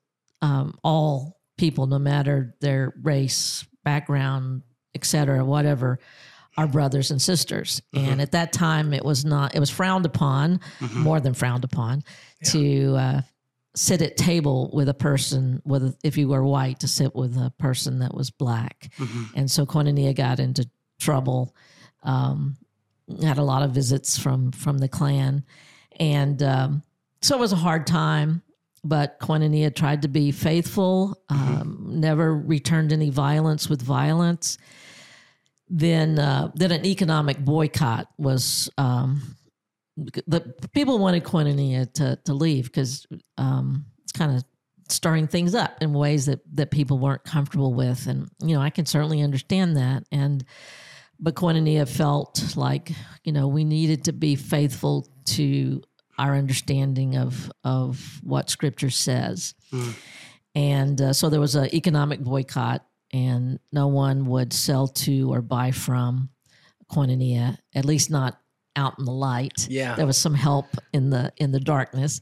um, 0.42 0.78
all 0.84 1.40
people 1.58 1.88
no 1.88 2.00
matter 2.00 2.56
their 2.62 2.94
race 3.02 3.66
background 3.84 4.62
etc 4.96 5.44
whatever 5.44 6.00
are 6.58 6.68
brothers 6.68 7.12
and 7.12 7.22
sisters 7.22 7.82
and 7.94 8.22
at 8.22 8.32
that 8.32 8.52
time 8.54 8.94
it 8.94 9.04
was 9.04 9.24
not 9.26 9.56
it 9.56 9.60
was 9.60 9.70
frowned 9.70 10.06
upon 10.06 10.60
Mhm. 10.80 10.96
more 10.96 11.20
than 11.20 11.34
frowned 11.34 11.64
upon 11.64 12.04
Yeah. 12.42 12.50
to 12.52 12.96
uh, 12.96 13.22
sit 13.76 14.02
at 14.02 14.18
table 14.18 14.70
with 14.74 14.90
a 14.90 14.94
person 14.94 15.62
with 15.66 15.96
if 16.04 16.18
you 16.18 16.28
were 16.28 16.44
white 16.44 16.80
to 16.80 16.88
sit 16.88 17.16
with 17.16 17.36
a 17.38 17.52
person 17.60 18.00
that 18.00 18.14
was 18.14 18.30
black 18.32 18.92
Mhm. 18.98 19.26
and 19.36 19.52
so 19.52 19.66
Koinonia 19.66 20.16
got 20.16 20.40
into 20.40 20.70
trouble. 21.00 21.56
Um, 22.04 22.58
had 23.22 23.38
a 23.38 23.44
lot 23.44 23.64
of 23.64 23.72
visits 23.72 24.18
from 24.18 24.52
from 24.52 24.78
the 24.80 24.88
Klan, 24.88 25.44
and 26.00 26.42
um, 26.44 26.84
so 27.22 27.36
it 27.36 27.40
was 27.40 27.52
a 27.52 27.58
hard 27.58 27.88
time. 27.88 28.42
But 28.82 29.20
Koinonia 29.20 29.76
tried 29.76 30.04
to 30.04 30.08
be 30.08 30.32
faithful, 30.32 31.22
um, 31.28 31.96
never 31.96 32.34
returned 32.34 32.94
any 32.94 33.10
violence 33.10 33.70
with 33.70 33.82
violence. 33.82 34.58
Then, 35.68 36.18
uh, 36.18 36.52
then 36.56 36.72
an 36.72 36.86
economic 36.86 37.40
boycott 37.40 38.08
was. 38.18 38.70
Um, 38.78 39.36
the 40.28 40.54
people 40.72 40.98
wanted 40.98 41.26
Koinonia 41.26 41.94
to 41.96 42.18
to 42.24 42.34
leave 42.34 42.66
because 42.66 43.06
um, 43.38 43.86
it's 44.02 44.14
kind 44.14 44.34
of 44.34 44.46
stirring 44.92 45.28
things 45.28 45.56
up 45.56 45.78
in 45.82 45.94
ways 45.94 46.26
that 46.26 46.40
that 46.56 46.72
people 46.72 46.98
weren't 46.98 47.24
comfortable 47.24 47.74
with 47.74 48.08
and 48.08 48.28
you 48.42 48.56
know 48.56 48.62
i 48.62 48.70
can 48.70 48.86
certainly 48.86 49.22
understand 49.22 49.78
that 49.78 50.04
and 50.12 50.44
but 51.20 51.36
koinonia 51.36 51.88
felt 51.88 52.56
like 52.56 52.92
you 53.24 53.32
know 53.32 53.48
we 53.48 53.64
needed 53.64 54.04
to 54.04 54.12
be 54.12 54.36
faithful 54.36 55.08
to 55.26 55.82
our 56.20 56.36
understanding 56.36 57.16
of 57.18 57.52
of 57.64 58.20
what 58.24 58.50
scripture 58.50 58.90
says 58.92 59.54
Mm. 59.74 59.94
and 60.56 61.02
uh, 61.02 61.14
so 61.14 61.30
there 61.30 61.40
was 61.40 61.56
an 61.56 61.74
economic 61.74 62.20
boycott 62.20 62.86
and 63.14 63.60
no 63.72 63.88
one 63.88 64.26
would 64.26 64.52
sell 64.54 64.88
to 64.88 65.32
or 65.34 65.42
buy 65.42 65.72
from 65.72 66.30
koinonia 66.92 67.58
at 67.76 67.86
least 67.86 68.10
not 68.12 68.40
out 68.76 68.98
in 69.00 69.06
the 69.06 69.12
light 69.12 69.68
Yeah. 69.70 69.96
there 69.96 70.06
was 70.08 70.18
some 70.18 70.34
help 70.36 70.66
in 70.94 71.10
the 71.10 71.32
in 71.38 71.52
the 71.52 71.60
darkness 71.60 72.22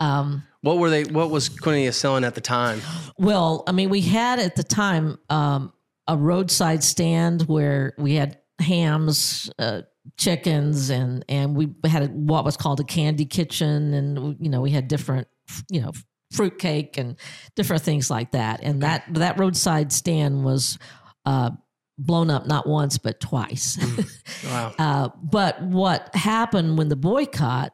um, 0.00 0.44
What 0.60 0.78
were 0.78 0.90
they? 0.90 1.02
What 1.04 1.30
was 1.30 1.48
Koinonia 1.48 1.92
selling 1.92 2.22
at 2.22 2.36
the 2.36 2.40
time? 2.40 2.80
well, 3.18 3.64
I 3.66 3.72
mean, 3.72 3.90
we 3.90 4.00
had 4.00 4.38
at 4.38 4.54
the 4.54 4.62
time 4.62 5.18
um, 5.28 5.72
a 6.06 6.16
roadside 6.16 6.84
stand 6.84 7.42
where 7.48 7.94
we 7.98 8.14
had 8.14 8.38
hams, 8.60 9.50
uh, 9.58 9.82
chickens, 10.16 10.90
and 10.90 11.24
and 11.28 11.54
we 11.56 11.68
had 11.84 12.12
what 12.12 12.44
was 12.44 12.56
called 12.56 12.80
a 12.80 12.84
candy 12.84 13.24
kitchen, 13.24 13.94
and 13.94 14.36
you 14.40 14.48
know 14.48 14.60
we 14.60 14.70
had 14.70 14.88
different, 14.88 15.28
you 15.70 15.80
know, 15.80 15.92
fruitcake 16.32 16.98
and 16.98 17.16
different 17.56 17.82
things 17.82 18.10
like 18.10 18.32
that. 18.32 18.60
And 18.62 18.82
that 18.82 19.04
that 19.14 19.38
roadside 19.38 19.92
stand 19.92 20.44
was 20.44 20.78
uh, 21.24 21.50
blown 21.98 22.30
up 22.30 22.46
not 22.46 22.66
once 22.66 22.98
but 22.98 23.20
twice. 23.20 23.78
Wow. 24.44 24.72
Uh, 24.78 25.08
but 25.20 25.60
what 25.62 26.14
happened 26.14 26.78
when 26.78 26.88
the 26.88 26.96
boycott? 26.96 27.72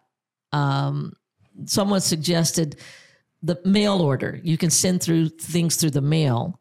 Um, 0.51 1.13
someone 1.67 2.01
suggested 2.01 2.81
the 3.43 3.61
mail 3.67 4.01
order. 4.01 4.41
You 4.43 4.57
can 4.57 4.71
send 4.71 5.03
through 5.03 5.29
things 5.29 5.77
through 5.77 5.91
the 5.91 6.01
mail. 6.01 6.59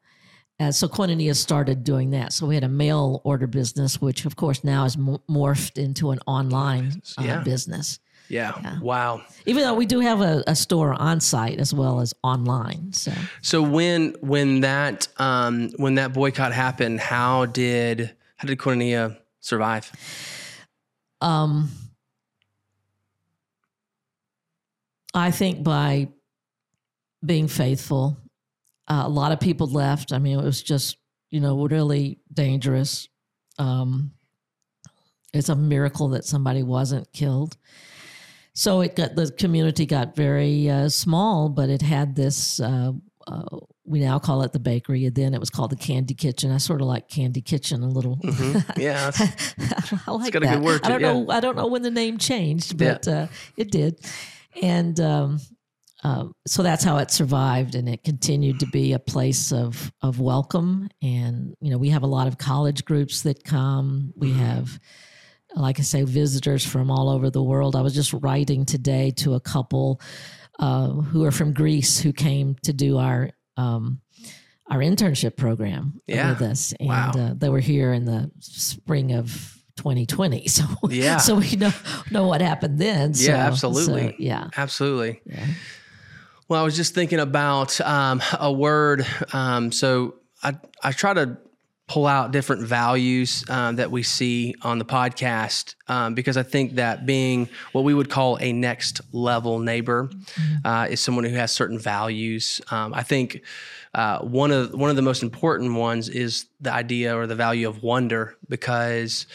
Uh, 0.60 0.72
so 0.72 0.88
Koinonia 0.88 1.36
started 1.36 1.84
doing 1.84 2.12
that. 2.12 2.32
So 2.32 2.46
we 2.46 2.56
had 2.56 2.64
a 2.64 2.70
mail 2.70 3.22
order 3.24 3.48
business, 3.48 4.00
which 4.00 4.26
of 4.26 4.36
course 4.36 4.64
now 4.64 4.86
is 4.86 4.98
mo- 4.98 5.22
morphed 5.30 5.78
into 5.84 6.12
an 6.12 6.20
online 6.28 7.02
uh, 7.18 7.24
Yeah. 7.24 7.40
business. 7.44 8.00
Yeah. 8.30 8.54
Yeah. 8.62 8.80
Wow. 8.80 9.22
Even 9.46 9.64
though 9.64 9.74
we 9.74 9.86
do 9.86 10.00
have 10.00 10.22
a, 10.22 10.44
a 10.48 10.56
store 10.56 10.94
on 10.94 11.20
site 11.20 11.60
as 11.60 11.74
well 11.74 12.00
as 12.00 12.14
online. 12.24 12.94
So 12.94 13.12
So 13.42 13.62
when 13.62 14.16
when 14.22 14.62
that 14.62 15.08
um, 15.18 15.70
when 15.78 15.96
that 15.96 16.14
boycott 16.14 16.54
happened, 16.54 17.00
how 17.02 17.46
did 17.48 18.16
how 18.38 18.48
did 18.48 18.58
Koinonia 18.60 19.18
survive? 19.42 19.92
um, 21.22 21.70
I 25.14 25.32
think 25.32 25.64
by 25.64 26.10
being 27.26 27.48
faithful, 27.48 28.18
uh, 28.94 29.04
a 29.06 29.10
lot 29.10 29.32
of 29.32 29.40
people 29.40 29.68
left. 29.68 30.12
I 30.14 30.20
mean, 30.20 30.40
it 30.40 30.44
was 30.44 30.62
just, 30.62 30.98
you 31.30 31.40
know, 31.40 31.66
really 31.66 32.20
dangerous. 32.32 33.08
Um, 33.58 34.12
it's 35.34 35.50
a 35.50 35.56
miracle 35.56 36.10
that 36.10 36.26
somebody 36.26 36.64
wasn't 36.64 37.12
killed. 37.12 37.58
So 38.54 38.82
it 38.82 38.96
got 38.96 39.16
the 39.16 39.32
community 39.32 39.86
got 39.86 40.16
very 40.16 40.70
uh, 40.70 40.90
small, 40.90 41.50
but 41.50 41.70
it 41.70 41.82
had 41.82 42.16
this. 42.16 42.60
Uh, 42.60 42.92
uh, 43.26 43.58
we 43.86 44.00
now 44.00 44.20
call 44.20 44.44
it 44.44 44.52
the 44.54 44.60
bakery. 44.60 45.06
And 45.06 45.16
then 45.16 45.34
it 45.34 45.40
was 45.40 45.50
called 45.50 45.72
the 45.72 45.76
Candy 45.88 46.14
Kitchen. 46.14 46.52
I 46.52 46.58
sort 46.58 46.82
of 46.82 46.88
like 46.88 47.08
Candy 47.10 47.42
Kitchen 47.42 47.82
a 47.84 47.88
little. 47.90 48.18
Mhm. 48.18 48.78
Yeah. 48.78 49.12
I 50.08 50.12
like 50.12 50.34
got 50.34 50.44
a 50.44 50.48
good 50.48 50.62
that. 50.62 50.86
I 50.86 50.90
don't 50.90 51.02
it, 51.02 51.06
yeah. 51.06 51.14
know. 51.14 51.32
I 51.32 51.40
don't 51.40 51.56
know 51.56 51.68
when 51.68 51.82
the 51.82 51.92
name 51.92 52.18
changed, 52.18 52.80
Yeah. 52.80 52.94
but 52.94 53.08
uh, 53.08 53.28
it 53.58 53.72
did, 53.72 54.00
and 54.62 55.00
um, 55.00 55.40
um, 56.04 56.36
so 56.46 56.64
that's 56.64 56.84
how 56.84 56.98
it 56.98 57.12
survived, 57.12 57.76
and 57.76 57.88
it 57.88 58.04
continued 58.04 58.60
to 58.60 58.68
be 58.68 58.94
a 58.94 59.00
place 59.00 59.52
of 59.54 59.92
of 60.02 60.20
welcome. 60.20 60.90
And 61.02 61.56
you 61.62 61.72
know, 61.72 61.78
we 61.78 61.90
have 61.90 62.04
a 62.04 62.08
lot 62.08 62.28
of 62.28 62.38
college 62.38 62.84
groups 62.86 63.22
that 63.24 63.44
come. 63.44 64.14
We 64.16 64.30
Mm-hmm. 64.30 64.40
have, 64.40 64.80
like 65.56 65.80
I 65.80 65.84
say, 65.84 66.04
visitors 66.04 66.66
from 66.66 66.92
all 66.92 67.10
over 67.10 67.30
the 67.30 67.44
world. 67.44 67.76
I 67.76 67.82
was 67.82 67.94
just 67.96 68.14
writing 68.14 68.66
today 68.66 69.12
to 69.18 69.36
a 69.36 69.40
couple 69.40 70.02
uh, 70.60 70.90
who 70.90 71.24
are 71.24 71.32
from 71.32 71.54
Greece 71.54 72.00
who 72.00 72.12
came 72.14 72.56
to 72.64 72.74
do 72.74 72.98
our. 72.98 73.32
Um, 73.58 74.00
our 74.70 74.80
internship 74.80 75.36
program 75.36 76.00
Yeah. 76.08 76.30
with 76.30 76.42
us, 76.42 76.74
and 76.80 76.88
Wow. 76.90 77.12
uh, 77.16 77.34
they 77.36 77.50
were 77.50 77.60
here 77.60 77.92
in 77.92 78.06
the 78.06 78.32
spring 78.40 79.12
of 79.12 79.28
2020. 79.76 80.48
So 80.48 80.64
Yeah. 80.90 81.18
so 81.18 81.36
we 81.36 81.52
know 81.58 81.72
know 82.10 82.28
what 82.28 82.42
happened 82.42 82.80
then. 82.80 83.14
So, 83.14 83.30
Yeah, 83.32 83.46
absolutely. 83.46 84.08
so, 84.12 84.16
yeah, 84.20 84.48
Absolutely. 84.56 85.22
yeah. 85.26 85.46
Well, 86.54 86.62
I 86.62 86.66
was 86.66 86.76
just 86.76 86.94
thinking 86.94 87.18
about 87.20 87.82
um, 87.82 88.22
a 88.40 88.54
word. 88.54 89.08
Um, 89.34 89.72
so 89.72 90.18
I 90.44 90.54
I 90.84 90.92
try 90.92 91.16
to 91.16 91.40
pull 91.88 92.06
out 92.06 92.30
different 92.30 92.62
values 92.62 93.44
um, 93.50 93.78
that 93.78 93.90
we 93.90 94.04
see 94.04 94.54
on 94.62 94.78
the 94.78 94.86
podcast 94.86 95.74
um, 95.88 96.14
because 96.14 96.38
I 96.38 96.44
think 96.44 96.76
that 96.76 97.08
being 97.08 97.50
what 97.72 97.84
we 97.84 97.96
would 97.96 98.08
call 98.08 98.38
a 98.40 98.54
next 98.54 99.02
level 99.12 99.58
neighbor 99.58 100.12
uh, 100.64 100.90
is 100.92 101.02
someone 101.02 101.24
who 101.24 101.34
has 101.34 101.52
certain 101.52 101.80
values. 101.80 102.62
Um, 102.70 102.94
I 102.94 103.02
think 103.02 103.42
uh, 103.96 104.20
one 104.20 104.52
of 104.52 104.76
one 104.76 104.92
of 104.92 104.96
the 104.96 105.02
most 105.02 105.24
important 105.24 105.74
ones 105.74 106.08
is 106.08 106.46
the 106.62 106.72
idea 106.72 107.18
or 107.18 107.26
the 107.26 107.34
value 107.34 107.68
of 107.68 107.82
wonder 107.82 108.38
because 108.48 109.26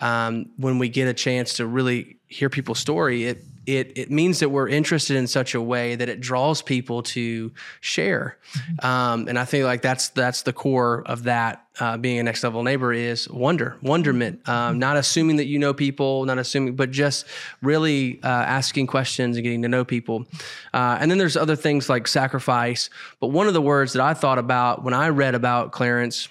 um, 0.00 0.50
when 0.58 0.78
we 0.78 0.88
get 0.88 1.08
a 1.08 1.14
chance 1.14 1.54
to 1.54 1.66
really 1.66 2.18
hear 2.28 2.48
people's 2.48 2.78
story, 2.78 3.24
it 3.24 3.42
it 3.68 3.98
it 3.98 4.10
means 4.10 4.40
that 4.40 4.48
we're 4.48 4.66
interested 4.66 5.14
in 5.16 5.26
such 5.26 5.54
a 5.54 5.60
way 5.60 5.94
that 5.94 6.08
it 6.08 6.20
draws 6.20 6.62
people 6.62 7.02
to 7.02 7.52
share. 7.80 8.38
Um, 8.82 9.28
and 9.28 9.38
I 9.38 9.44
think 9.44 9.64
like 9.64 9.82
that's 9.82 10.08
that's 10.08 10.42
the 10.42 10.54
core 10.54 11.02
of 11.04 11.24
that 11.24 11.66
uh, 11.78 11.98
being 11.98 12.18
a 12.18 12.22
next 12.22 12.42
level 12.42 12.62
neighbor 12.62 12.94
is 12.94 13.28
wonder, 13.28 13.76
wonderment, 13.82 14.48
um, 14.48 14.78
not 14.78 14.96
assuming 14.96 15.36
that 15.36 15.46
you 15.46 15.58
know 15.58 15.74
people, 15.74 16.24
not 16.24 16.38
assuming, 16.38 16.76
but 16.76 16.90
just 16.90 17.26
really 17.60 18.20
uh, 18.24 18.26
asking 18.26 18.86
questions 18.86 19.36
and 19.36 19.44
getting 19.44 19.60
to 19.62 19.68
know 19.68 19.84
people. 19.84 20.24
Uh, 20.72 20.96
and 20.98 21.10
then 21.10 21.18
there's 21.18 21.36
other 21.36 21.56
things 21.56 21.90
like 21.90 22.08
sacrifice. 22.08 22.88
But 23.20 23.28
one 23.28 23.48
of 23.48 23.52
the 23.52 23.62
words 23.62 23.92
that 23.92 24.02
I 24.02 24.14
thought 24.14 24.38
about 24.38 24.82
when 24.82 24.94
I 24.94 25.10
read 25.10 25.34
about 25.34 25.72
Clarence 25.72 26.28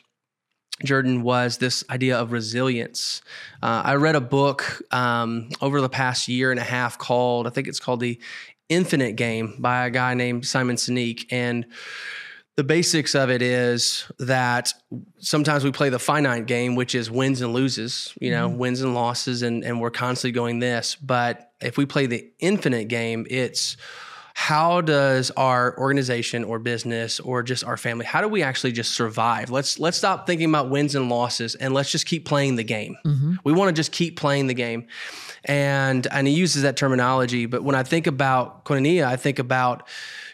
Jordan 0.84 1.24
was 1.24 1.58
this 1.58 1.84
idea 1.90 2.18
of 2.18 2.32
resilience. 2.32 3.22
Uh, 3.64 3.82
I 3.84 3.96
read 3.96 4.16
a 4.16 4.22
book 4.22 4.82
um, 4.92 5.50
over 5.62 5.82
the 5.82 5.90
past 5.90 6.28
year 6.28 6.52
and 6.52 6.60
a 6.60 6.64
half 6.64 6.98
called, 6.98 7.48
I 7.48 7.50
think 7.50 7.68
it's 7.68 7.80
called 7.80 8.00
The 8.00 8.20
Infinite 8.70 9.16
Game 9.16 9.56
by 9.60 9.88
a 9.88 9.90
guy 9.90 10.14
named 10.14 10.46
Simon 10.46 10.76
Sinek. 10.76 11.26
And 11.32 11.66
the 12.58 12.64
basics 12.64 13.16
of 13.16 13.30
it 13.30 13.42
is 13.42 14.12
that 14.20 14.74
sometimes 15.20 15.64
we 15.64 15.72
play 15.72 15.90
the 15.90 16.00
finite 16.00 16.48
game, 16.48 16.76
which 16.76 16.96
is 16.96 17.10
wins 17.10 17.42
and 17.42 17.54
loses, 17.54 18.14
you 18.20 18.32
know, 18.32 18.48
wins 18.48 18.82
and 18.82 18.94
losses, 18.94 19.44
and, 19.44 19.64
and 19.64 19.80
we're 19.80 19.92
constantly 19.92 20.32
going 20.32 20.60
this. 20.60 20.96
But 20.96 21.52
if 21.62 21.78
we 21.78 21.86
play 21.86 22.08
the 22.08 22.30
infinite 22.40 22.88
game, 22.88 23.26
it's 23.30 23.78
how 24.40 24.82
does 24.82 25.32
our 25.32 25.76
organization 25.80 26.44
or 26.44 26.60
business 26.60 27.20
or 27.20 27.42
just 27.42 27.64
our 27.64 27.76
family 27.76 28.06
how 28.06 28.22
do 28.22 28.28
we 28.28 28.44
actually 28.44 28.72
just 28.72 28.94
survive? 28.94 29.50
Let's 29.50 29.80
let's 29.80 29.98
stop 29.98 30.28
thinking 30.28 30.48
about 30.48 30.70
wins 30.70 30.94
and 30.94 31.10
losses 31.10 31.56
and 31.56 31.74
let's 31.74 31.92
just 31.92 32.06
keep 32.06 32.24
playing 32.24 32.56
the 32.56 32.64
game. 32.64 32.98
Mm-hmm. 33.04 33.34
we 33.44 33.52
want 33.52 33.70
to 33.70 33.74
just 33.74 33.92
keep 33.92 34.16
playing 34.16 34.46
the 34.46 34.54
game. 34.54 34.86
And 35.46 36.06
and 36.12 36.28
he 36.28 36.36
uses 36.36 36.62
that 36.62 36.78
terminology 36.78 37.48
but 37.48 37.64
when 37.64 37.74
i 37.74 37.82
think 37.82 38.06
about 38.06 38.64
koinonia 38.64 39.06
i 39.06 39.16
think 39.16 39.40
about 39.40 39.88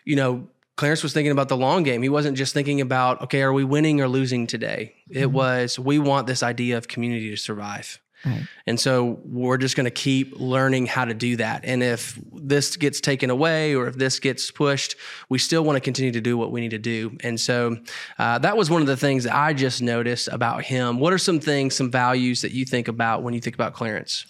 you 0.04 0.18
know 0.18 0.50
clarence 0.76 1.02
was 1.02 1.14
thinking 1.14 1.32
about 1.32 1.48
the 1.48 1.56
long 1.56 1.84
game. 1.84 2.02
He 2.02 2.10
wasn't 2.10 2.36
just 2.36 2.54
thinking 2.54 2.82
about 2.82 3.22
okay 3.22 3.42
are 3.42 3.54
we 3.54 3.64
winning 3.64 4.02
or 4.02 4.10
losing 4.10 4.48
today? 4.48 4.96
It 5.10 5.32
was 5.32 5.80
we 5.80 5.98
want 5.98 6.28
this 6.28 6.44
idea 6.44 6.78
of 6.78 6.90
community 6.90 7.30
to 7.30 7.38
survive 7.38 8.02
Right. 8.26 8.48
and 8.68 8.80
so 8.80 9.20
we're 9.26 9.58
just 9.58 9.76
going 9.76 9.84
to 9.86 9.92
keep 9.92 10.40
learning 10.40 10.86
how 10.86 11.04
to 11.04 11.14
do 11.14 11.36
that. 11.38 11.66
And 11.66 11.84
if 11.84 12.18
this 12.32 12.78
gets 12.78 13.02
taken 13.02 13.30
away 13.30 13.76
or 13.76 13.88
if 13.88 13.96
this 13.96 14.20
gets 14.20 14.50
pushed, 14.50 14.96
we 15.28 15.38
still 15.38 15.64
want 15.64 15.76
to 15.76 15.82
continue 15.82 16.12
to 16.12 16.22
do 16.22 16.38
what 16.38 16.52
we 16.52 16.62
need 16.62 16.72
to 16.72 16.78
do. 16.78 17.18
And 17.22 17.40
so 17.40 17.78
uh, 18.18 18.40
that 18.40 18.56
was 18.56 18.70
one 18.70 18.82
of 18.82 18.88
the 18.88 18.96
things 18.96 19.26
that 19.26 19.36
I 19.36 19.54
just 19.54 19.82
noticed 19.82 20.30
about 20.30 20.64
him. 20.64 21.00
What 21.00 21.12
are 21.12 21.18
some 21.18 21.40
things, 21.40 21.76
some 21.76 21.92
values 21.92 22.42
that 22.44 22.52
you 22.52 22.64
think 22.64 22.88
about 22.88 23.24
when 23.24 23.34
you 23.34 23.42
think 23.42 23.56
about 23.56 23.74
Clarence? 23.74 24.26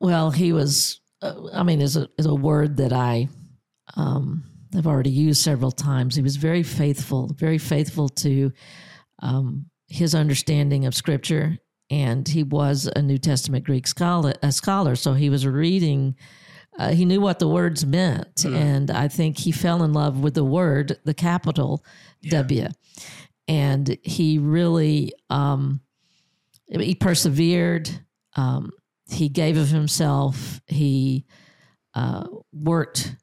Well, 0.00 0.32
he 0.32 0.52
was. 0.52 1.00
Uh, 1.22 1.48
I 1.52 1.62
mean, 1.62 1.80
is 1.80 1.96
a 1.96 2.08
is 2.18 2.26
a 2.26 2.34
word 2.34 2.78
that 2.78 2.92
I 2.92 3.28
um, 3.94 4.42
have 4.74 4.86
already 4.86 5.10
used 5.10 5.42
several 5.42 5.70
times. 5.70 6.16
He 6.16 6.22
was 6.22 6.36
very 6.36 6.64
faithful, 6.64 7.30
very 7.36 7.58
faithful 7.58 8.08
to 8.08 8.52
um, 9.20 9.66
his 9.86 10.14
understanding 10.14 10.86
of 10.86 10.94
Scripture, 10.94 11.58
and 11.92 12.26
he 12.26 12.42
was 12.42 12.90
a 12.96 13.02
New 13.02 13.18
Testament 13.18 13.66
Greek 13.66 13.86
scholar. 13.86 14.32
A 14.42 14.50
scholar, 14.50 14.96
so 14.96 15.12
he 15.12 15.28
was 15.28 15.46
reading. 15.46 16.16
Uh, 16.78 16.92
he 16.92 17.04
knew 17.04 17.20
what 17.20 17.38
the 17.38 17.46
words 17.46 17.84
meant, 17.84 18.46
and 18.46 18.90
I 18.90 19.08
think 19.08 19.38
he 19.38 19.52
fell 19.52 19.82
in 19.82 19.92
love 19.92 20.20
with 20.20 20.32
the 20.32 20.42
word, 20.42 20.98
the 21.04 21.12
capital 21.12 21.84
W, 22.30 22.66
and 23.46 23.98
he 24.02 24.38
really 24.38 25.12
um, 25.28 25.82
he 26.66 26.94
persevered. 26.94 27.90
Um, 28.36 28.70
he 29.10 29.28
gave 29.28 29.58
of 29.58 29.68
himself. 29.68 30.62
He 30.66 31.26
uh, 31.94 32.26
worked 32.54 33.14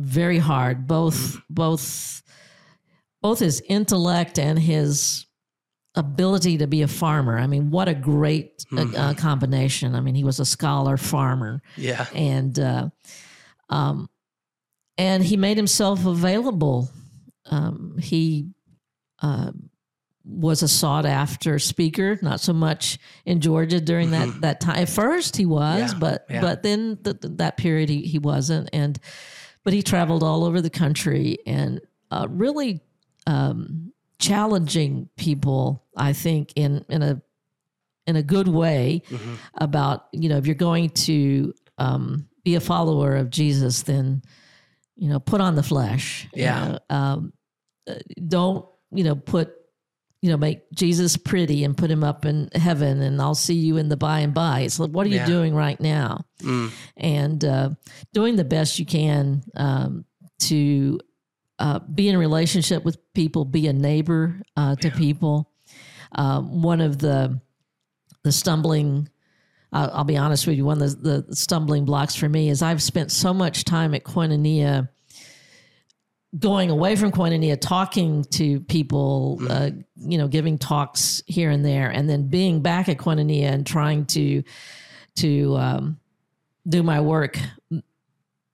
very 0.00 0.38
hard, 0.38 0.88
both 0.88 1.40
both 1.48 2.24
both 3.22 3.38
his 3.38 3.62
intellect 3.68 4.36
and 4.36 4.58
his 4.58 5.26
ability 5.94 6.58
to 6.58 6.66
be 6.66 6.82
a 6.82 6.88
farmer. 6.88 7.38
I 7.38 7.46
mean, 7.46 7.70
what 7.70 7.88
a 7.88 7.94
great 7.94 8.64
uh, 8.76 8.86
uh, 8.96 9.14
combination. 9.14 9.94
I 9.94 10.00
mean, 10.00 10.14
he 10.14 10.24
was 10.24 10.38
a 10.40 10.44
scholar 10.44 10.96
farmer, 10.96 11.62
Yeah. 11.76 12.06
and 12.14 12.58
uh, 12.58 12.88
um, 13.68 14.08
and 14.98 15.24
he 15.24 15.36
made 15.36 15.56
himself 15.56 16.06
available. 16.06 16.90
Um, 17.46 17.96
he 18.00 18.50
uh, 19.22 19.50
was 20.24 20.62
a 20.62 20.68
sought 20.68 21.06
after 21.06 21.58
speaker, 21.58 22.18
not 22.22 22.38
so 22.40 22.52
much 22.52 22.98
in 23.24 23.40
Georgia 23.40 23.80
during 23.80 24.10
that 24.12 24.40
that 24.42 24.60
time. 24.60 24.76
At 24.76 24.88
first, 24.88 25.36
he 25.36 25.46
was, 25.46 25.92
Yeah, 25.92 25.98
but 25.98 26.26
yeah. 26.30 26.40
but 26.40 26.62
then 26.62 26.98
th- 27.02 27.20
th- 27.20 27.34
that 27.38 27.56
period 27.56 27.88
he 27.88 28.02
he 28.02 28.18
wasn't, 28.18 28.68
and 28.72 28.98
but 29.64 29.72
he 29.72 29.82
traveled 29.82 30.22
all 30.22 30.44
over 30.44 30.60
the 30.60 30.70
country 30.70 31.38
and 31.46 31.80
uh, 32.10 32.26
really 32.30 32.80
um, 33.26 33.89
challenging 34.20 35.08
people. 35.16 35.84
I 35.96 36.12
think 36.12 36.52
in 36.54 36.84
in 36.88 37.02
a 37.02 37.20
in 38.06 38.16
a 38.16 38.22
good 38.22 38.48
way 38.48 39.02
Mm-hmm. 39.08 39.34
about 39.54 40.06
you 40.12 40.28
know 40.28 40.36
if 40.36 40.46
you're 40.46 40.54
going 40.54 40.90
to 40.90 41.52
um, 41.78 42.28
be 42.44 42.54
a 42.54 42.60
follower 42.60 43.16
of 43.16 43.30
Jesus, 43.30 43.82
then 43.82 44.22
you 44.96 45.08
know 45.08 45.18
put 45.18 45.40
on 45.40 45.56
the 45.56 45.62
flesh. 45.62 46.28
you 46.34 46.42
Yeah. 46.44 46.68
know, 46.68 46.78
um, 46.96 47.32
uh, 47.88 47.94
don't 48.28 48.66
you 48.92 49.04
know 49.04 49.14
put 49.16 49.52
you 50.22 50.30
know 50.30 50.36
make 50.36 50.70
Jesus 50.72 51.16
pretty 51.16 51.64
and 51.64 51.76
put 51.76 51.90
him 51.90 52.04
up 52.04 52.24
in 52.26 52.50
heaven, 52.54 53.00
and 53.02 53.20
I'll 53.20 53.34
see 53.34 53.54
you 53.54 53.78
in 53.78 53.88
the 53.88 53.96
by 53.96 54.20
and 54.20 54.34
by. 54.34 54.60
It's 54.60 54.78
like 54.78 54.90
what 54.90 55.06
are 55.06 55.10
you 55.10 55.24
doing 55.26 55.54
right 55.54 55.80
now? 55.80 56.24
Mm. 56.42 56.70
and 56.96 57.44
uh, 57.44 57.70
doing 58.12 58.36
the 58.36 58.44
best 58.44 58.78
you 58.78 58.86
can 58.86 59.42
um, 59.56 60.04
to 60.40 60.98
uh, 61.60 61.78
be 61.78 62.08
in 62.08 62.14
a 62.14 62.18
relationship 62.18 62.84
with 62.84 62.98
people, 63.14 63.44
be 63.44 63.68
a 63.68 63.72
neighbor 63.72 64.40
uh, 64.56 64.74
to 64.76 64.90
people. 64.90 65.52
Um, 66.12 66.62
one 66.62 66.80
of 66.80 66.98
the 66.98 67.40
the 68.22 68.32
stumbling, 68.32 69.08
I'll, 69.72 69.90
I'll 69.92 70.04
be 70.04 70.16
honest 70.16 70.46
with 70.46 70.56
you, 70.56 70.64
one 70.64 70.82
of 70.82 71.02
the, 71.02 71.22
the 71.22 71.36
stumbling 71.36 71.84
blocks 71.84 72.14
for 72.14 72.28
me 72.28 72.50
is 72.50 72.60
I've 72.60 72.82
spent 72.82 73.12
so 73.12 73.32
much 73.32 73.64
time 73.64 73.94
at 73.94 74.04
Koinonia 74.04 74.88
going 76.38 76.70
away 76.70 76.96
from 76.96 77.12
Koinonia, 77.12 77.60
talking 77.60 78.24
to 78.24 78.60
people, 78.60 79.40
uh, 79.48 79.70
you 79.96 80.18
know, 80.18 80.28
giving 80.28 80.58
talks 80.58 81.22
here 81.26 81.50
and 81.50 81.64
there, 81.64 81.90
and 81.90 82.08
then 82.08 82.28
being 82.28 82.60
back 82.60 82.88
at 82.88 82.98
Koinonia 82.98 83.52
and 83.52 83.66
trying 83.66 84.06
to 84.06 84.42
to 85.16 85.56
um, 85.56 86.00
do 86.68 86.82
my 86.82 87.00
work 87.00 87.38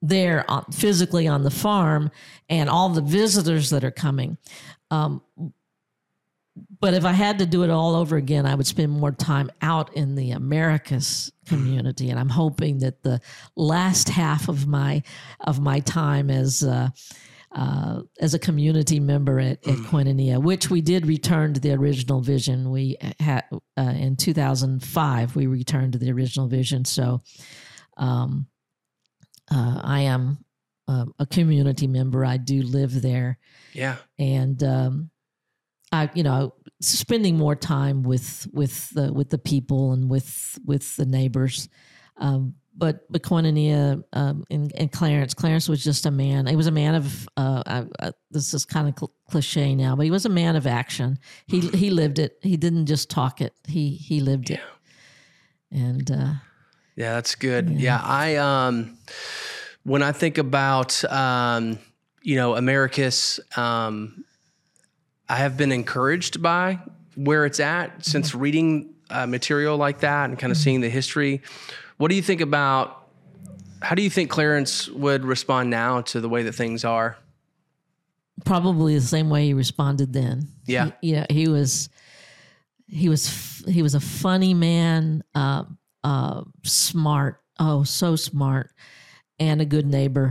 there 0.01 0.49
on, 0.49 0.65
physically 0.71 1.27
on 1.27 1.43
the 1.43 1.51
farm 1.51 2.11
and 2.49 2.69
all 2.69 2.89
the 2.89 3.01
visitors 3.01 3.69
that 3.71 3.83
are 3.83 3.91
coming. 3.91 4.37
Um, 4.91 5.21
but 6.79 6.93
if 6.93 7.05
I 7.05 7.11
had 7.11 7.39
to 7.39 7.45
do 7.45 7.63
it 7.63 7.69
all 7.69 7.95
over 7.95 8.15
again, 8.15 8.45
I 8.45 8.55
would 8.55 8.67
spend 8.67 8.91
more 8.91 9.11
time 9.11 9.51
out 9.61 9.93
in 9.95 10.15
the 10.15 10.31
Americus 10.31 11.31
community, 11.45 12.09
and 12.09 12.19
I'm 12.19 12.29
hoping 12.29 12.79
that 12.79 13.03
the 13.03 13.21
last 13.55 14.09
half 14.09 14.49
of 14.49 14.67
my 14.67 15.03
of 15.41 15.59
my 15.59 15.79
time 15.81 16.29
as 16.29 16.63
uh, 16.63 16.89
uh, 17.51 18.01
as 18.19 18.33
a 18.33 18.39
community 18.39 18.99
member 18.99 19.39
at, 19.39 19.65
at 19.67 19.77
Koinonia, 19.77 20.41
which 20.41 20.69
we 20.69 20.81
did 20.81 21.05
return 21.05 21.53
to 21.53 21.59
the 21.59 21.73
original 21.73 22.21
vision. 22.21 22.71
We 22.71 22.97
had 23.19 23.45
uh, 23.77 23.81
in 23.81 24.15
2005 24.15 25.35
we 25.35 25.47
returned 25.47 25.93
to 25.93 25.99
the 25.99 26.11
original 26.11 26.47
vision. 26.47 26.85
So 26.85 27.21
um, 27.97 28.47
uh, 29.51 29.81
I 29.83 30.01
am 30.01 30.43
um, 30.87 31.13
a 31.19 31.25
community 31.25 31.87
member. 31.87 32.23
I 32.25 32.37
do 32.37 32.61
live 32.61 33.01
there, 33.01 33.37
Yeah. 33.73 33.97
and 34.17 34.61
um, 34.63 35.09
I, 35.91 36.09
you 36.13 36.23
know, 36.23 36.53
spending 36.81 37.37
more 37.37 37.55
time 37.55 38.03
with 38.03 38.47
with 38.53 38.89
the 38.91 39.11
with 39.11 39.29
the 39.29 39.37
people 39.37 39.93
and 39.93 40.09
with 40.09 40.57
with 40.65 40.95
the 40.95 41.05
neighbors. 41.05 41.69
Um, 42.17 42.55
but 42.75 43.11
but 43.11 43.23
Koinonia 43.23 44.03
um, 44.13 44.43
and, 44.51 44.71
and 44.75 44.91
Clarence, 44.91 45.33
Clarence 45.33 45.67
was 45.67 45.83
just 45.83 46.05
a 46.05 46.11
man. 46.11 46.45
He 46.45 46.55
was 46.55 46.67
a 46.67 46.71
man 46.71 46.95
of. 46.95 47.27
Uh, 47.35 47.63
I, 47.65 47.85
I, 47.99 48.11
this 48.31 48.53
is 48.53 48.65
kind 48.65 48.87
of 48.87 48.93
cl- 48.97 49.13
cliche 49.29 49.73
now, 49.75 49.95
but 49.95 50.03
he 50.05 50.11
was 50.11 50.25
a 50.25 50.29
man 50.29 50.55
of 50.55 50.67
action. 50.67 51.17
He 51.47 51.61
he 51.61 51.89
lived 51.89 52.19
it. 52.19 52.37
He 52.41 52.55
didn't 52.55 52.85
just 52.85 53.09
talk 53.09 53.41
it. 53.41 53.53
He 53.67 53.89
he 53.91 54.19
lived 54.19 54.51
it. 54.51 54.59
And 55.71 56.09
uh, 56.11 56.33
Yeah, 56.97 57.13
that's 57.13 57.35
good. 57.35 57.69
Yeah, 57.69 58.01
I 58.03 58.35
um 58.35 58.97
when 59.83 60.03
I 60.03 60.11
think 60.11 60.37
about 60.37 61.01
um 61.05 61.79
you 62.21 62.35
know 62.35 62.55
Americus 62.55 63.39
um 63.55 64.25
I 65.29 65.37
have 65.37 65.55
been 65.55 65.71
encouraged 65.71 66.41
by 66.41 66.79
where 67.15 67.45
it's 67.45 67.61
at 67.61 68.03
since 68.05 68.35
reading 68.35 68.93
uh, 69.09 69.25
material 69.25 69.77
like 69.77 69.99
that 69.99 70.29
and 70.29 70.37
kind 70.37 70.51
of 70.51 70.57
seeing 70.57 70.81
the 70.81 70.89
history. 70.89 71.41
What 71.97 72.09
do 72.09 72.15
you 72.15 72.21
think 72.21 72.41
about 72.41 73.07
how 73.81 73.95
do 73.95 74.01
you 74.01 74.09
think 74.09 74.29
Clarence 74.29 74.89
would 74.89 75.23
respond 75.23 75.69
now 75.69 76.01
to 76.01 76.19
the 76.19 76.27
way 76.27 76.43
that 76.43 76.53
things 76.53 76.83
are? 76.83 77.17
probably 78.45 78.95
the 78.95 79.01
same 79.01 79.29
way 79.29 79.45
he 79.45 79.53
responded 79.53 80.13
then. 80.13 80.47
Yeah. 80.65 80.91
He, 81.01 81.13
yeah, 81.13 81.25
he 81.29 81.47
was 81.47 81.89
he 82.87 83.09
was 83.09 83.27
f- 83.27 83.63
he 83.67 83.81
was 83.81 83.95
a 83.95 83.99
funny 83.99 84.53
man, 84.53 85.23
uh, 85.35 85.63
uh, 86.07 86.41
smart, 86.63 87.33
oh 87.59 87.83
so 87.83 88.15
smart, 88.15 88.67
and 89.39 89.61
a 89.61 89.65
good 89.65 89.85
neighbor. 89.85 90.27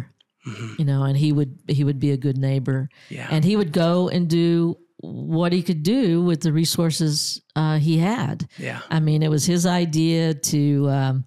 You 0.79 0.85
know, 0.85 1.03
and 1.09 1.17
he 1.17 1.33
would 1.33 1.53
he 1.69 1.83
would 1.85 1.99
be 1.99 2.13
a 2.13 2.17
good 2.17 2.39
neighbor, 2.39 2.89
Yeah. 3.11 3.27
and 3.33 3.45
he 3.45 3.57
would 3.57 3.73
go 3.73 4.09
and 4.09 4.29
do 4.31 4.77
what 5.01 5.53
he 5.53 5.63
could 5.63 5.83
do 5.83 6.23
with 6.29 6.41
the 6.41 6.53
resources 6.53 7.43
uh, 7.57 7.79
he 7.79 7.99
had. 7.99 8.49
Yeah. 8.59 8.81
I 8.89 9.01
mean, 9.01 9.23
it 9.25 9.31
was 9.31 9.45
his 9.45 9.67
idea 9.67 10.35
to 10.53 10.89
um, 10.89 11.25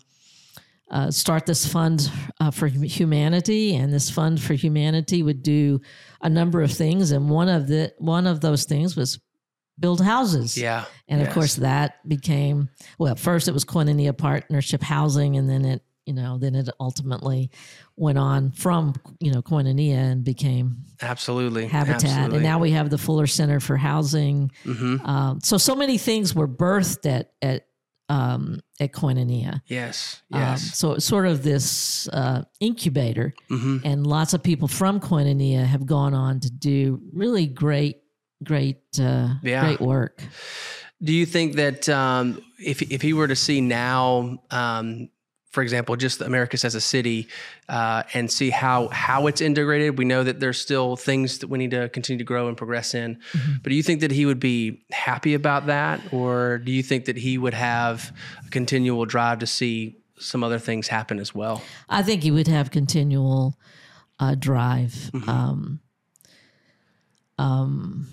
uh, 0.89 1.11
start 1.11 1.45
this 1.45 1.65
fund 1.67 2.09
uh, 2.39 2.51
for 2.51 2.67
humanity, 2.67 3.75
and 3.75 3.91
this 3.93 4.09
fund 4.09 4.39
for 4.41 4.53
humanity 4.55 5.21
would 5.21 5.43
do 5.43 5.81
a 6.21 6.29
number 6.29 6.61
of 6.63 6.71
things, 6.71 7.11
and 7.11 7.29
one 7.29 7.49
of 7.49 7.67
the 7.67 7.91
one 7.97 8.25
of 8.25 8.39
those 8.39 8.63
things 8.65 8.95
was 8.95 9.19
build 9.79 10.01
houses. 10.01 10.57
Yeah. 10.57 10.85
And 11.07 11.21
of 11.21 11.29
course, 11.33 11.55
that 11.55 12.07
became 12.07 12.69
well. 12.97 13.15
First, 13.15 13.47
it 13.47 13.53
was 13.53 13.65
Koinonia 13.65 14.17
Partnership 14.17 14.81
Housing, 14.83 15.37
and 15.37 15.49
then 15.49 15.65
it 15.65 15.83
you 16.05 16.13
know 16.13 16.37
then 16.39 16.55
it 16.55 16.67
ultimately 16.79 17.51
went 17.95 18.17
on 18.17 18.51
from 18.51 18.95
you 19.19 19.31
know 19.31 19.41
Koinonia 19.41 19.95
and 19.95 20.23
became 20.23 20.77
Absolutely. 21.01 21.67
Habitat, 21.67 22.03
Absolutely. 22.05 22.37
and 22.37 22.43
now 22.43 22.59
we 22.59 22.71
have 22.71 22.89
the 22.89 22.97
Fuller 22.97 23.27
Center 23.27 23.59
for 23.59 23.77
Housing. 23.77 24.51
Mhm. 24.65 25.05
Um, 25.07 25.39
so 25.43 25.57
so 25.57 25.75
many 25.75 25.97
things 25.97 26.33
were 26.33 26.47
birthed 26.47 27.05
at 27.05 27.31
at 27.41 27.65
um, 28.11 28.59
at 28.79 28.91
Koinonia. 28.91 29.61
Yes. 29.67 30.23
Um, 30.31 30.41
Yes. 30.41 30.75
so 30.75 30.93
it's 30.93 31.05
sort 31.05 31.27
of 31.27 31.43
this 31.43 32.07
uh, 32.11 32.41
incubator, 32.59 33.33
Mhm. 33.51 33.81
and 33.85 34.07
lots 34.07 34.33
of 34.33 34.41
people 34.41 34.67
from 34.67 34.99
Koinonia 34.99 35.63
have 35.65 35.85
gone 35.85 36.15
on 36.15 36.39
to 36.39 36.49
do 36.49 36.99
really 37.13 37.45
great, 37.45 37.97
great, 38.43 38.77
uh, 38.99 39.35
Yeah. 39.43 39.61
great 39.61 39.81
work. 39.81 40.21
Do 41.01 41.13
you 41.13 41.25
think 41.25 41.55
that 41.55 41.87
um, 41.87 42.41
if 42.57 42.81
if 42.91 43.01
he 43.01 43.13
were 43.13 43.27
to 43.27 43.35
see 43.35 43.61
now, 43.61 44.39
um, 44.51 45.09
for 45.51 45.63
example, 45.63 45.95
just 45.95 46.21
Americus 46.21 46.63
as 46.65 46.75
a 46.75 46.81
city, 46.81 47.27
uh, 47.69 48.03
and 48.13 48.29
see 48.29 48.49
how 48.49 48.89
how 48.89 49.27
it's 49.27 49.39
integrated, 49.41 49.97
we 49.97 50.05
know 50.05 50.23
that 50.23 50.39
there's 50.41 50.59
still 50.59 50.95
things 50.97 51.39
that 51.39 51.47
we 51.47 51.57
need 51.57 51.71
to 51.71 51.87
continue 51.89 52.17
to 52.17 52.23
grow 52.25 52.47
and 52.49 52.57
progress 52.57 52.93
in. 52.93 53.17
But 53.63 53.69
do 53.69 53.75
you 53.75 53.81
think 53.83 54.01
that 54.01 54.11
he 54.11 54.25
would 54.25 54.39
be 54.41 54.83
happy 54.91 55.33
about 55.33 55.67
that, 55.67 56.01
or 56.13 56.57
do 56.59 56.71
you 56.71 56.83
think 56.83 57.05
that 57.05 57.15
he 57.17 57.37
would 57.37 57.53
have 57.55 58.11
a 58.45 58.49
continual 58.49 59.05
drive 59.05 59.39
to 59.39 59.47
see 59.47 59.97
some 60.19 60.43
other 60.43 60.59
things 60.59 60.89
happen 60.89 61.17
as 61.19 61.33
well? 61.33 61.63
I 61.87 62.03
think 62.03 62.23
he 62.23 62.31
would 62.31 62.47
have 62.47 62.71
continual 62.71 63.57
uh, 64.19 64.35
drive. 64.35 64.91
Mm-hmm. 65.13 65.29
Um, 65.29 65.79
um, 67.37 68.07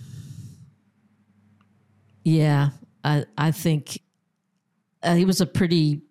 yeah, 2.27 2.71
I 3.05 3.25
I 3.39 3.53
think 3.53 4.01
uh, 5.03 5.15
he 5.15 5.25
was 5.25 5.41
a 5.41 5.47
pretty 5.47 6.03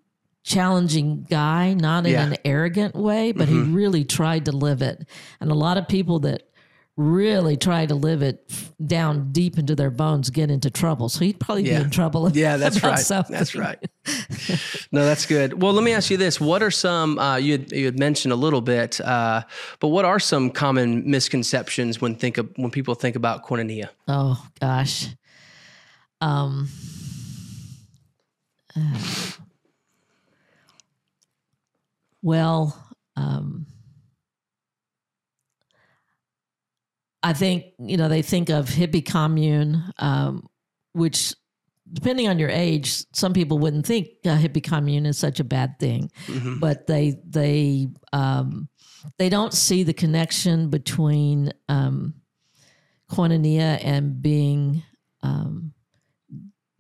challenging 0.43 1.25
guy, 1.29 1.73
not 1.73 2.05
in 2.05 2.13
Yeah. 2.13 2.23
Mm-hmm. 2.23 2.31
an 2.33 2.37
arrogant 2.45 2.95
way, 2.95 3.31
but 3.33 3.49
he 3.49 3.57
really 3.59 4.05
tried 4.05 4.45
to 4.45 4.51
live 4.53 4.81
it. 4.81 5.05
And 5.41 5.51
a 5.51 5.55
lot 5.55 5.77
of 5.77 5.87
people 5.89 6.19
that 6.19 6.43
really 6.97 7.57
try 7.57 7.85
to 7.85 7.95
live 7.95 8.21
it 8.21 8.45
f- 8.49 8.71
down 8.85 9.33
deep 9.33 9.57
into 9.57 9.75
their 9.75 9.89
bones 9.91 10.29
get 10.29 10.49
into 10.49 10.69
trouble. 10.69 11.09
So 11.09 11.19
he'd 11.25 11.39
probably 11.41 11.63
Yeah. 11.67 11.79
be 11.79 11.83
in 11.85 11.89
trouble. 11.89 12.29
Yeah, 12.33 12.55
that's 12.55 12.81
right. 12.83 12.97
something. 12.99 13.35
That's 13.35 13.53
right. 13.55 13.79
no, 14.93 15.03
that's 15.03 15.25
good. 15.25 15.61
Well, 15.61 15.73
let 15.73 15.83
me 15.83 15.91
ask 15.93 16.09
you 16.09 16.15
this: 16.17 16.39
What 16.39 16.63
are 16.63 16.71
some 16.71 17.19
uh, 17.19 17.35
you 17.37 17.53
had, 17.53 17.71
you 17.73 17.85
had 17.85 17.99
mentioned 17.99 18.31
a 18.31 18.37
little 18.37 18.61
bit, 18.61 19.01
uh, 19.01 19.41
but 19.81 19.89
what 19.89 20.05
are 20.05 20.19
some 20.19 20.49
common 20.51 21.09
misconceptions 21.09 21.99
when 21.99 22.15
think 22.15 22.37
of, 22.37 22.49
when 22.55 22.71
people 22.71 22.95
think 22.95 23.15
about 23.17 23.45
koinonia? 23.45 23.89
Oh 24.07 24.41
gosh. 24.61 25.07
Um 26.25 26.67
uh, 28.75 28.99
well, 32.21 32.75
um 33.15 33.67
I 37.23 37.33
think, 37.33 37.65
you 37.79 37.97
know, 37.97 38.07
they 38.07 38.21
think 38.21 38.49
of 38.49 38.67
hippie 38.69 39.03
commune, 39.05 39.83
um, 39.97 40.47
which 40.93 41.33
depending 41.91 42.27
on 42.27 42.37
your 42.39 42.49
age, 42.49 43.03
some 43.13 43.33
people 43.33 43.57
wouldn't 43.59 43.85
think 43.85 44.07
a 44.25 44.29
hippie 44.29 44.63
commune 44.63 45.05
is 45.07 45.17
such 45.17 45.39
a 45.39 45.43
bad 45.43 45.77
thing 45.79 46.09
Mhm. 46.27 46.59
but 46.59 46.87
they 46.87 47.15
they 47.27 47.87
um, 48.13 48.67
they 49.19 49.29
don't 49.29 49.53
see 49.53 49.83
the 49.83 49.93
connection 49.93 50.69
between 50.69 51.51
um, 51.69 52.15
koinonia 53.11 53.79
and 53.83 54.19
being 54.21 54.81
um, 55.21 55.73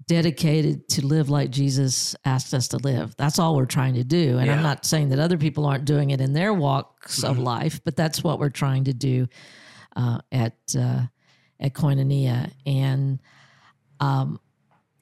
dedicated 0.07 0.87
to 0.89 1.05
live 1.05 1.29
like 1.29 1.49
Jesus 1.49 2.15
asked 2.25 2.53
us 2.53 2.67
to 2.69 2.77
live. 2.77 3.15
That's 3.17 3.39
all 3.39 3.55
we're 3.55 3.65
trying 3.65 3.95
to 3.95 4.03
do. 4.03 4.37
And 4.37 4.47
Yeah. 4.47 4.55
I'm 4.55 4.63
not 4.63 4.85
saying 4.85 5.09
that 5.09 5.19
other 5.19 5.37
people 5.37 5.65
aren't 5.65 5.85
doing 5.85 6.11
it 6.11 6.21
in 6.21 6.33
their 6.33 6.53
walks 6.53 7.23
of 7.23 7.39
life, 7.39 7.81
but 7.83 7.95
that's 7.95 8.23
what 8.23 8.39
we're 8.39 8.49
trying 8.49 8.83
to 8.85 8.93
do 8.93 9.27
uh, 9.95 10.19
at 10.31 10.53
uh, 10.77 11.01
at 11.59 11.73
koinonia. 11.73 12.51
And 12.65 13.19
um, 13.99 14.39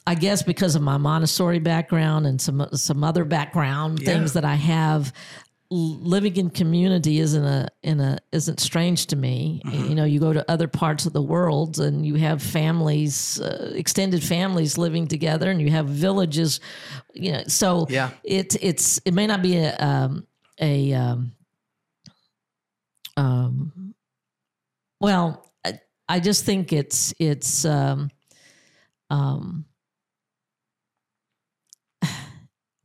I 0.07 0.15
guess 0.15 0.43
because 0.43 0.75
of 0.75 0.81
my 0.81 0.97
Montessori 0.97 1.59
background 1.59 2.25
and 2.27 2.39
some 2.39 2.65
some 2.73 3.03
other 3.03 3.25
background 3.25 3.99
Yeah. 3.99 4.05
things 4.13 4.33
that 4.33 4.45
I 4.45 4.55
have, 4.55 5.11
living 5.73 6.35
in 6.37 6.49
community 6.49 7.19
isn't 7.19 7.43
a 7.43 7.67
in 7.81 7.99
a 7.99 8.17
isn't 8.31 8.59
strange 8.59 9.07
to 9.07 9.15
me. 9.15 9.61
Mm-hmm. 9.65 9.89
You 9.89 9.95
know, 9.95 10.05
you 10.05 10.19
go 10.19 10.33
to 10.33 10.49
other 10.51 10.67
parts 10.67 11.05
of 11.05 11.13
the 11.13 11.21
world 11.21 11.79
and 11.79 12.05
you 12.05 12.15
have 12.15 12.41
families, 12.41 13.41
uh, 13.41 13.71
extended 13.75 14.23
families 14.23 14.77
living 14.77 15.07
together, 15.07 15.49
and 15.49 15.61
you 15.61 15.71
have 15.71 15.87
villages. 15.87 16.59
You 17.13 17.33
know, 17.33 17.43
so 17.47 17.87
Yeah. 17.89 18.11
it's 18.23 18.55
it's 18.61 18.99
it 19.05 19.13
may 19.13 19.27
not 19.27 19.41
be 19.41 19.57
a 19.57 19.75
um, 19.77 20.27
a 20.61 20.93
um, 20.93 21.31
um, 23.17 23.95
well, 24.99 25.51
I, 25.65 25.79
I 26.07 26.19
just 26.19 26.45
think 26.45 26.71
it's 26.73 27.13
it's 27.19 27.65
um, 27.65 28.09
um, 29.09 29.65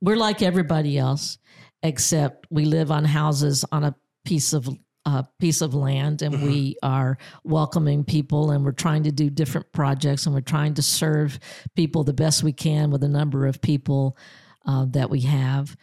we're 0.00 0.16
like 0.16 0.42
everybody 0.42 0.98
else, 0.98 1.37
except 1.82 2.46
we 2.50 2.64
live 2.64 2.90
on 2.90 3.04
houses 3.04 3.64
on 3.72 3.84
a 3.84 3.94
piece 4.24 4.52
of 4.52 4.68
a 5.04 5.26
piece 5.38 5.62
of 5.62 5.74
land, 5.74 6.20
and 6.22 6.42
we 6.42 6.76
are 6.82 7.16
welcoming 7.44 8.04
people, 8.04 8.50
and 8.50 8.64
we're 8.64 8.72
trying 8.72 9.04
to 9.04 9.12
do 9.12 9.30
different 9.30 9.70
projects, 9.72 10.26
and 10.26 10.34
we're 10.34 10.40
trying 10.40 10.74
to 10.74 10.82
serve 10.82 11.38
people 11.74 12.04
the 12.04 12.12
best 12.12 12.42
we 12.42 12.52
can 12.52 12.90
with 12.90 13.00
the 13.00 13.08
number 13.08 13.46
of 13.46 13.60
people 13.62 14.18
uh, 14.66 14.84
that 14.90 15.08
we 15.08 15.20
have. 15.20 15.74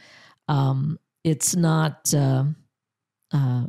Um, 0.47 0.99
it's 1.23 1.55
not. 1.55 2.13
Uh, 2.13 2.45
uh, 3.33 3.65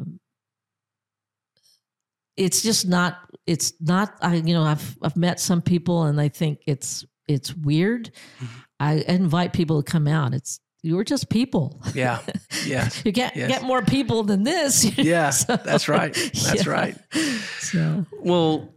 it's 2.37 2.63
just 2.63 2.87
not. 2.87 3.19
It's 3.47 3.73
not. 3.81 4.15
I 4.21 4.35
you 4.35 4.53
know 4.53 4.65
I've 4.65 4.99
I've 5.03 5.17
met 5.17 5.41
some 5.41 5.63
people 5.63 6.03
and 6.03 6.19
they 6.19 6.29
think 6.29 6.61
it's 6.67 7.05
it's 7.29 7.55
weird. 7.55 8.11
I 8.79 9.05
invite 9.09 9.53
people 9.55 9.83
to 9.83 9.91
come 9.91 10.07
out. 10.07 10.35
It's 10.35 10.61
you're 10.83 11.05
just 11.05 11.29
people. 11.29 11.81
Yeah. 11.95 12.19
Yeah. 12.65 12.89
You 13.05 13.13
get 13.13 13.37
Yes. 13.37 13.49
get 13.49 13.63
more 13.63 13.83
people 13.83 14.23
than 14.25 14.43
this. 14.45 14.85
Yeah. 14.99 15.31
So, 15.31 15.57
That's 15.57 15.89
right. 15.89 16.15
That's 16.15 16.65
yeah. 16.67 16.71
right. 16.73 16.97
So, 17.61 18.05
Well, 18.21 18.69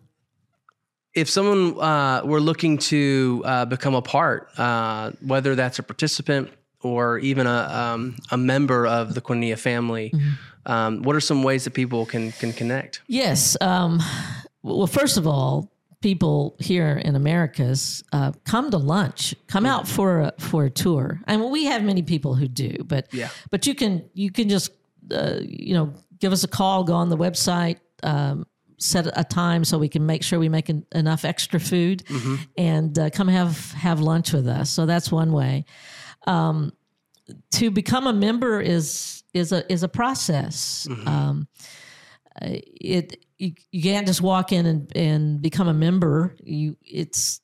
if 1.13 1.29
someone 1.29 1.79
uh, 1.79 2.21
were 2.23 2.39
looking 2.39 2.77
to 2.77 3.41
uh, 3.45 3.65
become 3.65 3.95
a 3.95 4.01
part, 4.01 4.49
uh, 4.57 5.11
whether 5.21 5.55
that's 5.55 5.79
a 5.79 5.83
participant 5.83 6.49
or 6.81 7.17
even 7.19 7.47
a, 7.47 7.67
um, 7.93 8.15
a 8.31 8.37
member 8.37 8.85
of 8.87 9.13
the 9.15 9.21
Koinonia 9.21 9.57
family, 9.57 10.11
Mm-hmm. 10.13 10.71
um, 10.71 11.01
what 11.03 11.15
are 11.15 11.19
some 11.21 11.43
ways 11.43 11.63
that 11.63 11.73
people 11.73 12.05
can 12.05 12.31
can 12.33 12.53
connect? 12.53 13.01
yes. 13.07 13.57
Um, 13.61 13.99
well, 14.61 14.87
first 14.87 15.17
of 15.17 15.25
all, 15.25 15.71
people 16.01 16.55
here 16.59 17.01
in 17.03 17.15
Americus 17.15 18.03
uh, 18.13 18.31
come 18.45 18.71
to 18.71 18.77
lunch, 18.77 19.35
come 19.47 19.65
out 19.65 19.87
for 19.87 20.19
a, 20.21 20.33
for 20.39 20.65
a 20.65 20.69
tour, 20.69 21.19
and 21.27 21.51
we 21.51 21.65
have 21.65 21.83
many 21.83 22.01
people 22.01 22.35
who 22.35 22.47
do. 22.47 22.71
But 22.85 23.07
Yeah. 23.13 23.29
but 23.51 23.67
you 23.67 23.75
can 23.75 24.03
you 24.13 24.31
can 24.31 24.49
just 24.49 24.71
uh, 25.11 25.39
you 25.41 25.73
know 25.73 25.93
give 26.19 26.31
us 26.33 26.43
a 26.43 26.47
call, 26.47 26.83
go 26.83 26.93
on 26.93 27.09
the 27.09 27.17
website. 27.17 27.77
Um, 28.03 28.45
set 28.81 29.07
a 29.13 29.25
time 29.25 29.65
so 29.65 29.77
we 29.77 29.89
can 29.89 30.05
make 30.05 30.23
sure 30.23 30.39
we 30.39 30.47
make 30.47 30.69
en- 30.69 30.85
enough 30.95 31.25
extra 31.25 31.59
food 31.59 32.01
and 32.57 32.97
uh, 32.97 33.09
come 33.09 33.27
have 33.27 33.73
have 33.73 33.99
lunch 33.99 34.31
with 34.31 34.47
us 34.47 34.69
so 34.69 34.85
that's 34.85 35.11
one 35.11 35.33
way 35.33 35.65
um, 36.27 36.71
to 37.51 37.71
become 37.71 38.07
a 38.07 38.13
member 38.13 38.61
is 38.61 39.21
is 39.33 39.51
a 39.51 39.69
is 39.69 39.83
a 39.83 39.89
process 39.89 40.87
um, 40.89 41.05
uh, 41.07 41.63
it 42.41 43.25
you, 43.37 43.53
you 43.71 43.83
can't 43.83 44.07
just 44.07 44.21
walk 44.21 44.51
in 44.51 44.65
and, 44.65 44.91
and 44.95 45.41
become 45.41 45.67
a 45.67 45.73
member 45.73 46.35
you 46.43 46.77
it's 46.83 47.41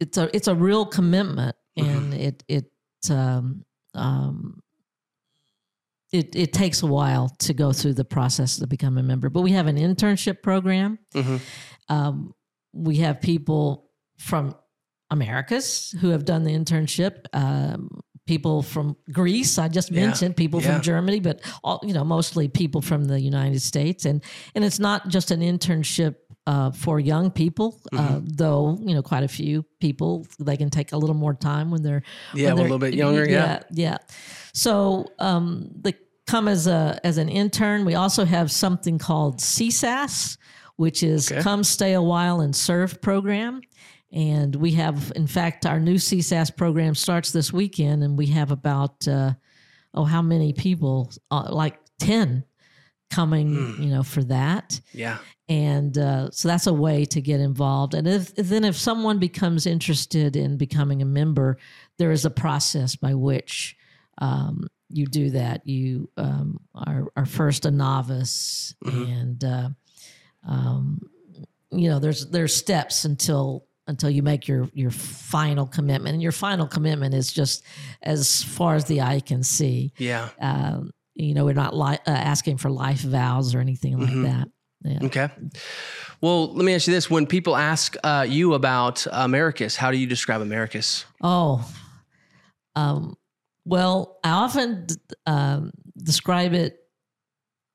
it's 0.00 0.16
a 0.16 0.34
it's 0.34 0.48
a 0.48 0.54
real 0.54 0.86
commitment 0.86 1.56
and 1.76 2.14
it 2.14 2.44
it 2.48 2.70
um, 3.10 3.64
um, 3.94 4.60
it, 6.12 6.34
it 6.34 6.52
takes 6.52 6.82
a 6.82 6.86
while 6.86 7.28
to 7.40 7.54
go 7.54 7.72
through 7.72 7.94
the 7.94 8.04
process 8.04 8.56
to 8.56 8.66
become 8.66 8.96
a 8.98 9.02
member. 9.02 9.28
But 9.28 9.42
we 9.42 9.52
have 9.52 9.66
an 9.66 9.76
internship 9.76 10.42
program. 10.42 10.98
Mhm. 11.14 11.40
Um, 11.88 12.34
we 12.72 12.96
have 12.96 13.20
people 13.20 13.90
from 14.18 14.54
Americus 15.10 15.92
who 16.00 16.10
have 16.10 16.24
done 16.24 16.44
the 16.44 16.52
internship. 16.52 17.26
Um, 17.32 18.00
people 18.32 18.62
from 18.62 18.94
Greece, 19.10 19.58
I 19.58 19.68
just 19.68 19.90
Yeah. 19.90 20.06
mentioned, 20.06 20.36
people 20.36 20.60
Yeah. 20.60 20.68
from 20.74 20.82
Germany, 20.82 21.20
but 21.20 21.40
all, 21.64 21.80
you 21.88 21.94
know, 21.94 22.04
mostly 22.04 22.46
people 22.48 22.80
from 22.82 23.06
the 23.06 23.18
United 23.32 23.60
States. 23.62 24.04
And 24.04 24.22
and 24.54 24.64
it's 24.64 24.78
not 24.78 25.08
just 25.08 25.30
an 25.32 25.40
internship 25.40 26.14
uh, 26.46 26.70
for 26.70 26.98
young 27.00 27.30
people, 27.30 27.68
Mm-hmm. 27.92 27.98
uh, 28.16 28.20
though 28.42 28.78
you 28.88 28.94
know 28.94 29.02
quite 29.02 29.24
a 29.24 29.28
few 29.28 29.64
people 29.80 30.10
they 30.48 30.56
can 30.56 30.70
take 30.70 30.92
a 30.92 30.96
little 31.02 31.16
more 31.16 31.34
time 31.34 31.70
when 31.72 31.82
they're 31.82 32.02
Yeah, 32.34 32.44
when 32.44 32.52
a 32.52 32.54
they're- 32.56 32.62
little 32.64 32.78
bit 32.86 32.94
younger, 32.94 33.24
yeah. 33.28 33.46
yeah, 33.46 33.60
yeah. 33.84 33.96
So 34.52 35.06
um, 35.18 35.68
they 35.82 35.92
come 36.26 36.48
as 36.48 36.66
a 36.66 36.98
as 37.04 37.18
an 37.18 37.28
intern. 37.28 37.84
We 37.84 37.94
also 37.96 38.24
have 38.24 38.50
something 38.50 38.98
called 38.98 39.40
CSAS, 39.40 40.36
which 40.76 41.02
is 41.02 41.30
Okay. 41.32 41.42
Come 41.42 41.64
Stay 41.64 41.92
a 41.94 42.02
While 42.02 42.40
and 42.44 42.54
Serve 42.56 43.00
program. 43.00 43.60
And 44.10 44.54
we 44.56 44.72
have, 44.72 45.12
in 45.16 45.26
fact, 45.26 45.66
our 45.66 45.78
new 45.78 45.96
CSAS 45.96 46.56
program 46.56 46.94
starts 46.94 47.30
this 47.30 47.52
weekend, 47.52 48.02
and 48.02 48.16
we 48.16 48.26
have 48.26 48.50
about 48.50 49.06
uh, 49.06 49.34
oh, 49.94 50.04
how 50.04 50.22
many 50.22 50.52
people? 50.52 51.12
Uh, 51.30 51.48
like 51.50 51.78
ten 51.98 52.44
coming, 53.10 53.76
you 53.80 53.90
know, 53.90 54.02
for 54.02 54.22
that. 54.24 54.80
Yeah. 54.92 55.18
And 55.48 55.96
uh, 55.96 56.30
so 56.30 56.48
that's 56.48 56.66
a 56.66 56.72
way 56.72 57.06
to 57.06 57.20
get 57.22 57.40
involved. 57.40 57.94
And 57.94 58.06
if, 58.06 58.34
then 58.34 58.64
if 58.64 58.76
someone 58.76 59.18
becomes 59.18 59.66
interested 59.66 60.36
in 60.36 60.58
becoming 60.58 61.00
a 61.00 61.06
member, 61.06 61.58
there 61.96 62.10
is 62.10 62.26
a 62.26 62.30
process 62.30 62.96
by 62.96 63.14
which 63.14 63.76
um, 64.18 64.68
you 64.90 65.06
do 65.06 65.30
that. 65.30 65.66
You 65.66 66.10
um, 66.16 66.60
are, 66.74 67.06
are 67.16 67.26
first 67.26 67.64
a 67.64 67.70
novice, 67.70 68.74
and 68.84 69.42
uh, 69.42 69.68
um, 70.46 71.00
you 71.70 71.88
know 71.90 71.98
there's 71.98 72.26
there's 72.26 72.54
steps 72.54 73.04
until 73.04 73.67
until 73.88 74.10
you 74.10 74.22
make 74.22 74.46
your 74.46 74.68
your 74.72 74.90
final 74.90 75.66
commitment. 75.66 76.12
And 76.14 76.22
your 76.22 76.32
final 76.32 76.66
commitment 76.66 77.14
is 77.14 77.32
just 77.32 77.64
as 78.02 78.42
far 78.44 78.76
as 78.76 78.84
the 78.84 79.00
eye 79.00 79.20
can 79.20 79.42
see. 79.42 79.92
Yeah. 79.98 80.28
Um, 80.40 80.90
you 81.14 81.34
know, 81.34 81.44
we're 81.44 81.54
not 81.54 81.74
li- 81.74 81.98
uh, 82.06 82.10
asking 82.10 82.58
for 82.58 82.70
life 82.70 83.00
vows 83.00 83.54
or 83.54 83.60
anything 83.60 83.98
like 83.98 84.22
that. 84.22 84.48
Yeah. 84.84 84.98
Okay. 85.06 85.28
Well, 86.20 86.54
let 86.54 86.64
me 86.64 86.74
ask 86.74 86.86
you 86.86 86.92
this: 86.92 87.10
When 87.10 87.26
people 87.26 87.56
ask 87.56 87.96
uh, 88.04 88.24
you 88.28 88.54
about 88.54 89.04
Americus, 89.10 89.74
how 89.74 89.90
do 89.90 89.96
you 89.96 90.06
describe 90.06 90.40
Americus? 90.40 91.04
Oh, 91.20 91.68
um, 92.76 93.16
well, 93.64 94.18
I 94.22 94.30
often 94.30 94.86
d- 94.86 94.94
um, 95.26 95.72
describe 95.96 96.52
it 96.52 96.78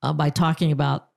uh, 0.02 0.12
by 0.14 0.30
talking 0.30 0.72
about 0.72 1.08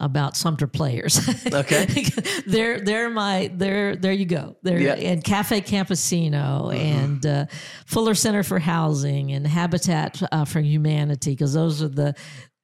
about 0.00 0.36
Sumter 0.36 0.66
players. 0.66 1.18
Okay. 1.46 1.86
they're 2.46 2.80
they're 2.80 3.10
my 3.10 3.50
they're 3.54 3.94
there 3.96 4.12
you 4.12 4.26
go. 4.26 4.56
They're 4.62 4.80
Yeah. 4.80 4.94
and 4.94 5.22
Cafe 5.22 5.60
Campesino 5.62 6.72
Mm-hmm. 6.72 6.76
and 6.76 7.26
uh, 7.26 7.46
Fuller 7.86 8.14
Center 8.14 8.42
for 8.42 8.58
Housing 8.58 9.32
and 9.32 9.46
Habitat 9.46 10.20
uh, 10.32 10.44
for 10.44 10.60
Humanity 10.60 11.30
because 11.30 11.52
those 11.54 11.82
are 11.82 11.88
the. 11.88 11.94
the- 11.94 12.14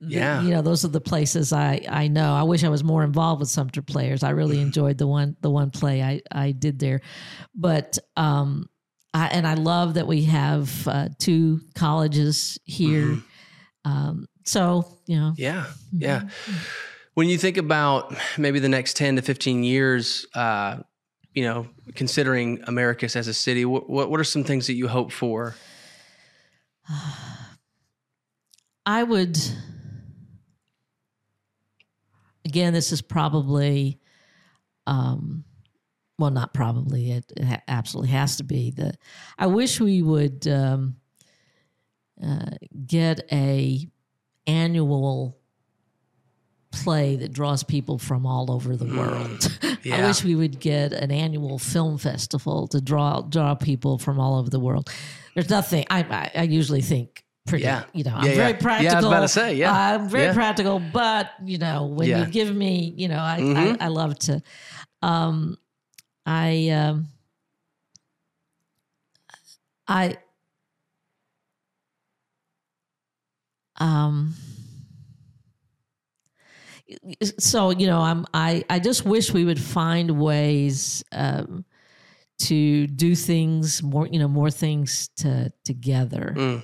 Yeah. 0.01 0.41
you 0.43 0.51
know 0.51 0.63
those 0.63 0.85
are 0.85 0.89
the 0.93 1.01
places 1.01 1.53
I, 1.53 1.83
I 1.89 2.09
know. 2.09 2.33
I 2.35 2.43
wish 2.43 2.65
I 2.65 2.69
was 2.71 2.83
more 2.83 3.05
involved 3.05 3.41
with 3.41 3.51
Sumter 3.51 3.83
players. 3.83 4.23
I 4.23 4.31
really 4.31 4.59
enjoyed 4.61 4.97
the 4.99 5.07
one 5.07 5.37
the 5.43 5.51
one 5.51 5.71
play 5.71 6.03
I, 6.03 6.23
I 6.33 6.53
did 6.53 6.79
there, 6.79 7.01
but 7.55 7.99
um, 8.17 8.69
I, 9.13 9.27
and 9.27 9.47
I 9.47 9.55
love 9.55 9.95
that 9.95 10.07
we 10.07 10.25
have 10.25 10.89
uh, 10.89 11.09
two 11.19 11.61
colleges 11.75 12.59
here. 12.65 13.19
Um, 13.85 14.27
so 14.45 14.85
you 15.07 15.17
know, 15.21 15.33
Yeah. 15.37 15.67
Yeah. 15.93 16.23
When 17.15 17.29
you 17.29 17.39
think 17.39 17.57
about 17.57 18.15
maybe 18.39 18.61
the 18.61 18.69
next 18.69 18.97
10 18.97 19.17
to 19.17 19.23
15 19.23 19.65
years, 19.65 20.27
uh, 20.35 20.79
you 21.35 21.43
know, 21.45 21.67
considering 21.95 22.63
Americus 22.67 23.17
as 23.17 23.27
a 23.27 23.35
city, 23.35 23.65
what, 23.65 23.91
what, 23.91 24.11
what 24.11 24.21
are 24.21 24.25
some 24.25 24.45
things 24.45 24.69
that 24.69 24.75
you 24.75 24.87
hope 24.89 25.11
for? 25.11 25.55
I 28.87 29.03
would. 29.03 29.39
Again, 32.45 32.73
this 32.73 32.91
is 32.91 33.03
probably, 33.03 34.01
um, 34.87 35.45
well, 36.19 36.31
not 36.31 36.55
probably. 36.55 37.13
It, 37.13 37.33
it 37.37 37.61
absolutely 37.69 38.11
has 38.11 38.37
to 38.37 38.45
be 38.45 38.71
the. 38.71 38.95
I 39.39 39.47
wish 39.47 39.81
we 39.81 40.03
would 40.03 40.49
um, 40.49 40.97
uh, 42.25 42.51
get 42.87 43.21
a 43.31 43.87
annual 44.47 45.40
play 46.73 47.17
that 47.17 47.33
draws 47.33 47.63
people 47.65 47.99
from 47.99 48.25
all 48.27 48.51
over 48.51 48.77
the 48.77 48.85
world. 48.87 49.59
I 49.63 49.77
yeah. 49.83 50.07
wish 50.07 50.23
we 50.25 50.35
would 50.35 50.61
get 50.61 50.93
an 50.93 51.11
annual 51.11 51.59
film 51.59 51.99
festival 51.99 52.69
to 52.69 52.81
draw 52.81 53.23
draw 53.23 53.55
people 53.55 53.99
from 53.99 54.21
all 54.21 54.39
over 54.39 54.49
the 54.51 54.61
world. 54.61 54.89
There's 55.35 55.51
nothing. 55.51 55.85
I 55.91 56.01
I, 56.03 56.31
I 56.41 56.43
usually 56.45 56.83
think 56.83 57.25
pretty. 57.47 57.65
Yeah. 57.65 57.85
You 57.93 58.05
know, 58.05 58.15
I'm 58.15 58.27
yeah. 58.29 58.35
very 58.35 58.39
Yeah, 58.39 58.45
I 58.47 58.53
was 58.53 58.63
practical. 58.63 59.09
about 59.09 59.21
to 59.21 59.29
say, 59.29 59.55
yeah. 59.55 59.73
I'm 59.73 60.09
very 60.09 60.33
practical, 60.35 60.79
but 60.79 61.31
you 61.45 61.59
know, 61.59 61.87
when 61.87 62.09
you 62.09 62.27
give 62.27 62.55
me, 62.55 62.95
you 62.97 63.09
know, 63.09 63.19
I 63.19 63.39
Mhm. 63.41 63.77
I, 63.81 63.85
I 63.87 63.89
love 63.89 64.19
to. 64.21 64.43
Um, 65.03 65.57
I 66.27 66.69
um, 66.69 67.09
I 69.89 70.19
um 73.79 74.35
so 77.39 77.71
you 77.71 77.87
know 77.87 78.01
i'm 78.01 78.27
i 78.35 78.65
i 78.71 78.79
just 78.79 79.05
wish 79.05 79.33
we 79.33 79.45
would 79.45 79.61
find 79.61 80.11
ways 80.21 81.03
um 81.13 81.65
to 82.39 82.87
do 82.87 83.15
things 83.15 83.83
more 83.83 84.07
you 84.07 84.19
know 84.19 84.29
more 84.29 84.51
things 84.51 85.09
to 85.17 85.53
together 85.65 86.35
Mm, 86.37 86.63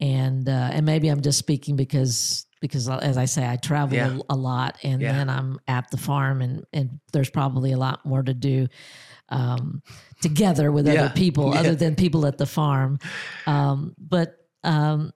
and 0.00 0.48
uh 0.48 0.70
and 0.72 0.86
maybe 0.86 1.08
i'm 1.08 1.20
just 1.20 1.38
speaking 1.38 1.76
because 1.76 2.46
because 2.60 2.88
uh, 2.88 2.96
as 3.02 3.16
i 3.18 3.24
say 3.24 3.46
i 3.48 3.56
travel 3.56 3.96
Yeah. 3.98 4.18
a, 4.30 4.34
a 4.34 4.36
lot 4.36 4.78
and 4.82 5.02
Yeah. 5.02 5.12
then 5.12 5.28
i'm 5.28 5.58
at 5.68 5.90
the 5.90 5.96
farm 5.98 6.40
and 6.42 6.64
and 6.72 6.98
there's 7.12 7.30
probably 7.30 7.72
a 7.72 7.78
lot 7.78 8.04
more 8.06 8.22
to 8.22 8.34
do 8.34 8.66
um 9.28 9.82
together 10.20 10.72
with 10.72 10.86
Yeah. 10.86 11.04
other 11.04 11.10
people 11.14 11.52
other 11.60 11.74
than 11.76 11.94
people 11.94 12.26
at 12.26 12.38
the 12.38 12.46
farm 12.46 12.98
um 13.46 13.94
but 13.98 14.36
um 14.64 15.12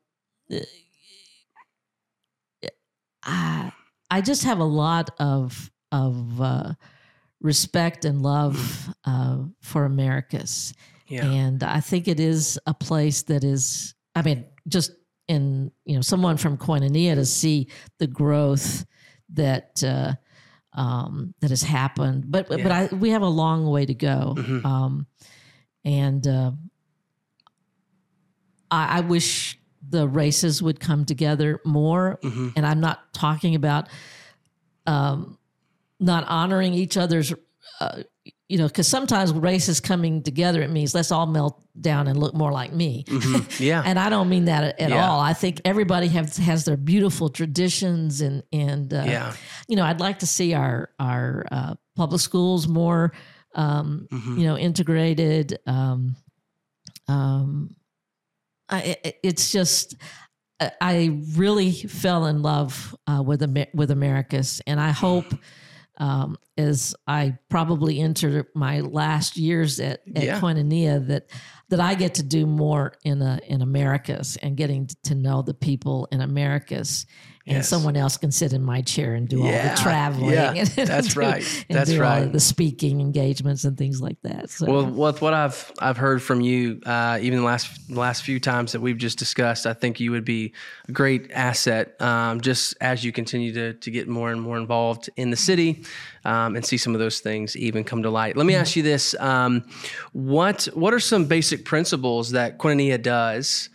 I, 3.23 3.73
I 4.11 4.21
just 4.21 4.45
have 4.45 4.59
a 4.61 4.65
lot 4.65 5.11
of 5.19 5.71
of 5.93 6.41
uh, 6.41 6.75
respect 7.41 8.05
and 8.05 8.23
love 8.23 8.89
uh, 9.05 9.39
for 9.61 9.85
Americus, 9.85 10.73
yeah. 11.09 11.25
and 11.25 11.63
I 11.63 11.81
think 11.81 12.09
it 12.09 12.21
is 12.21 12.59
a 12.67 12.75
place 12.75 13.23
that 13.25 13.45
is. 13.45 13.95
I 14.15 14.23
mean, 14.23 14.47
just 14.69 14.93
in 15.29 15.71
you 15.85 15.97
know, 15.97 16.03
someone 16.03 16.37
from 16.37 16.57
Koinonia 16.57 17.15
to 17.17 17.25
see 17.27 17.69
the 17.99 18.07
growth 18.07 18.87
that 19.35 19.83
uh, 19.85 20.15
um, 20.73 21.35
that 21.41 21.51
has 21.51 21.63
happened, 21.63 22.31
but 22.31 22.49
but 22.49 22.71
I, 22.71 22.87
we 22.93 23.11
have 23.11 23.23
a 23.23 23.29
long 23.29 23.67
way 23.67 23.87
to 23.87 23.95
go, 23.95 24.35
Mhm. 24.37 24.65
um, 24.65 25.07
and 25.85 26.27
uh, 26.27 26.53
I, 28.71 28.99
I 28.99 29.01
wish 29.01 29.59
the 29.89 30.07
races 30.09 30.63
would 30.63 30.81
come 30.81 31.05
together 31.05 31.61
more. 31.65 32.19
Mhm. 32.23 32.53
And 32.57 32.67
I'm 32.67 32.81
not 32.81 33.13
talking 33.13 33.55
about 33.55 33.89
um, 34.87 35.39
not 35.99 36.25
honoring 36.29 36.75
each 36.75 36.97
other's, 36.97 37.33
uh, 37.81 38.03
you 38.49 38.59
know, 38.59 38.67
because 38.69 38.87
sometimes 38.87 39.33
races 39.33 39.81
coming 39.81 40.23
together, 40.23 40.63
it 40.63 40.71
means 40.71 40.95
let's 40.95 41.11
all 41.11 41.27
melt 41.27 41.61
down 41.81 42.07
and 42.07 42.19
look 42.19 42.35
more 42.35 42.53
like 42.53 42.73
me. 42.73 43.05
Mhm. 43.09 43.61
Yeah. 43.61 43.83
And 43.85 43.99
I 43.99 44.09
don't 44.11 44.29
mean 44.29 44.45
that 44.45 44.63
at, 44.65 44.81
at 44.81 44.91
Yeah. 44.91 45.09
all. 45.09 45.21
I 45.21 45.33
think 45.33 45.61
everybody 45.65 46.07
has 46.09 46.37
has 46.37 46.65
their 46.65 46.77
beautiful 46.77 47.29
traditions 47.29 48.21
and 48.21 48.43
and 48.53 48.93
uh, 48.95 49.03
yeah. 49.07 49.35
you 49.69 49.77
know 49.77 49.85
I'd 49.85 50.01
like 50.01 50.21
to 50.21 50.27
see 50.27 50.55
our 50.55 50.91
our 51.01 51.47
uh, 51.51 51.75
public 51.97 52.21
schools 52.21 52.69
more 52.69 53.13
um, 53.55 54.07
Mhm. 54.13 54.39
you 54.39 54.45
know 54.45 54.57
integrated. 54.57 55.59
Um, 55.67 56.17
um, 57.09 57.76
I, 58.69 58.97
it's 59.23 59.53
just 59.53 59.97
I- 60.61 60.73
I 60.81 61.21
really 61.35 61.73
fell 61.73 62.27
in 62.27 62.43
love 62.43 62.95
uh, 63.07 63.23
with 63.25 63.45
with 63.75 63.91
Americus, 63.91 64.61
and 64.67 64.81
I 64.81 64.91
hope 64.91 65.27
um, 65.99 66.37
as 66.59 66.95
I 67.07 67.39
probably 67.49 68.01
enter 68.01 68.49
my 68.55 68.81
last 68.81 69.37
years 69.39 69.81
at, 69.81 70.01
at 70.15 70.23
Yeah. 70.25 70.41
Koinonia 70.41 71.07
that 71.09 71.31
that 71.71 71.81
I 71.81 71.95
get 71.95 72.15
to 72.15 72.23
do 72.23 72.47
more 72.47 72.93
in 73.05 73.23
a, 73.23 73.41
in 73.49 73.61
Americus 73.63 74.37
and 74.37 74.57
getting 74.57 74.89
to 75.05 75.15
know 75.15 75.43
the 75.43 75.55
people 75.55 76.07
in 76.13 76.21
Americus. 76.21 77.07
And 77.49 77.59
Yes. 77.59 77.69
someone 77.69 77.97
else 77.97 78.17
can 78.17 78.33
sit 78.33 78.53
in 78.53 78.61
my 78.65 78.83
chair 78.83 79.15
and 79.15 79.29
do 79.29 79.41
all 79.41 79.53
the 79.53 79.73
traveling. 79.81 80.33
yeah, 80.35 80.51
and 80.57 80.67
that's 80.69 81.15
do- 81.15 81.21
right, 81.21 81.65
and 81.69 81.79
that's 81.79 81.95
right. 81.95 82.33
the 82.33 82.41
speaking 82.41 83.01
engagements 83.01 83.63
and 83.63 83.79
things 83.79 84.01
like 84.03 84.21
that. 84.23 84.51
So, 84.51 84.67
Well, 84.67 84.87
with 84.87 85.23
what 85.23 85.33
I've 85.33 85.71
I've 85.79 85.97
heard 85.97 86.21
from 86.21 86.41
you, 86.41 86.81
uh, 86.85 87.21
even 87.23 87.39
the 87.39 87.45
last 87.45 87.87
the 87.89 88.01
last 88.01 88.25
few 88.25 88.41
times 88.41 88.73
that 88.73 88.81
we've 88.81 88.99
just 88.99 89.17
discussed, 89.17 89.65
I 89.65 89.75
think 89.75 90.01
you 90.01 90.11
would 90.11 90.25
be 90.25 90.55
a 90.89 90.93
great 90.93 91.31
asset, 91.31 91.95
um, 92.03 92.41
just 92.41 92.75
as 92.81 93.05
you 93.05 93.13
continue 93.13 93.53
to 93.55 93.75
to 93.75 93.91
get 93.93 94.09
more 94.09 94.33
and 94.33 94.43
more 94.43 94.57
involved 94.59 95.09
in 95.17 95.31
the 95.31 95.37
city, 95.37 95.85
um, 96.25 96.57
and 96.57 96.67
see 96.67 96.77
some 96.79 96.95
of 96.95 96.99
those 97.01 97.21
things 97.21 97.57
even 97.57 97.85
come 97.85 98.03
to 98.03 98.11
light. 98.11 98.37
Let 98.37 98.47
me 98.47 98.57
ask 98.57 98.75
you 98.75 98.83
this: 98.83 99.15
um, 99.21 99.63
what 100.13 100.65
what 100.75 100.93
are 100.93 100.99
some 101.01 101.27
basic 101.27 101.65
principles 101.65 102.33
that 102.33 102.59
Koinonia 102.59 103.01
does 103.01 103.69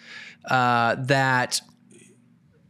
uh, 0.49 0.95
that 1.05 1.61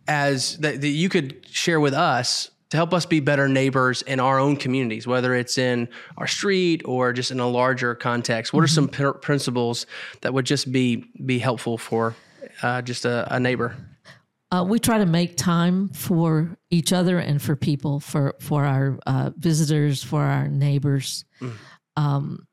as 0.08 0.58
that, 0.58 0.82
that 0.82 0.88
you 0.88 1.10
could 1.10 1.45
share 1.47 1.80
with 1.80 1.93
us 1.93 2.52
to 2.70 2.78
help 2.78 2.93
us 2.93 3.06
be 3.06 3.20
better 3.20 3.47
neighbors 3.47 4.02
in 4.04 4.20
our 4.20 4.39
own 4.39 4.56
communities, 4.56 5.06
whether 5.06 5.36
it's 5.36 5.58
in 5.58 5.89
our 6.18 6.28
street 6.28 6.82
or 6.86 7.12
just 7.12 7.32
in 7.32 7.39
a 7.39 7.47
larger 7.47 7.95
context? 7.95 8.54
What 8.54 8.64
are 8.64 8.68
some 8.68 8.88
pr- 8.88 9.10
principles 9.12 9.86
that 10.22 10.34
would 10.34 10.45
just 10.45 10.72
be 10.72 11.06
be 11.26 11.39
helpful 11.39 11.78
for 11.78 12.16
uh, 12.62 12.82
just 12.82 13.06
a, 13.06 13.28
a 13.34 13.39
neighbor? 13.39 13.76
uh, 14.52 14.66
we 14.68 14.80
try 14.80 14.97
to 14.97 15.06
make 15.06 15.38
time 15.38 15.89
for 15.89 16.58
each 16.70 16.91
other 16.91 17.18
and 17.18 17.41
for 17.41 17.56
people, 17.56 17.99
for 17.99 18.36
for 18.39 18.66
our 18.66 18.99
uh, 19.08 19.32
visitors, 19.38 20.04
for 20.04 20.22
our 20.22 20.47
neighbors. 20.47 21.24
Um, 21.95 22.47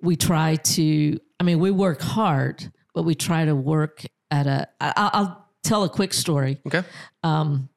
we 0.00 0.16
try 0.16 0.56
to. 0.56 1.18
I 1.40 1.44
mean, 1.44 1.58
we 1.58 1.70
work 1.72 2.00
hard, 2.00 2.72
but 2.94 3.02
we 3.02 3.14
try 3.14 3.44
to 3.44 3.54
work 3.54 4.04
at 4.30 4.46
a. 4.46 4.68
I, 4.80 4.92
I'll 4.96 5.43
tell 5.64 5.82
a 5.82 5.88
quick 5.88 6.12
story. 6.12 6.58
Okay. 6.66 6.82
Um, 7.22 7.68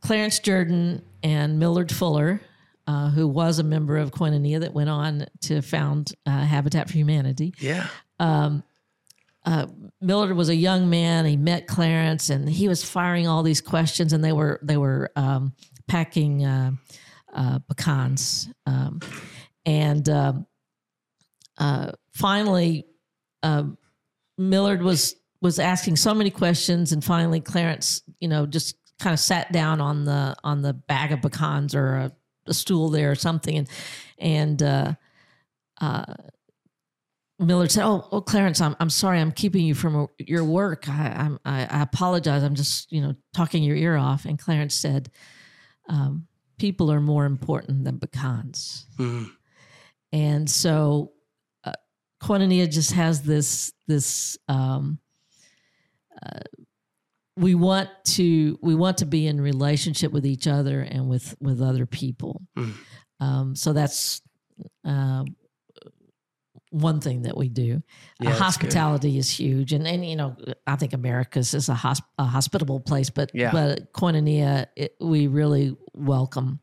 Clarence 0.00 0.38
Jordan 0.38 1.02
and 1.22 1.58
Millard 1.58 1.92
Fuller, 1.92 2.40
uh, 2.86 3.10
who 3.10 3.26
was 3.26 3.58
a 3.58 3.64
member 3.64 3.98
of 3.98 4.12
Koinonia 4.12 4.60
that 4.60 4.72
went 4.72 4.88
on 4.88 5.26
to 5.42 5.60
found 5.60 6.12
uh, 6.24 6.30
Habitat 6.44 6.88
for 6.88 6.94
Humanity. 6.94 7.52
Yeah. 7.58 7.88
Millard 10.00 10.36
was 10.36 10.48
a 10.48 10.54
young 10.54 10.88
man. 10.88 11.24
He 11.24 11.36
met 11.36 11.66
Clarence, 11.66 12.30
and 12.30 12.48
he 12.48 12.68
was 12.68 12.84
firing 12.84 13.26
all 13.26 13.42
these 13.42 13.60
questions, 13.60 14.12
and 14.12 14.24
they 14.24 14.32
were 14.32 14.60
they 14.62 14.76
were 14.76 15.10
um, 15.16 15.52
packing 15.86 16.44
uh, 16.44 16.72
uh, 17.34 17.58
pecans, 17.68 18.48
um, 18.66 19.00
and 19.64 20.08
um 20.08 20.46
uh, 21.58 21.92
finally, 22.12 22.86
um, 23.42 23.78
Millard 24.38 24.82
was 24.82 25.16
was 25.40 25.58
asking 25.58 25.96
so 25.96 26.14
many 26.14 26.30
questions, 26.30 26.92
and 26.92 27.04
finally 27.04 27.40
Clarence, 27.40 28.02
you 28.20 28.28
know, 28.28 28.46
just 28.46 28.76
kind 28.98 29.12
of 29.12 29.20
sat 29.20 29.52
down 29.52 29.80
on 29.80 30.04
the 30.04 30.34
on 30.42 30.62
the 30.62 30.72
bag 30.72 31.12
of 31.12 31.22
pecans 31.22 31.74
or 31.74 31.96
a, 31.96 32.12
a 32.46 32.54
stool 32.54 32.90
there 32.90 33.10
or 33.10 33.14
something, 33.14 33.58
and 33.58 33.68
and 34.18 34.62
uh, 34.62 34.94
Millard 37.38 37.70
said, 37.70 37.84
"Oh, 37.84 38.06
oh, 38.10 38.20
Clarence, 38.20 38.60
I'm 38.60 38.74
I'm 38.80 38.90
sorry, 38.90 39.20
I'm 39.20 39.32
keeping 39.32 39.64
you 39.64 39.74
from 39.74 40.08
your 40.18 40.44
work. 40.44 40.88
I 40.88 41.08
I'm, 41.08 41.38
I, 41.44 41.66
I 41.66 41.82
apologize. 41.82 42.42
I'm 42.42 42.54
just 42.54 42.90
you 42.90 43.02
know 43.02 43.14
talking 43.34 43.62
your 43.62 43.76
ear 43.76 43.96
off." 43.96 44.24
And 44.24 44.38
Clarence 44.38 44.74
said, 44.74 45.10
um, 45.88 46.26
"People 46.58 46.90
are 46.90 47.00
more 47.00 47.26
important 47.26 47.84
than 47.84 48.00
pecans." 48.00 48.86
And 50.12 50.48
so, 50.48 51.12
uh, 51.64 51.72
just 52.22 52.92
has 52.92 53.22
this 53.22 53.72
this. 53.86 54.38
Um, 54.48 54.98
uh, 56.24 56.40
we 57.36 57.54
want 57.54 57.88
to 58.04 58.58
we 58.62 58.74
want 58.74 58.98
to 58.98 59.06
be 59.06 59.26
in 59.26 59.40
relationship 59.40 60.10
with 60.12 60.24
each 60.26 60.46
other 60.46 60.80
and 60.80 61.08
with 61.08 61.34
with 61.40 61.60
other 61.60 61.86
people. 61.86 62.42
Um, 63.20 63.54
so 63.56 63.72
that's 63.72 64.22
uh, 64.84 65.24
one 66.70 67.00
thing 67.00 67.22
that 67.22 67.36
we 67.36 67.48
do. 67.48 67.82
Yeah, 68.20 68.30
Uh, 68.30 68.34
hospitality 68.38 69.18
is 69.18 69.30
huge, 69.30 69.72
and 69.72 69.86
and 69.86 70.04
you 70.04 70.16
know 70.16 70.36
I 70.66 70.76
think 70.76 70.92
Americus 70.92 71.54
is 71.54 71.68
a, 71.68 71.74
hosp- 71.74 72.02
a 72.18 72.24
hospitable 72.24 72.80
place, 72.80 73.10
but 73.10 73.30
Yeah. 73.34 73.52
but 73.52 73.92
Koinonia 73.92 74.66
it, 74.76 74.94
we 75.00 75.26
really 75.26 75.76
welcome 75.94 76.60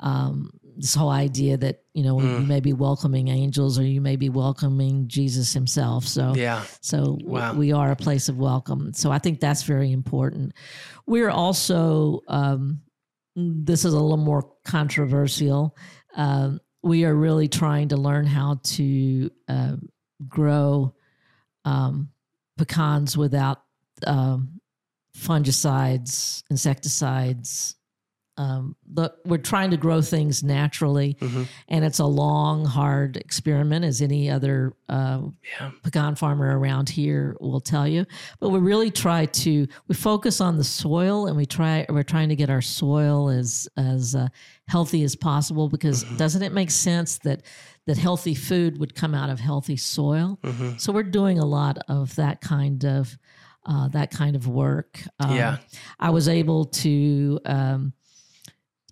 um, 0.00 0.50
this 0.76 0.94
whole 0.94 1.10
idea 1.10 1.56
that 1.56 1.82
you 1.94 2.02
know 2.02 2.16
Mm. 2.16 2.40
you 2.40 2.46
may 2.46 2.60
be 2.60 2.72
welcoming 2.72 3.28
angels 3.28 3.78
or 3.78 3.84
you 3.84 4.00
may 4.00 4.16
be 4.16 4.28
welcoming 4.28 5.08
Jesus 5.08 5.52
Himself. 5.52 6.06
So 6.06 6.34
Yeah. 6.36 6.64
so 6.80 7.18
Wow. 7.24 7.54
we 7.54 7.72
are 7.72 7.90
a 7.90 7.96
place 7.96 8.28
of 8.28 8.36
welcome. 8.38 8.92
So 8.92 9.10
I 9.10 9.18
think 9.18 9.40
that's 9.40 9.62
very 9.62 9.90
important. 9.92 10.52
We're 11.06 11.30
also, 11.30 12.20
um, 12.28 12.82
this 13.34 13.84
is 13.84 13.92
a 13.94 14.00
little 14.00 14.16
more 14.16 14.50
controversial. 14.64 15.76
Um, 16.16 16.60
we 16.82 17.04
are 17.04 17.14
really 17.14 17.48
trying 17.48 17.88
to 17.88 17.96
learn 17.96 18.26
how 18.26 18.60
to 18.62 19.30
uh, 19.48 19.76
grow 20.28 20.94
um, 21.64 22.10
pecans 22.58 23.16
without 23.16 23.62
um, 24.06 24.60
fungicides, 25.16 26.42
insecticides. 26.50 27.74
Um, 28.38 28.76
we're 29.24 29.38
trying 29.38 29.70
to 29.70 29.76
grow 29.78 30.02
things 30.02 30.42
naturally, 30.44 31.16
and 31.68 31.84
it's 31.84 31.98
a 32.00 32.04
long, 32.04 32.66
hard 32.66 33.16
experiment, 33.16 33.84
as 33.84 34.02
any 34.02 34.28
other 34.30 34.74
uh, 34.90 35.22
Yeah. 35.58 35.70
pecan 35.82 36.16
farmer 36.16 36.58
around 36.58 36.90
here 36.90 37.36
will 37.40 37.60
tell 37.62 37.88
you. 37.88 38.04
But 38.38 38.50
we 38.50 38.58
really 38.58 38.90
try 38.90 39.24
to 39.26 39.66
we 39.88 39.94
focus 39.94 40.40
on 40.42 40.58
the 40.58 40.64
soil, 40.64 41.26
and 41.26 41.36
we 41.36 41.46
try 41.46 41.86
we're 41.88 42.02
trying 42.02 42.28
to 42.28 42.36
get 42.36 42.50
our 42.50 42.60
soil 42.62 43.30
as 43.30 43.68
as 43.76 44.14
uh, 44.14 44.28
healthy 44.68 45.02
as 45.02 45.16
possible. 45.16 45.68
Because 45.70 46.04
doesn't 46.18 46.42
it 46.42 46.52
make 46.52 46.70
sense 46.70 47.18
that 47.18 47.42
that 47.86 47.96
healthy 47.96 48.34
food 48.34 48.78
would 48.78 48.94
come 48.94 49.14
out 49.14 49.30
of 49.30 49.40
healthy 49.40 49.76
soil? 49.78 50.38
So 50.76 50.92
we're 50.92 51.04
doing 51.04 51.38
a 51.38 51.46
lot 51.46 51.78
of 51.88 52.14
that 52.16 52.40
kind 52.42 52.84
of 52.84 53.16
uh, 53.64 53.88
that 53.88 54.10
kind 54.10 54.36
of 54.36 54.46
work. 54.46 55.00
Um, 55.20 55.34
Yeah. 55.36 55.56
I 55.98 56.10
was 56.10 56.28
able 56.28 56.66
to. 56.66 57.40
Um, 57.46 57.92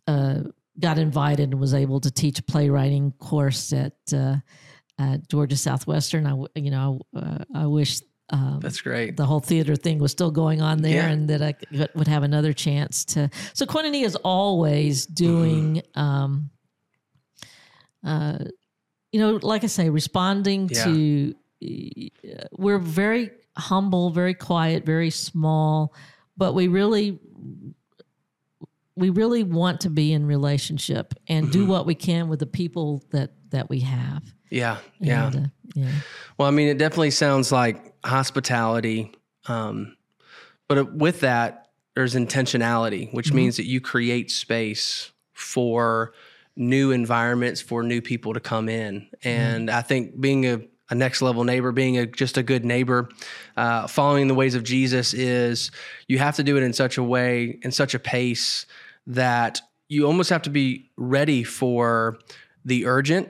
uh, 0.07 0.41
got 0.79 0.99
invited 0.99 1.51
and 1.53 1.61
was 1.61 1.75
able 1.75 2.01
to 2.01 2.11
teach 2.11 2.39
a 2.39 2.43
playwriting 2.43 3.13
course 3.13 3.73
at 3.73 3.97
uh, 4.13 4.37
at 4.99 5.29
Georgia 5.29 5.57
Southwestern. 5.57 6.27
I, 6.27 6.35
you 6.55 6.71
know, 6.71 7.01
uh, 7.17 7.39
I 7.55 7.67
wish 7.67 8.01
um, 8.31 8.61
That's 8.63 8.81
great. 8.81 9.17
the 9.17 9.27
whole 9.27 9.41
theater 9.41 9.77
thing 9.77 9.99
was 9.99 10.11
still 10.13 10.31
going 10.31 10.63
on 10.63 10.81
there 10.83 11.03
Yeah. 11.03 11.09
and 11.11 11.29
that 11.29 11.43
I 11.43 11.53
could- 11.53 11.91
would 11.95 12.09
have 12.09 12.23
another 12.23 12.53
chance 12.55 13.05
to. 13.07 13.29
So 13.53 13.67
Koinonia 13.67 14.05
is 14.05 14.17
always 14.17 15.05
doing, 15.07 15.83
um, 15.95 16.51
uh, 18.05 18.39
you 19.13 19.21
know, 19.21 19.39
like 19.43 19.65
I 19.65 19.69
say, 19.69 19.91
responding 19.91 20.69
Yeah. 20.73 20.85
to. 20.85 21.35
uh, 21.65 22.45
We're 22.59 22.79
very 22.79 23.31
humble, 23.57 24.11
very 24.11 24.35
quiet, 24.35 24.85
very 24.85 25.11
small, 25.11 25.95
but 26.37 26.55
we 26.55 26.69
really 26.69 27.19
we 28.97 29.11
really 29.11 29.43
want 29.43 29.81
to 29.81 29.91
be 29.91 30.13
in 30.13 30.27
relationship 30.27 31.15
and 31.29 31.47
Mm-hmm. 31.47 31.53
do 31.53 31.67
what 31.67 31.87
we 31.87 31.95
can 31.95 32.29
with 32.29 32.39
the 32.39 32.47
people 32.47 33.03
that 33.11 33.33
that 33.51 33.69
we 33.69 33.81
have. 33.81 34.23
Yeah. 34.51 34.79
Yeah. 35.01 35.27
And, 35.27 35.37
uh, 35.37 35.49
yeah. 35.75 35.91
Well, 36.39 36.49
I 36.49 36.51
mean, 36.51 36.69
it 36.69 36.79
definitely 36.79 37.11
sounds 37.11 37.51
like 37.51 37.95
hospitality. 38.05 39.13
Um, 39.47 39.97
but 40.69 40.95
with 40.95 41.21
that, 41.21 41.69
there's 41.95 42.15
intentionality, 42.15 43.13
which 43.13 43.33
means 43.33 43.57
that 43.57 43.67
you 43.67 43.81
create 43.81 44.31
space 44.31 45.13
for 45.33 46.13
new 46.57 46.91
environments 46.91 47.61
for 47.61 47.83
new 47.83 48.01
people 48.01 48.35
to 48.35 48.41
come 48.41 48.69
in. 48.69 49.09
And 49.23 49.71
I 49.71 49.83
think 49.83 50.21
being 50.21 50.47
a, 50.47 50.61
a 50.91 50.95
next 50.95 51.23
level 51.23 51.45
neighbor, 51.45 51.73
being 51.73 51.99
a, 51.99 52.07
just 52.07 52.37
a 52.37 52.43
good 52.43 52.65
neighbor, 52.65 53.09
uh, 53.57 53.87
following 53.87 54.29
the 54.29 54.35
ways 54.35 54.55
of 54.55 54.63
Jesus 54.63 55.15
is 55.15 55.71
you 56.09 56.19
have 56.19 56.37
to 56.37 56.43
do 56.43 56.57
it 56.57 56.63
in 56.63 56.73
such 56.73 56.99
a 56.99 57.03
way, 57.03 57.59
in 57.63 57.73
such 57.73 57.95
a 57.95 57.99
pace 57.99 58.67
that 59.07 59.61
you 59.89 60.07
almost 60.07 60.31
have 60.31 60.43
to 60.43 60.51
be 60.51 60.91
ready 60.97 61.45
for 61.45 62.19
the 62.65 62.87
urgent 62.87 63.29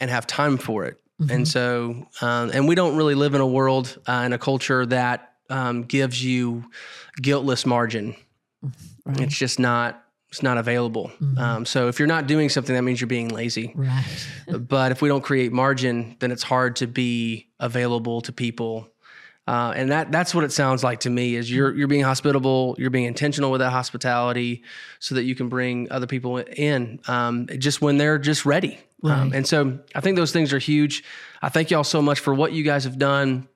and 0.00 0.10
have 0.10 0.26
time 0.26 0.58
for 0.58 0.84
it. 0.84 1.00
And 1.30 1.48
so, 1.48 2.06
um, 2.20 2.50
and 2.54 2.68
we 2.68 2.76
don't 2.76 2.96
really 2.96 3.16
live 3.16 3.34
in 3.34 3.40
a 3.40 3.46
world 3.46 3.98
uh, 4.06 4.22
in 4.24 4.32
a 4.32 4.38
culture 4.38 4.86
that 4.86 5.32
um, 5.50 5.82
gives 5.82 6.22
you 6.24 6.70
guiltless 7.20 7.66
margin. 7.66 8.14
Right. 9.04 9.22
It's 9.22 9.36
just 9.36 9.58
not. 9.58 10.04
It's 10.28 10.42
not 10.42 10.58
available. 10.58 11.10
Um, 11.38 11.64
so 11.64 11.88
if 11.88 11.98
you're 11.98 12.06
not 12.06 12.26
doing 12.26 12.50
something, 12.50 12.74
that 12.74 12.82
means 12.82 13.00
you're 13.00 13.08
being 13.08 13.30
lazy. 13.30 13.72
Right. 13.74 14.04
but 14.46 14.92
if 14.92 15.00
we 15.00 15.08
don't 15.08 15.22
create 15.22 15.52
margin, 15.52 16.16
then 16.18 16.30
it's 16.32 16.42
hard 16.42 16.76
to 16.76 16.86
be 16.86 17.48
available 17.58 18.20
to 18.20 18.32
people. 18.32 18.90
Uh, 19.48 19.72
and 19.74 19.90
that 19.90 20.12
that's 20.12 20.34
what 20.34 20.44
it 20.44 20.52
sounds 20.52 20.84
like 20.84 21.00
to 21.00 21.08
me 21.08 21.34
is 21.34 21.50
you're 21.50 21.74
you're 21.74 21.88
being 21.88 22.04
hospitable, 22.04 22.76
you're 22.78 22.90
being 22.90 23.06
intentional 23.06 23.50
with 23.50 23.60
that 23.60 23.70
hospitality, 23.70 24.62
so 24.98 25.14
that 25.14 25.22
you 25.22 25.34
can 25.34 25.48
bring 25.48 25.90
other 25.90 26.06
people 26.06 26.36
in 26.36 27.00
um, 27.08 27.46
just 27.56 27.80
when 27.80 27.96
they're 27.96 28.18
just 28.18 28.44
ready. 28.44 28.78
Um, 29.02 29.32
and 29.32 29.46
so 29.46 29.78
I 29.94 30.00
think 30.00 30.16
those 30.16 30.32
things 30.32 30.52
are 30.52 30.58
huge. 30.58 31.02
I 31.40 31.48
thank 31.48 31.70
y'all 31.70 31.82
so 31.82 32.02
much 32.02 32.20
for 32.20 32.34
what 32.34 32.52
you 32.52 32.62
guys 32.62 32.84
have 32.84 32.98
done, 32.98 33.48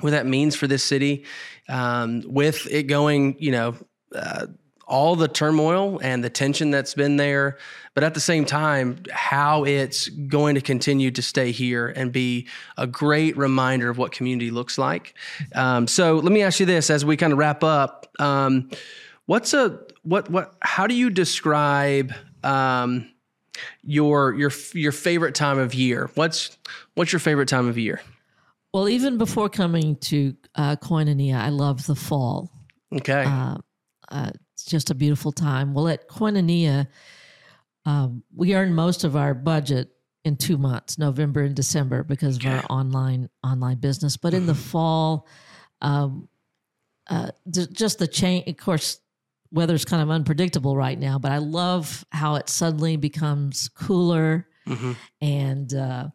what 0.00 0.10
that 0.10 0.26
means 0.26 0.56
for 0.56 0.66
this 0.66 0.82
city, 0.82 1.24
um, 1.68 2.24
with 2.26 2.66
it 2.68 2.88
going, 2.88 3.36
you 3.38 3.52
know, 3.52 3.76
uh, 4.16 4.46
all 4.86 5.16
the 5.16 5.28
turmoil 5.28 5.98
and 6.02 6.22
the 6.22 6.30
tension 6.30 6.70
that's 6.70 6.94
been 6.94 7.16
there, 7.16 7.58
but 7.94 8.04
at 8.04 8.14
the 8.14 8.20
same 8.20 8.44
time, 8.44 9.02
how 9.10 9.64
it's 9.64 10.08
going 10.08 10.54
to 10.54 10.60
continue 10.60 11.10
to 11.10 11.22
stay 11.22 11.50
here 11.50 11.88
and 11.88 12.12
be 12.12 12.46
a 12.76 12.86
great 12.86 13.36
reminder 13.36 13.90
of 13.90 13.98
what 13.98 14.12
community 14.12 14.50
looks 14.50 14.78
like. 14.78 15.14
Um, 15.54 15.86
so 15.88 16.16
let 16.16 16.32
me 16.32 16.42
ask 16.42 16.60
you 16.60 16.66
this 16.66 16.88
as 16.90 17.04
we 17.04 17.16
kind 17.16 17.32
of 17.32 17.38
wrap 17.38 17.64
up. 17.64 18.06
Um, 18.20 18.70
what's 19.26 19.54
a 19.54 19.80
what 20.02 20.30
what 20.30 20.54
how 20.60 20.86
do 20.86 20.94
you 20.94 21.10
describe 21.10 22.12
um, 22.44 23.10
your 23.82 24.34
your 24.34 24.52
your 24.72 24.92
favorite 24.92 25.34
time 25.34 25.58
of 25.58 25.74
year? 25.74 26.10
What's 26.14 26.56
what's 26.94 27.12
your 27.12 27.20
favorite 27.20 27.48
time 27.48 27.68
of 27.68 27.76
year? 27.76 28.00
Well, 28.72 28.88
even 28.88 29.18
before 29.18 29.48
coming 29.48 29.96
to 29.96 30.36
uh, 30.54 30.76
Koinonia, 30.76 31.36
I 31.36 31.48
love 31.48 31.86
the 31.86 31.94
fall. 31.94 32.50
Okay. 32.92 33.24
Uh, 33.26 33.56
uh, 34.10 34.30
just 34.66 34.90
a 34.90 34.94
beautiful 34.94 35.32
time. 35.32 35.74
Well, 35.74 35.88
at 35.88 36.08
Koinonia, 36.08 36.88
um, 37.84 38.22
we 38.34 38.54
earn 38.54 38.74
most 38.74 39.04
of 39.04 39.16
our 39.16 39.34
budget 39.34 39.90
in 40.24 40.36
two 40.36 40.58
months, 40.58 40.98
November 40.98 41.42
and 41.42 41.54
December, 41.54 42.02
because 42.02 42.36
of 42.36 42.46
our 42.46 42.64
online 42.68 43.28
online 43.44 43.78
business. 43.78 44.16
But 44.16 44.34
in 44.34 44.46
the 44.46 44.54
fall, 44.54 45.26
um, 45.80 46.28
uh, 47.08 47.30
just 47.48 47.98
the 47.98 48.08
change. 48.08 48.48
Of 48.48 48.56
course, 48.56 49.00
weather's 49.52 49.84
kind 49.84 50.02
of 50.02 50.10
unpredictable 50.10 50.76
right 50.76 50.98
now, 50.98 51.18
but 51.18 51.30
I 51.30 51.38
love 51.38 52.04
how 52.10 52.34
it 52.34 52.48
suddenly 52.48 52.96
becomes 52.96 53.68
cooler 53.68 54.48
and. 55.20 55.72
Uh, 55.72 56.08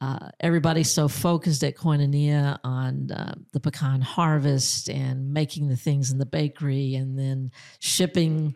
uh, 0.00 0.28
everybody's 0.40 0.90
so 0.90 1.08
focused 1.08 1.64
at 1.64 1.76
Koinonia 1.76 2.58
on 2.62 3.10
uh, 3.10 3.34
the 3.52 3.60
pecan 3.60 4.00
harvest 4.02 4.90
and 4.90 5.32
making 5.32 5.68
the 5.68 5.76
things 5.76 6.10
in 6.10 6.18
the 6.18 6.26
bakery 6.26 6.94
and 6.94 7.18
then 7.18 7.50
shipping 7.80 8.54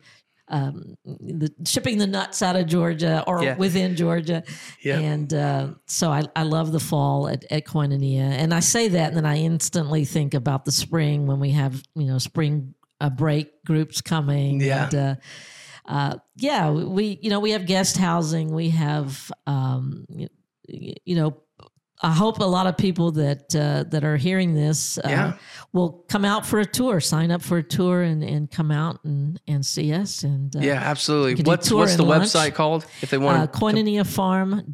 um, 0.49 0.97
the 1.05 1.55
shipping 1.64 1.99
the 1.99 2.09
nuts 2.09 2.43
out 2.43 2.57
of 2.57 2.66
Georgia 2.66 3.22
or 3.26 3.41
Yeah. 3.43 3.57
within 3.57 3.95
Georgia. 3.95 4.43
Yeah. 4.82 4.99
And 4.99 5.32
uh, 5.32 5.68
so 5.86 6.11
I, 6.11 6.24
I 6.34 6.43
love 6.43 6.72
the 6.72 6.80
fall 6.80 7.28
at, 7.28 7.45
at 7.53 7.64
Koinonia. 7.64 8.32
And 8.32 8.53
I 8.53 8.59
say 8.59 8.88
that, 8.88 9.09
and 9.09 9.16
then 9.16 9.26
I 9.26 9.36
instantly 9.38 10.05
think 10.05 10.34
about 10.34 10.64
the 10.64 10.72
spring 10.72 11.28
when 11.28 11.38
we 11.38 11.53
have, 11.53 11.80
you 11.95 12.07
know, 12.07 12.18
spring 12.18 12.74
uh, 13.01 13.11
break 13.11 13.64
groups 13.64 14.01
coming. 14.01 14.61
Yeah. 14.61 14.84
And, 14.86 14.95
uh, 14.97 15.14
uh, 15.86 16.16
yeah, 16.34 16.70
we, 16.70 17.20
you 17.22 17.30
know, 17.30 17.38
we 17.38 17.53
have 17.53 17.64
guest 17.66 17.97
housing. 17.97 18.53
We 18.53 18.70
have, 18.70 19.30
um, 19.47 20.05
you, 20.71 21.16
know, 21.16 21.37
I 22.03 22.12
hope 22.12 22.39
a 22.39 22.45
lot 22.45 22.66
of 22.66 22.79
people 22.79 23.11
that 23.12 23.55
uh, 23.55 23.85
that 23.91 24.05
are 24.05 24.16
hearing 24.16 24.55
this 24.55 24.97
uh, 24.99 25.03
Yeah. 25.07 25.33
will 25.75 25.91
come 26.09 26.25
out 26.25 26.47
for 26.47 26.59
a 26.59 26.64
tour, 26.64 26.99
sign 27.01 27.31
up 27.31 27.43
for 27.43 27.59
a 27.59 27.62
tour, 27.62 28.01
and, 28.03 28.25
and 28.25 28.51
come 28.51 28.71
out 28.71 29.05
and, 29.05 29.39
and 29.47 29.66
see 29.66 29.93
us. 29.93 30.23
And 30.23 30.55
uh, 30.57 30.61
Yeah, 30.61 30.81
absolutely. 30.83 31.43
What's 31.45 31.71
what's 31.71 31.97
the 31.97 32.03
lunch. 32.05 32.25
website 32.25 32.55
called 32.55 32.87
if 33.03 33.11
they 33.11 33.18
want? 33.18 33.43
uh, 33.43 33.47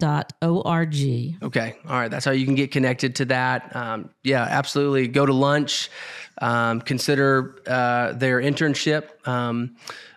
koinoniafarm.org. 0.03 1.37
Okay. 1.43 1.75
All 1.89 1.99
right. 1.99 2.11
That's 2.11 2.25
how 2.25 2.31
you 2.33 2.45
can 2.45 2.55
get 2.55 2.71
connected 2.71 3.17
to 3.17 3.25
that. 3.27 3.75
Um, 3.75 4.11
yeah, 4.23 4.43
absolutely. 4.43 5.09
Go 5.09 5.27
to 5.27 5.33
lunch. 5.33 5.91
Um, 6.39 6.81
consider 6.83 7.57
uh, 7.67 8.13
their 8.13 8.41
internship 8.43 9.27
um, 9.27 9.77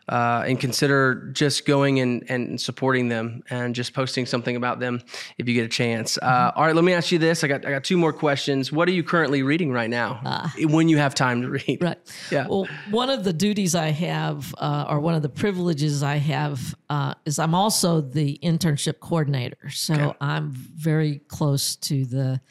uh, 0.09 0.43
and 0.47 0.59
consider 0.59 1.29
just 1.33 1.65
going 1.65 1.99
and, 1.99 2.25
and 2.29 2.59
supporting 2.59 3.07
them 3.09 3.43
and 3.49 3.73
just 3.75 3.93
posting 3.93 4.25
something 4.25 4.55
about 4.55 4.79
them 4.79 5.01
if 5.37 5.47
you 5.47 5.53
get 5.53 5.65
a 5.65 5.69
chance. 5.69 6.17
Uh, 6.17 6.51
all 6.55 6.65
right. 6.65 6.75
Let 6.75 6.83
me 6.83 6.93
ask 6.93 7.11
you 7.11 7.19
this. 7.19 7.43
I 7.43 7.47
got, 7.47 7.65
I 7.65 7.69
got 7.69 7.83
two 7.83 7.97
more 7.97 8.11
questions. 8.11 8.71
What 8.71 8.87
are 8.87 8.91
you 8.91 9.03
currently 9.03 9.43
reading 9.43 9.71
right 9.71 9.89
now 9.89 10.51
when 10.59 10.89
you 10.89 10.97
have 10.97 11.15
time 11.15 11.41
to 11.43 11.49
read? 11.49 11.77
Right. 11.81 11.97
Yeah. 12.31 12.47
Well, 12.47 12.67
one 12.91 13.09
of 13.09 13.23
the 13.23 13.33
duties 13.33 13.73
I 13.75 13.87
have, 13.89 14.53
uh, 14.57 14.85
or 14.89 14.99
one 14.99 15.15
of 15.15 15.21
the 15.21 15.29
privileges 15.29 16.03
I 16.03 16.17
have, 16.17 16.75
uh, 16.89 17.13
is 17.25 17.39
I'm 17.39 17.55
also 17.55 18.01
the 18.01 18.37
internship 18.43 18.99
coordinator. 18.99 19.69
So 19.69 19.93
Okay. 19.93 20.17
I'm 20.21 20.51
very 20.51 21.21
close 21.27 21.75
to 21.77 22.05
the 22.05 22.41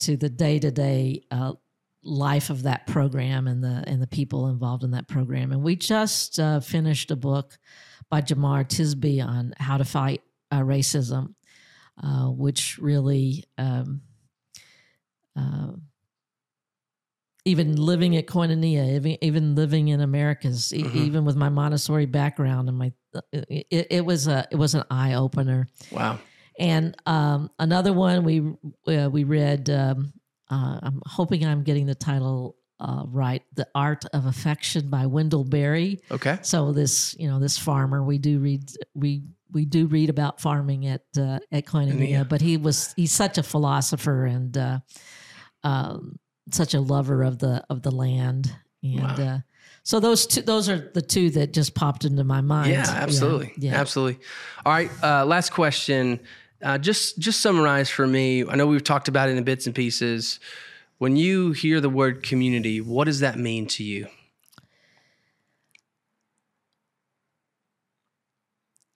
to 0.00 0.16
the 0.16 0.28
day 0.28 0.58
to 0.58 0.70
day 0.70 1.22
life 2.04 2.50
of 2.50 2.64
that 2.64 2.86
program 2.86 3.46
and 3.46 3.62
the 3.62 3.84
and 3.86 4.00
the 4.02 4.06
people 4.06 4.48
involved 4.48 4.84
in 4.84 4.90
that 4.92 5.08
program. 5.08 5.52
And 5.52 5.62
we 5.62 5.76
just 5.76 6.38
uh, 6.40 6.60
finished 6.60 7.10
a 7.10 7.16
book 7.16 7.58
by 8.10 8.20
Jamar 8.22 8.64
Tisby 8.66 9.24
on 9.24 9.54
how 9.58 9.78
to 9.78 9.84
fight 9.84 10.22
uh, 10.50 10.60
racism, 10.60 11.34
uh, 12.02 12.26
which 12.26 12.78
really. 12.78 13.44
Um, 13.58 14.02
uh, 15.38 15.72
even 17.44 17.74
living 17.74 18.16
at 18.16 18.26
Koinonia, 18.28 18.94
even, 18.94 19.16
even 19.20 19.54
living 19.56 19.88
in 19.88 20.00
Americus, 20.00 20.72
e- 20.72 20.84
Mhm. 20.84 20.94
even 20.94 21.24
with 21.24 21.34
my 21.34 21.48
Montessori 21.48 22.06
background 22.06 22.68
and 22.68 22.78
my, 22.78 22.92
it, 23.32 23.66
it 23.90 24.04
was 24.04 24.28
a 24.28 24.46
it 24.52 24.56
was 24.56 24.76
an 24.76 24.84
eye 24.90 25.14
opener. 25.14 25.66
Wow. 25.90 26.20
And 26.56 26.94
um, 27.04 27.50
another 27.58 27.92
one 27.92 28.22
we 28.22 28.40
uh, 28.96 29.08
we 29.10 29.24
read. 29.24 29.68
Um, 29.70 30.12
uh, 30.52 30.78
I'm 30.82 31.00
hoping 31.06 31.44
I'm 31.46 31.62
getting 31.62 31.86
the 31.86 31.94
title 31.94 32.56
uh, 32.80 33.04
right. 33.06 33.42
The 33.54 33.66
Art 33.74 34.04
of 34.12 34.26
Affection 34.26 34.90
by 34.90 35.06
Wendell 35.06 35.44
Berry. 35.44 36.00
Okay. 36.10 36.38
So 36.42 36.72
this, 36.72 37.14
you 37.18 37.28
know, 37.28 37.38
this 37.38 37.56
farmer, 37.58 38.02
we 38.02 38.18
do 38.18 38.38
read 38.40 38.70
we 38.94 39.22
we 39.52 39.64
do 39.66 39.86
read 39.86 40.10
about 40.10 40.40
farming 40.40 40.86
at 40.86 41.04
uh, 41.16 41.38
at 41.52 41.64
Koinonia, 41.66 42.08
Yeah. 42.10 42.24
but 42.24 42.40
he 42.40 42.56
was 42.56 42.92
he's 42.96 43.12
such 43.12 43.38
a 43.38 43.42
philosopher 43.42 44.24
and 44.26 44.56
uh, 44.58 44.78
um, 45.64 46.18
such 46.50 46.74
a 46.74 46.80
lover 46.80 47.22
of 47.22 47.38
the 47.38 47.64
of 47.70 47.82
the 47.82 47.90
land, 47.90 48.52
and 48.82 49.00
Wow. 49.18 49.34
uh, 49.34 49.38
so 49.84 50.00
those 50.00 50.26
two 50.26 50.42
those 50.42 50.68
are 50.68 50.90
the 50.94 51.02
two 51.02 51.30
that 51.30 51.52
just 51.52 51.74
popped 51.74 52.04
into 52.04 52.24
my 52.24 52.40
mind. 52.40 52.70
Yeah, 52.72 52.84
absolutely, 52.88 53.52
yeah. 53.58 53.74
absolutely. 53.80 54.18
All 54.66 54.72
right, 54.72 54.90
uh, 55.02 55.24
last 55.24 55.50
question. 55.52 56.20
Uh, 56.62 56.78
just 56.78 57.18
just 57.18 57.40
summarize 57.40 57.90
for 57.90 58.06
me. 58.06 58.46
I 58.46 58.54
know 58.54 58.66
we've 58.66 58.84
talked 58.84 59.08
about 59.08 59.28
it 59.28 59.36
in 59.36 59.44
bits 59.44 59.66
and 59.66 59.74
pieces. 59.74 60.38
When 60.98 61.16
you 61.16 61.52
hear 61.52 61.80
the 61.80 61.90
word 61.90 62.22
community, 62.22 62.80
what 62.80 63.04
does 63.04 63.20
that 63.20 63.36
mean 63.36 63.66
to 63.68 63.82
you? 63.82 64.06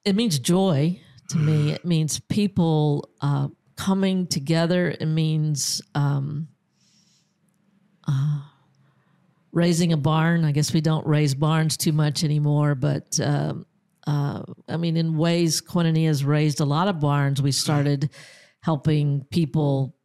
it 0.07 0.15
means 0.15 0.39
joy 0.39 0.99
to 1.29 1.37
me. 1.37 1.73
It 1.73 1.85
means 1.85 2.21
people 2.21 3.11
uh, 3.21 3.49
coming 3.75 4.29
together. 4.29 4.95
It 4.99 5.07
means 5.07 5.83
um, 5.97 6.47
uh, 8.07 8.41
raising 9.51 9.93
a 9.93 9.97
barn. 9.97 10.45
I 10.45 10.53
guess 10.53 10.73
we 10.73 10.81
don't 10.81 11.05
raise 11.05 11.35
barns 11.35 11.77
too 11.77 11.93
much 11.93 12.23
anymore, 12.23 12.77
but 12.77 13.19
um, 13.21 13.67
uh, 14.07 14.43
I 14.69 14.77
mean, 14.77 14.97
in 14.97 15.17
ways, 15.17 15.61
Koinonia 15.61 16.07
has 16.07 16.25
raised 16.25 16.61
a 16.61 16.65
lot 16.65 16.89
of 16.89 17.01
barns. 17.01 17.43
We 17.43 17.53
started 17.53 18.11
helping 18.63 19.25
people 19.31 19.97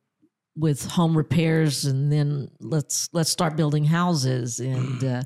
with 0.55 0.85
home 0.85 1.15
repairs, 1.15 1.85
and 1.85 2.11
then 2.11 2.49
let's 2.59 3.09
let's 3.13 3.29
start 3.31 3.55
building 3.55 3.85
houses. 3.85 4.59
And 4.59 5.03
uh, 5.03 5.21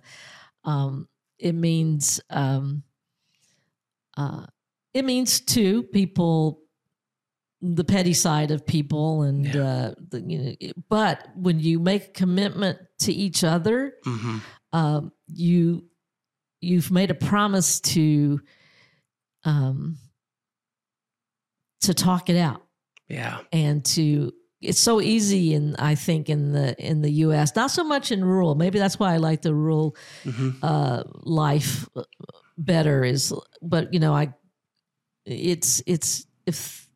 um, 0.63 1.07
it 1.39 1.53
means. 1.55 2.19
Um, 2.29 2.83
uh, 4.17 4.45
it 4.93 5.03
means 5.03 5.41
too 5.41 5.83
people 5.83 6.61
the 7.61 7.83
petty 7.83 8.13
side 8.13 8.51
of 8.51 8.65
people 8.65 9.23
and 9.23 9.45
Yeah. 9.45 9.63
uh 9.63 9.93
the, 10.09 10.21
you 10.21 10.37
know 10.39 10.71
but 10.89 11.27
when 11.35 11.59
you 11.59 11.79
make 11.79 12.03
a 12.05 12.11
commitment 12.11 12.77
to 12.99 13.11
each 13.11 13.43
other 13.43 13.93
Mm-hmm. 14.05 14.37
um 14.71 15.11
you 15.27 15.83
you've 16.61 16.91
made 16.91 17.11
a 17.11 17.15
promise 17.15 17.79
to 17.81 18.39
um 19.45 19.97
to 21.81 21.93
talk 21.93 22.29
it 22.29 22.37
out. 22.37 22.63
Yeah, 23.07 23.39
and 23.51 23.85
to 23.85 24.33
it's 24.61 24.79
so 24.79 24.99
easy 24.99 25.53
in 25.53 25.75
I 25.77 25.95
think 25.95 26.29
in 26.29 26.51
the 26.51 26.75
in 26.83 27.01
the 27.01 27.11
US 27.11 27.55
not 27.55 27.69
so 27.71 27.83
much 27.83 28.11
in 28.11 28.23
rural. 28.25 28.55
Maybe 28.55 28.79
that's 28.79 28.97
why 28.99 29.13
I 29.13 29.17
like 29.17 29.41
the 29.41 29.53
rural 29.53 29.95
hmm 30.23 30.49
uh, 30.63 31.03
life 31.23 31.87
better 32.57 33.03
is 33.03 33.33
but 33.61 33.93
you 33.93 33.99
know 33.99 34.13
i 34.13 34.33
it's 35.25 35.83
it's 35.85 36.25
if 36.45 36.87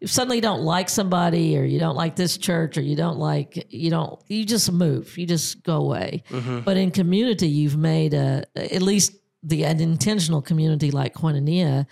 if 0.00 0.10
suddenly 0.10 0.36
you 0.36 0.42
don't 0.42 0.62
like 0.62 0.88
somebody 0.88 1.58
or 1.58 1.64
you 1.64 1.78
don't 1.78 1.94
like 1.94 2.16
this 2.16 2.38
church 2.38 2.78
or 2.78 2.80
you 2.80 2.96
don't 2.96 3.18
like 3.18 3.66
you 3.70 3.90
don't 3.90 4.18
you 4.28 4.44
just 4.46 4.72
move 4.72 5.18
you 5.18 5.26
just 5.26 5.62
go 5.62 5.76
away. 5.76 6.22
Hmm 6.30 6.60
but 6.60 6.76
in 6.76 6.90
community 6.90 7.48
you've 7.48 7.76
made 7.76 8.14
a 8.14 8.44
at 8.56 8.82
least 8.82 9.12
the 9.48 9.64
an 9.64 9.80
intentional 9.80 10.42
community 10.42 10.90
like 10.90 11.14
koinonia 11.14 11.86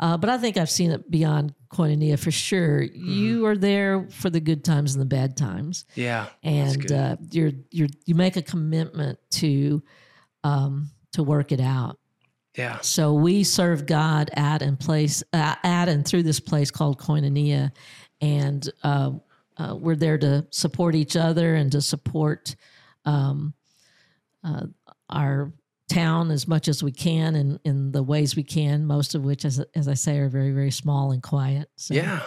uh, 0.00 0.16
but 0.16 0.30
I 0.30 0.38
think 0.38 0.56
I've 0.56 0.70
seen 0.70 0.90
it 0.92 1.10
beyond 1.10 1.54
koinonia 1.70 2.18
for 2.18 2.30
sure. 2.30 2.80
You 2.80 3.44
are 3.44 3.56
there 3.56 4.08
for 4.08 4.30
the 4.30 4.40
good 4.40 4.64
times 4.64 4.94
and 4.94 5.00
the 5.02 5.06
bad 5.06 5.36
times 5.36 5.84
yeah. 5.94 6.28
And 6.42 6.90
uh, 6.90 7.16
you're 7.30 7.52
you're 7.70 7.88
you 8.06 8.14
make 8.14 8.36
a 8.36 8.42
commitment 8.42 9.18
to 9.32 9.82
um, 10.42 10.90
to 11.12 11.22
work 11.22 11.52
it 11.52 11.60
out. 11.60 11.98
yeah, 12.56 12.80
So 12.80 13.12
we 13.12 13.44
serve 13.44 13.84
God 13.84 14.30
at 14.32 14.62
and 14.62 14.80
place 14.80 15.22
uh, 15.34 15.56
at 15.62 15.88
and 15.90 16.06
through 16.06 16.22
this 16.22 16.40
place 16.40 16.70
called 16.70 16.98
Koinonia, 16.98 17.72
and 18.22 18.68
uh, 18.82 19.12
uh, 19.58 19.76
we're 19.76 19.96
there 19.96 20.16
to 20.16 20.46
support 20.50 20.94
each 20.94 21.14
other 21.14 21.54
and 21.54 21.70
to 21.72 21.82
support 21.82 22.56
um, 23.04 23.52
uh, 24.42 24.66
our 25.10 25.52
town 25.90 26.30
as 26.30 26.46
much 26.46 26.68
as 26.68 26.82
we 26.82 26.92
can 26.92 27.34
in, 27.34 27.60
in 27.64 27.92
the 27.92 28.02
ways 28.02 28.36
we 28.36 28.42
can. 28.42 28.86
Most 28.86 29.14
of 29.14 29.22
which, 29.22 29.44
as 29.44 29.62
as 29.74 29.88
I 29.88 29.94
say, 29.94 30.18
are 30.18 30.28
very 30.28 30.52
very 30.52 30.70
small 30.70 31.12
and 31.12 31.22
quiet. 31.22 31.68
So, 31.76 31.94
yeah. 31.94 32.22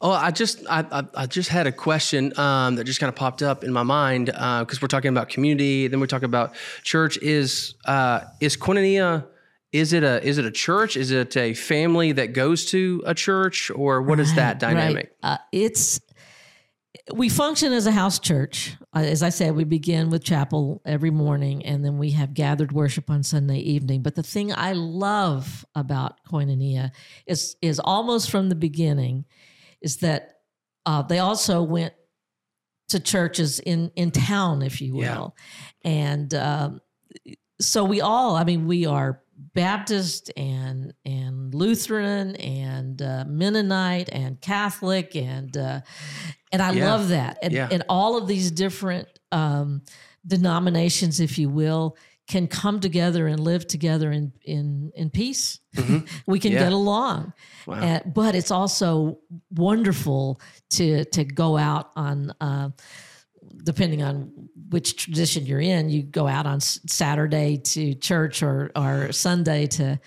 Oh, 0.00 0.10
I 0.10 0.30
just 0.30 0.64
I, 0.68 0.84
I, 0.92 1.22
I 1.22 1.26
just 1.26 1.48
had 1.48 1.66
a 1.66 1.72
question 1.72 2.38
um, 2.38 2.76
that 2.76 2.84
just 2.84 3.00
kind 3.00 3.08
of 3.08 3.16
popped 3.16 3.42
up 3.42 3.64
in 3.64 3.72
my 3.72 3.82
mind 3.82 4.26
because 4.26 4.82
we're 4.82 4.88
talking 4.88 5.08
about 5.08 5.30
community, 5.30 5.88
then 5.88 6.00
we're 6.00 6.06
talking 6.06 6.26
about 6.26 6.54
church. 6.82 7.16
Is 7.18 7.74
uh, 7.86 8.20
is 8.40 8.56
Koinonia? 8.56 9.26
Is 9.72 9.92
it 9.92 10.04
a 10.04 10.22
is 10.22 10.38
it 10.38 10.44
a 10.44 10.50
church? 10.50 10.96
Is 10.96 11.10
it 11.10 11.36
a 11.36 11.54
family 11.54 12.12
that 12.12 12.34
goes 12.34 12.66
to 12.66 13.02
a 13.06 13.14
church, 13.14 13.70
or 13.70 14.02
what 14.02 14.20
is 14.20 14.34
that 14.34 14.58
dynamic? 14.60 15.12
right. 15.22 15.32
Uh, 15.32 15.38
it's 15.50 16.00
we 17.14 17.28
function 17.28 17.72
as 17.72 17.86
a 17.86 17.92
house 17.92 18.18
church. 18.18 18.74
Uh, 18.94 19.00
as 19.00 19.22
I 19.22 19.28
said, 19.28 19.54
we 19.54 19.64
begin 19.64 20.10
with 20.10 20.24
chapel 20.24 20.82
every 20.84 21.10
morning, 21.10 21.64
and 21.64 21.84
then 21.84 21.98
we 21.98 22.10
have 22.12 22.34
gathered 22.34 22.72
worship 22.72 23.10
on 23.10 23.22
Sunday 23.22 23.58
evening. 23.58 24.02
But 24.02 24.14
the 24.16 24.22
thing 24.22 24.52
I 24.52 24.72
love 24.72 25.64
about 25.74 26.18
Koinonia 26.24 26.90
is 27.26 27.56
is 27.62 27.78
almost 27.78 28.30
from 28.30 28.48
the 28.48 28.56
beginning, 28.56 29.24
is 29.80 29.98
that 29.98 30.40
uh, 30.84 31.02
they 31.02 31.18
also 31.20 31.62
went 31.62 31.94
to 32.88 32.98
churches 33.00 33.60
in 33.60 33.92
in 33.94 34.10
town, 34.10 34.62
if 34.62 34.80
you 34.80 35.00
Yeah. 35.00 35.16
will, 35.18 35.36
and 35.84 36.34
um, 36.34 36.80
so 37.60 37.84
we 37.84 38.00
all. 38.00 38.34
I 38.36 38.44
mean, 38.44 38.66
we 38.66 38.84
are 38.86 39.22
Baptist 39.36 40.32
and 40.36 40.92
and 41.04 41.54
Lutheran 41.54 42.36
and 42.36 43.00
uh, 43.02 43.24
Mennonite 43.28 44.08
and 44.12 44.40
Catholic 44.40 45.14
and 45.16 45.56
uh, 45.56 45.80
and 46.52 46.62
I 46.62 46.72
Yeah. 46.72 46.90
love 46.92 47.08
that 47.08 47.38
and, 47.42 47.52
Yeah. 47.52 47.68
and 47.70 47.84
all 47.88 48.16
of 48.16 48.26
these 48.28 48.50
different 48.50 49.08
um, 49.32 49.82
denominations, 50.26 51.20
if 51.20 51.38
you 51.38 51.48
will, 51.50 51.96
can 52.28 52.46
come 52.48 52.80
together 52.80 53.26
and 53.26 53.38
live 53.40 53.66
together 53.66 54.10
in 54.10 54.32
in 54.44 54.90
in 54.94 55.10
peace. 55.10 55.60
we 56.26 56.38
can 56.38 56.52
Yeah. 56.52 56.60
get 56.64 56.72
along, 56.72 57.32
Wow. 57.66 57.80
And- 57.80 58.14
but 58.14 58.34
it's 58.34 58.50
also 58.50 59.18
wonderful 59.50 60.40
to 60.70 61.04
to 61.06 61.24
go 61.24 61.56
out 61.56 61.90
on. 61.96 62.32
Uh, 62.40 62.70
depending 63.64 64.02
on 64.02 64.32
which 64.70 64.96
tradition 64.96 65.46
you're 65.46 65.60
in, 65.60 65.88
you 65.88 66.02
go 66.02 66.26
out 66.26 66.46
on 66.46 66.60
Saturday 66.60 67.56
to 67.58 67.94
church 67.94 68.42
or 68.42 68.70
or 68.76 69.12
Sunday 69.12 69.66
to 69.68 70.00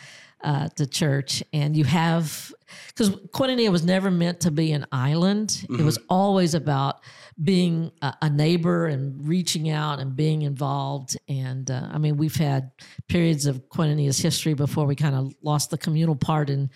uh, 0.43 0.69
to 0.69 0.85
church, 0.85 1.43
and 1.53 1.75
you 1.75 1.83
have 1.83 2.53
because 2.87 3.09
Koinonia 3.09 3.71
was 3.71 3.83
never 3.83 4.11
meant 4.11 4.41
to 4.41 4.51
be 4.51 4.71
an 4.71 4.85
island. 4.91 5.65
It 5.69 5.81
was 5.81 5.97
always 6.09 6.53
about 6.53 7.01
being 7.41 7.91
a, 8.01 8.13
a 8.23 8.29
neighbor 8.29 8.87
and 8.87 9.27
reaching 9.27 9.69
out 9.69 9.99
and 9.99 10.15
being 10.15 10.41
involved. 10.41 11.17
And 11.27 11.69
uh, 11.71 11.89
I 11.91 11.97
mean, 11.97 12.17
we've 12.17 12.35
had 12.35 12.71
periods 13.07 13.45
of 13.45 13.69
Koinonia's 13.69 14.19
history 14.19 14.53
before 14.53 14.85
we 14.85 14.95
kind 14.95 15.15
of 15.15 15.33
lost 15.41 15.69
the 15.69 15.77
communal 15.77 16.15
part 16.15 16.49
in 16.49 16.69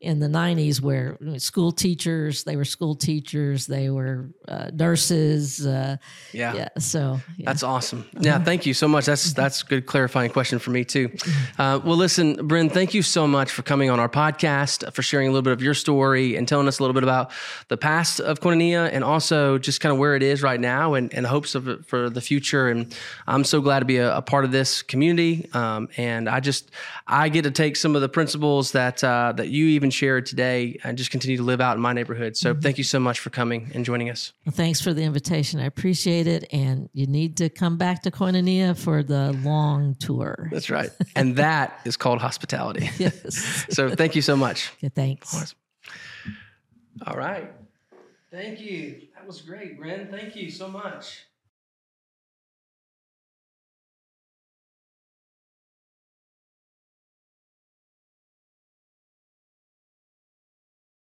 in 0.00 0.20
the 0.20 0.26
90s 0.28 0.80
where 0.80 1.16
school 1.38 1.72
teachers 1.72 2.44
they 2.44 2.54
were 2.54 2.66
school 2.66 2.94
teachers 2.94 3.66
they 3.66 3.88
were 3.88 4.28
uh, 4.46 4.70
nurses 4.74 5.66
uh, 5.66 5.96
Yeah. 6.32 6.54
yeah 6.54 6.68
so 6.78 7.18
yeah. 7.38 7.46
That's 7.46 7.62
awesome. 7.62 8.04
Yeah, 8.20 8.38
thank 8.38 8.66
you 8.66 8.74
so 8.74 8.88
much. 8.88 9.06
That's 9.06 9.32
that's 9.32 9.62
a 9.62 9.64
good 9.64 9.86
clarifying 9.86 10.30
question 10.30 10.58
for 10.58 10.70
me 10.70 10.84
too. 10.84 11.10
Uh, 11.58 11.80
well, 11.82 11.96
listen, 11.96 12.36
Bren, 12.36 12.70
thank 12.70 12.92
you 12.92 13.00
so 13.00 13.26
much 13.26 13.50
for 13.50 13.62
coming 13.62 13.88
on 13.88 13.98
our 13.98 14.10
podcast, 14.10 14.92
for 14.92 15.00
sharing 15.02 15.28
a 15.28 15.30
little 15.30 15.42
bit 15.42 15.54
of 15.54 15.62
your 15.62 15.72
story 15.72 16.36
and 16.36 16.46
telling 16.46 16.68
us 16.68 16.78
a 16.78 16.82
little 16.82 16.92
bit 16.92 17.02
about 17.02 17.30
the 17.68 17.78
past 17.78 18.20
of 18.20 18.40
Koinonia 18.40 18.90
and 18.92 19.02
also 19.02 19.56
just 19.56 19.80
kind 19.80 19.90
of 19.92 19.98
where 19.98 20.14
it 20.16 20.22
is 20.22 20.42
right 20.42 20.60
now 20.60 20.92
and, 20.94 21.12
and 21.14 21.26
hopes 21.26 21.54
of 21.54 21.66
it 21.68 21.86
for 21.86 22.10
the 22.10 22.20
future. 22.20 22.68
And 22.68 22.94
I'm 23.26 23.42
so 23.42 23.62
glad 23.62 23.78
to 23.80 23.84
be 23.86 23.96
a, 23.96 24.16
a 24.18 24.22
part 24.22 24.44
of 24.44 24.50
this 24.52 24.82
community. 24.82 25.48
Um, 25.54 25.88
and 25.96 26.28
I 26.28 26.40
just 26.40 26.70
I 27.06 27.30
get 27.30 27.42
to 27.42 27.50
take 27.50 27.76
some 27.76 27.94
of 27.96 28.02
the 28.02 28.08
principles 28.10 28.72
that 28.72 29.02
uh, 29.02 29.32
that 29.36 29.48
you 29.48 29.66
even 29.68 29.85
shared 29.90 30.26
today 30.26 30.78
and 30.84 30.98
just 30.98 31.10
continue 31.10 31.36
to 31.36 31.42
live 31.42 31.60
out 31.60 31.76
in 31.76 31.82
my 31.82 31.92
neighborhood. 31.92 32.36
So 32.36 32.52
mm-hmm. 32.52 32.60
thank 32.60 32.78
you 32.78 32.84
so 32.84 33.00
much 33.00 33.20
for 33.20 33.30
coming 33.30 33.70
and 33.74 33.84
joining 33.84 34.10
us. 34.10 34.32
Well, 34.44 34.54
thanks 34.54 34.80
for 34.80 34.92
the 34.92 35.02
invitation 35.02 35.60
i 35.60 35.64
appreciate 35.64 36.26
it 36.26 36.44
and 36.52 36.88
you 36.92 37.06
need 37.06 37.36
to 37.36 37.48
come 37.48 37.76
back 37.76 38.02
to 38.02 38.10
koinonia 38.10 38.76
for 38.76 39.02
the 39.02 39.32
long 39.44 39.94
tour 39.96 40.48
That's 40.50 40.70
right. 40.70 40.90
And 41.16 41.36
that 41.36 41.80
is 41.84 41.96
called 41.96 42.20
hospitality. 42.20 42.90
yes 42.98 43.66
So 43.70 43.94
thank 43.94 44.14
you 44.14 44.22
so 44.22 44.36
much. 44.36 44.72
okay, 44.78 44.88
thanks 44.88 45.54
All 47.06 47.16
right. 47.16 47.52
Thank 48.30 48.60
you. 48.60 49.02
That 49.14 49.26
was 49.26 49.40
great, 49.40 49.80
Bren. 49.80 50.10
Thank 50.10 50.36
you 50.36 50.50
so 50.50 50.68
much. 50.68 51.25